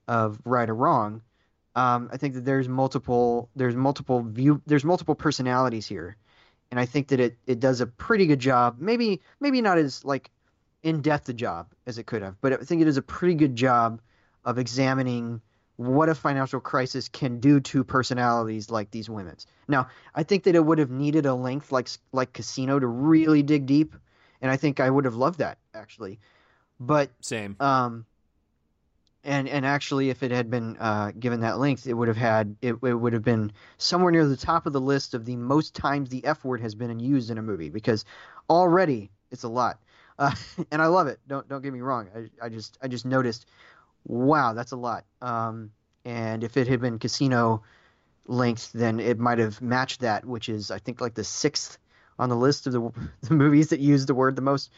[0.08, 1.22] of right or wrong.
[1.76, 6.16] Um, I think that there's multiple there's multiple view there's multiple personalities here,
[6.72, 8.78] and I think that it it does a pretty good job.
[8.80, 10.32] Maybe maybe not as like
[10.84, 13.34] in depth a job as it could have, but I think it does a pretty
[13.36, 14.00] good job
[14.46, 15.42] of examining
[15.78, 19.46] what a financial crisis can do to personalities like these women's.
[19.68, 23.44] Now, I think that it would have needed a length like like Casino to really
[23.44, 23.96] dig deep,
[24.42, 26.20] and I think I would have loved that actually.
[26.80, 27.56] But Same.
[27.60, 28.06] um,
[29.26, 32.56] and and actually, if it had been uh, given that length, it would have had
[32.62, 35.76] it, it would have been somewhere near the top of the list of the most
[35.76, 38.06] times the F word has been used in a movie because
[38.50, 39.80] already it's a lot,
[40.20, 40.32] uh,
[40.72, 41.20] and I love it.
[41.28, 42.08] Don't don't get me wrong.
[42.16, 43.48] I, I just I just noticed,
[44.06, 45.06] wow, that's a lot.
[45.22, 45.72] Um,
[46.06, 47.64] and if it had been Casino
[48.28, 51.78] length, then it might have matched that, which is I think like the sixth
[52.18, 52.92] on the list of the,
[53.28, 54.72] the movies that use the word the most.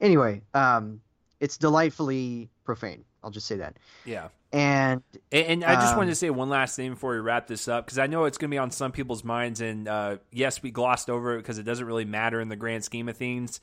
[0.00, 1.00] Anyway, um,
[1.40, 3.04] it's delightfully profane.
[3.22, 3.76] I'll just say that.
[4.04, 4.28] Yeah.
[4.52, 7.46] And And, and I just Um, wanted to say one last thing before we wrap
[7.46, 9.60] this up because I know it's going to be on some people's minds.
[9.60, 12.82] And uh, yes, we glossed over it because it doesn't really matter in the grand
[12.82, 13.60] scheme of things.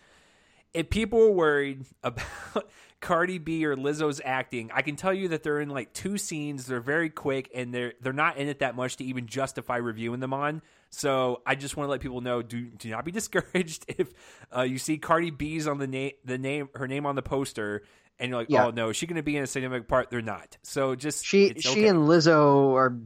[0.74, 2.70] If people are worried about
[3.00, 6.66] Cardi B or Lizzo's acting, I can tell you that they're in like two scenes.
[6.66, 10.20] They're very quick and they're they're not in it that much to even justify reviewing
[10.20, 10.62] them on.
[10.90, 14.12] So I just want to let people know: do do not be discouraged if
[14.56, 17.84] uh, you see Cardi B's on the name the name her name on the poster.
[18.20, 18.68] And you're like, Yeah.
[18.68, 20.10] oh no, is she going to be in a significant part?
[20.10, 20.58] They're not.
[20.64, 22.98] So just she it's she and Lizzo are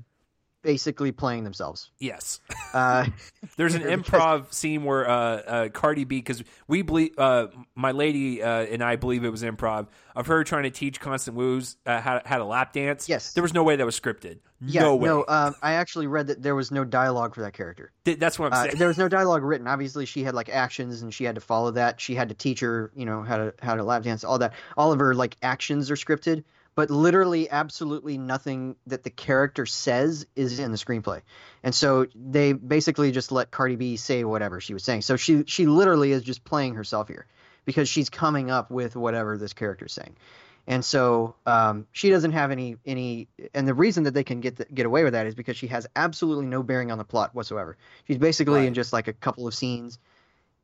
[0.61, 1.91] basically playing themselves.
[1.99, 2.39] Yes.
[2.73, 3.07] Uh,
[3.57, 8.41] There's an improv scene where uh, uh, Cardi B, because we believe, uh, my lady
[8.43, 11.99] uh, and I believe it was improv, of her trying to teach Constance Wu's uh,
[12.01, 13.09] how, how to lap dance.
[13.09, 13.33] Yes.
[13.33, 14.39] There was no way that was scripted.
[14.63, 15.05] yeah, no way.
[15.07, 15.25] no.
[15.27, 17.91] Um, I actually read that there was no dialogue for that character.
[18.05, 18.77] Th- That's what I'm saying.
[18.77, 19.67] there was no dialogue written.
[19.67, 21.99] Obviously, she had like actions, and she had to follow that.
[21.99, 24.53] She had to teach her, you know, how to how to lap dance, all that.
[24.77, 26.43] All of her like actions are scripted,
[26.76, 31.22] but literally, absolutely nothing that the character says is in the screenplay.
[31.64, 35.02] And so they basically just let Cardi B say whatever she was saying.
[35.02, 37.26] So she she literally is just playing herself here
[37.65, 40.15] because she's coming up with whatever this character is saying.
[40.68, 44.57] And so um, she doesn't have any any, and the reason that they can get
[44.57, 47.34] the, get away with that is because she has absolutely no bearing on the plot
[47.34, 47.77] whatsoever.
[48.07, 49.98] She's basically in just like a couple of scenes,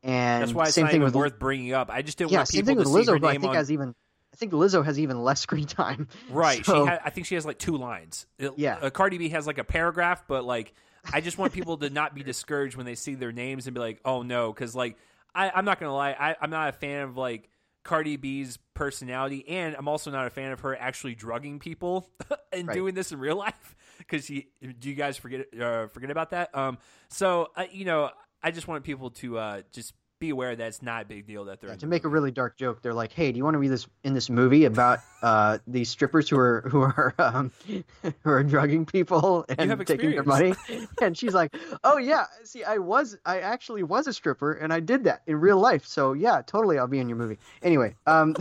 [0.02, 1.90] and That's why it's same not thing even with worth bringing up.
[1.90, 3.32] I just didn't yeah, want same people thing to with see her Lizzo, who I
[3.32, 3.56] name think on.
[3.56, 3.94] has even
[4.38, 6.08] think Lizzo has even less screen time.
[6.30, 6.64] Right.
[6.64, 8.26] So- she ha- I think she has like two lines.
[8.38, 8.78] It- Yeah.
[8.80, 10.72] Uh, Cardi B has like a paragraph, but like
[11.12, 13.80] I just want people to not be discouraged when they see their names and be
[13.80, 14.96] like, oh no, because like
[15.34, 17.48] I, I'm not gonna lie, I, I'm not a fan of like
[17.84, 22.10] Cardi B's personality, and I'm also not a fan of her actually drugging people
[22.52, 22.74] and Right.
[22.74, 23.76] doing this in real life.
[23.98, 24.48] Because she,
[24.78, 26.54] do you guys forget uh, forget about that?
[26.56, 26.78] Um,
[27.08, 28.10] so uh, you know,
[28.42, 31.44] I just want people to uh, just be aware that it's not a big deal
[31.44, 33.54] that they're in to make a really dark joke, they're like, "Hey, do you want
[33.54, 37.52] to be this in this movie about uh, these strippers who are who are um,
[38.02, 40.54] who are drugging people and taking their money?"
[41.00, 41.54] And she's like,
[41.84, 45.36] "Oh yeah, see, I was I actually was a stripper and I did that in
[45.36, 45.86] real life.
[45.86, 48.34] So yeah, totally, I'll be in your movie." Anyway, um,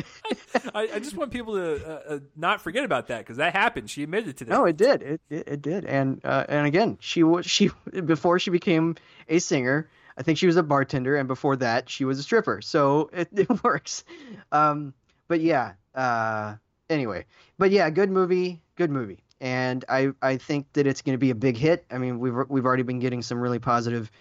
[0.73, 3.89] I, I just want people to uh, uh, not forget about that because that happened.
[3.89, 4.51] She admitted to that.
[4.51, 7.69] no, it did, it it, it did, and uh, and again, she was she
[8.05, 8.95] before she became
[9.29, 9.87] a singer.
[10.18, 12.61] I think she was a bartender, and before that, she was a stripper.
[12.61, 14.03] So it, it works.
[14.52, 14.94] Um,
[15.27, 15.73] but yeah.
[15.94, 16.56] Uh,
[16.89, 17.26] anyway,
[17.57, 21.31] but yeah, good movie, good movie, and I I think that it's going to be
[21.31, 21.85] a big hit.
[21.91, 24.11] I mean, we've we've already been getting some really positive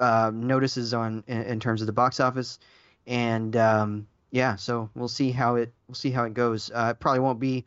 [0.00, 2.58] uh, notices on in, in terms of the box office,
[3.06, 6.70] and um, yeah, so we'll see how it we'll see how it goes.
[6.72, 7.64] Uh, it probably won't be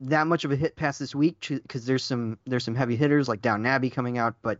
[0.00, 3.28] that much of a hit past this week because there's some there's some heavy hitters
[3.28, 4.58] like Downton Abbey coming out, but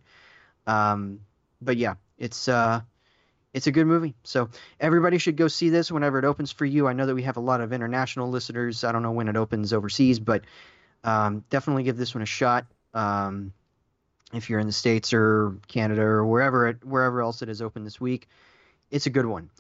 [0.67, 1.21] um,
[1.61, 2.81] but yeah, it's uh,
[3.53, 4.15] it's a good movie.
[4.23, 6.87] So everybody should go see this whenever it opens for you.
[6.87, 8.85] I know that we have a lot of international listeners.
[8.85, 10.43] I don't know when it opens overseas, but
[11.05, 12.67] um, definitely give this one a shot.
[12.93, 13.53] Um,
[14.33, 17.85] if you're in the states or Canada or wherever it wherever else it is open
[17.85, 18.29] this week,
[18.91, 19.51] it's a good one.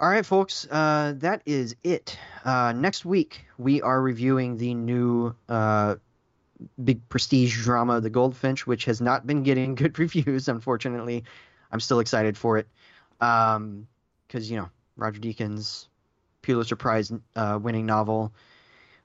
[0.00, 2.18] All right, folks, uh, that is it.
[2.44, 5.94] Uh, next week we are reviewing the new uh,
[6.82, 10.48] big prestige drama, The Goldfinch, which has not been getting good reviews.
[10.48, 11.24] Unfortunately,
[11.72, 12.68] I'm still excited for it
[13.18, 15.86] because you know Roger Deakins,
[16.42, 18.32] Pulitzer Prize uh, winning novel.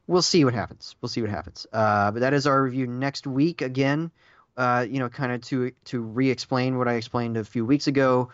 [0.05, 0.95] We'll see what happens.
[1.01, 1.67] We'll see what happens.
[1.71, 3.61] Uh, but that is our review next week.
[3.61, 4.11] Again,
[4.55, 8.29] uh, you know, kind of to to re-explain what I explained a few weeks ago.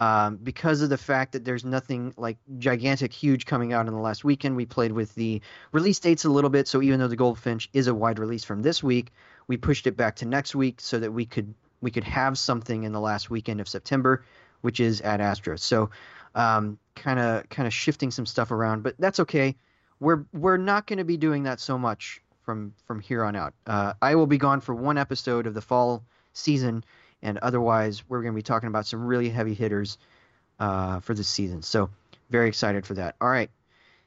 [0.00, 4.00] Um, because of the fact that there's nothing like gigantic, huge coming out in the
[4.00, 6.66] last weekend, we played with the release dates a little bit.
[6.66, 9.12] So even though the Goldfinch is a wide release from this week,
[9.46, 12.84] we pushed it back to next week so that we could we could have something
[12.84, 14.24] in the last weekend of September,
[14.62, 15.58] which is Ad Astra.
[15.58, 15.90] So
[16.34, 19.56] kind of kind of shifting some stuff around, but that's okay.
[20.00, 23.54] We're we're not going to be doing that so much from from here on out.
[23.66, 26.02] Uh, I will be gone for one episode of the fall
[26.32, 26.84] season,
[27.22, 29.98] and otherwise we're going to be talking about some really heavy hitters
[30.58, 31.62] uh, for this season.
[31.62, 31.90] So
[32.30, 33.16] very excited for that.
[33.20, 33.50] All right.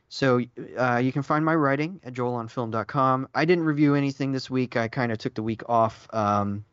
[0.09, 0.41] So
[0.77, 3.29] uh, you can find my writing at joelonfilm.com.
[3.33, 4.77] I didn't review anything this week.
[4.77, 6.07] I kind of took the week off.
[6.13, 6.63] Um,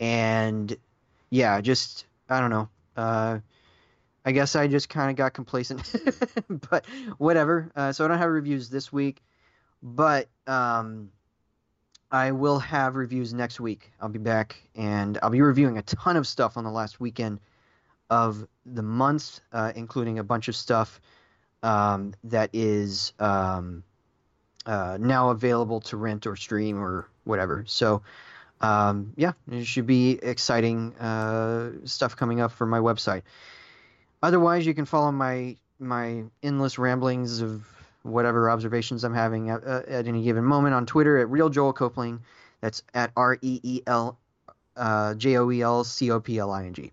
[0.00, 0.76] and
[1.30, 2.68] yeah, just I don't know.
[2.96, 3.38] Uh,
[4.24, 5.94] I guess I just kind of got complacent,
[6.70, 6.84] but
[7.18, 7.70] whatever.
[7.76, 9.22] Uh, so I don't have reviews this week,
[9.82, 11.10] but um,
[12.10, 13.92] I will have reviews next week.
[14.00, 17.40] I'll be back and I'll be reviewing a ton of stuff on the last weekend
[18.10, 21.00] of the month, uh, including a bunch of stuff
[21.62, 23.84] um, that is um,
[24.66, 27.64] uh, now available to rent or stream or whatever.
[27.66, 28.02] So,
[28.60, 33.22] um, yeah, it should be exciting uh, stuff coming up for my website.
[34.22, 37.64] Otherwise, you can follow my my endless ramblings of
[38.02, 41.72] whatever observations I'm having at, uh, at any given moment on Twitter at Reel Joel
[41.72, 42.20] Copling.
[42.60, 44.18] That's at R E E L
[44.76, 46.92] J O E L C O P L I N G.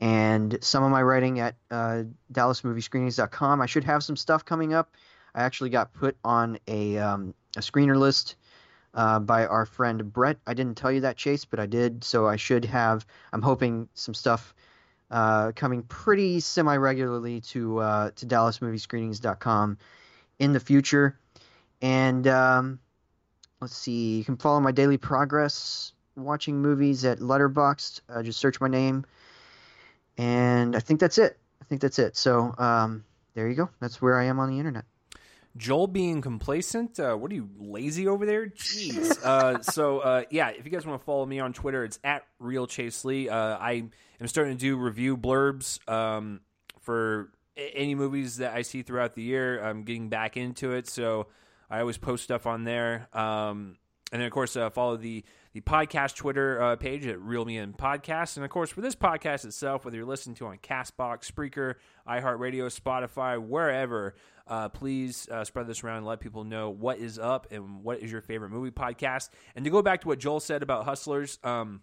[0.00, 2.02] And some of my writing at uh,
[2.32, 3.60] DallasMovieScreenings.com.
[3.60, 4.92] I should have some stuff coming up.
[5.34, 8.36] I actually got put on a um, a screener list
[8.94, 10.38] uh, by our friend Brett.
[10.46, 12.04] I didn't tell you that, Chase, but I did.
[12.04, 13.06] So I should have.
[13.32, 14.54] I'm hoping some stuff
[15.10, 19.78] uh, coming pretty semi regularly to uh, to DallasMovieScreenings.com
[20.38, 21.18] in the future.
[21.80, 22.78] And um,
[23.60, 28.00] let's see, you can follow my daily progress watching movies at Letterboxd.
[28.08, 29.04] Uh, just search my name,
[30.16, 31.38] and I think that's it.
[31.60, 32.16] I think that's it.
[32.16, 33.04] So um,
[33.34, 33.70] there you go.
[33.80, 34.84] That's where I am on the internet.
[35.56, 36.98] Joel being complacent.
[36.98, 38.46] Uh, what are you lazy over there?
[38.46, 39.22] Jeez.
[39.24, 42.24] uh, so uh, yeah, if you guys want to follow me on Twitter, it's at
[42.38, 43.28] real Chase Lee.
[43.28, 43.84] Uh, I
[44.20, 46.40] am starting to do review blurbs um,
[46.80, 49.62] for any movies that I see throughout the year.
[49.62, 51.26] I'm getting back into it, so
[51.70, 53.08] I always post stuff on there.
[53.12, 53.76] Um,
[54.10, 57.58] and then of course uh, follow the the podcast Twitter uh, page at Reel Me
[57.58, 61.30] In Podcast, and of course for this podcast itself, whether you're listening to on Castbox,
[61.30, 61.74] Spreaker,
[62.08, 64.14] iHeartRadio, Spotify, wherever,
[64.46, 68.00] uh, please uh, spread this around and let people know what is up and what
[68.00, 69.28] is your favorite movie podcast.
[69.54, 71.82] And to go back to what Joel said about Hustlers, um,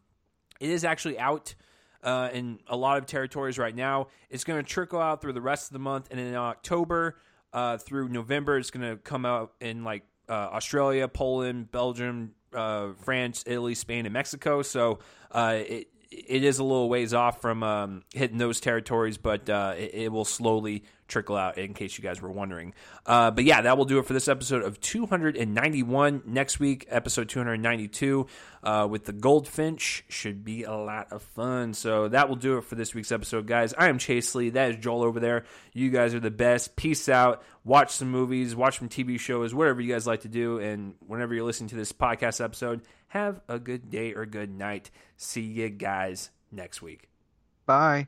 [0.59, 1.55] it is actually out.
[2.01, 5.41] Uh, in a lot of territories right now, it's going to trickle out through the
[5.41, 7.17] rest of the month, and in October
[7.51, 12.89] uh, through November, it's going to come out in like uh, Australia, Poland, Belgium, uh,
[13.01, 14.61] France, Italy, Spain, and Mexico.
[14.61, 14.99] So
[15.31, 19.75] uh, it it is a little ways off from um, hitting those territories, but uh,
[19.77, 21.57] it, it, will slowly trickle out.
[21.57, 22.73] In case you guys were wondering,
[23.05, 26.23] uh, but yeah, that will do it for this episode of 291.
[26.25, 28.27] Next week, episode 292
[28.63, 31.73] uh, with the Goldfinch should be a lot of fun.
[31.73, 33.73] So that will do it for this week's episode, guys.
[33.73, 34.51] I am Chase Lee.
[34.51, 35.45] That is Joel over there.
[35.73, 36.75] You guys are the best.
[36.75, 37.43] Peace out.
[37.65, 41.33] Watch some movies, watch some TV shows, whatever you guys like to do, and whenever
[41.33, 44.89] you're listening to this podcast episode have a good day or good night.
[45.17, 47.09] See you guys next week.
[47.65, 48.07] Bye.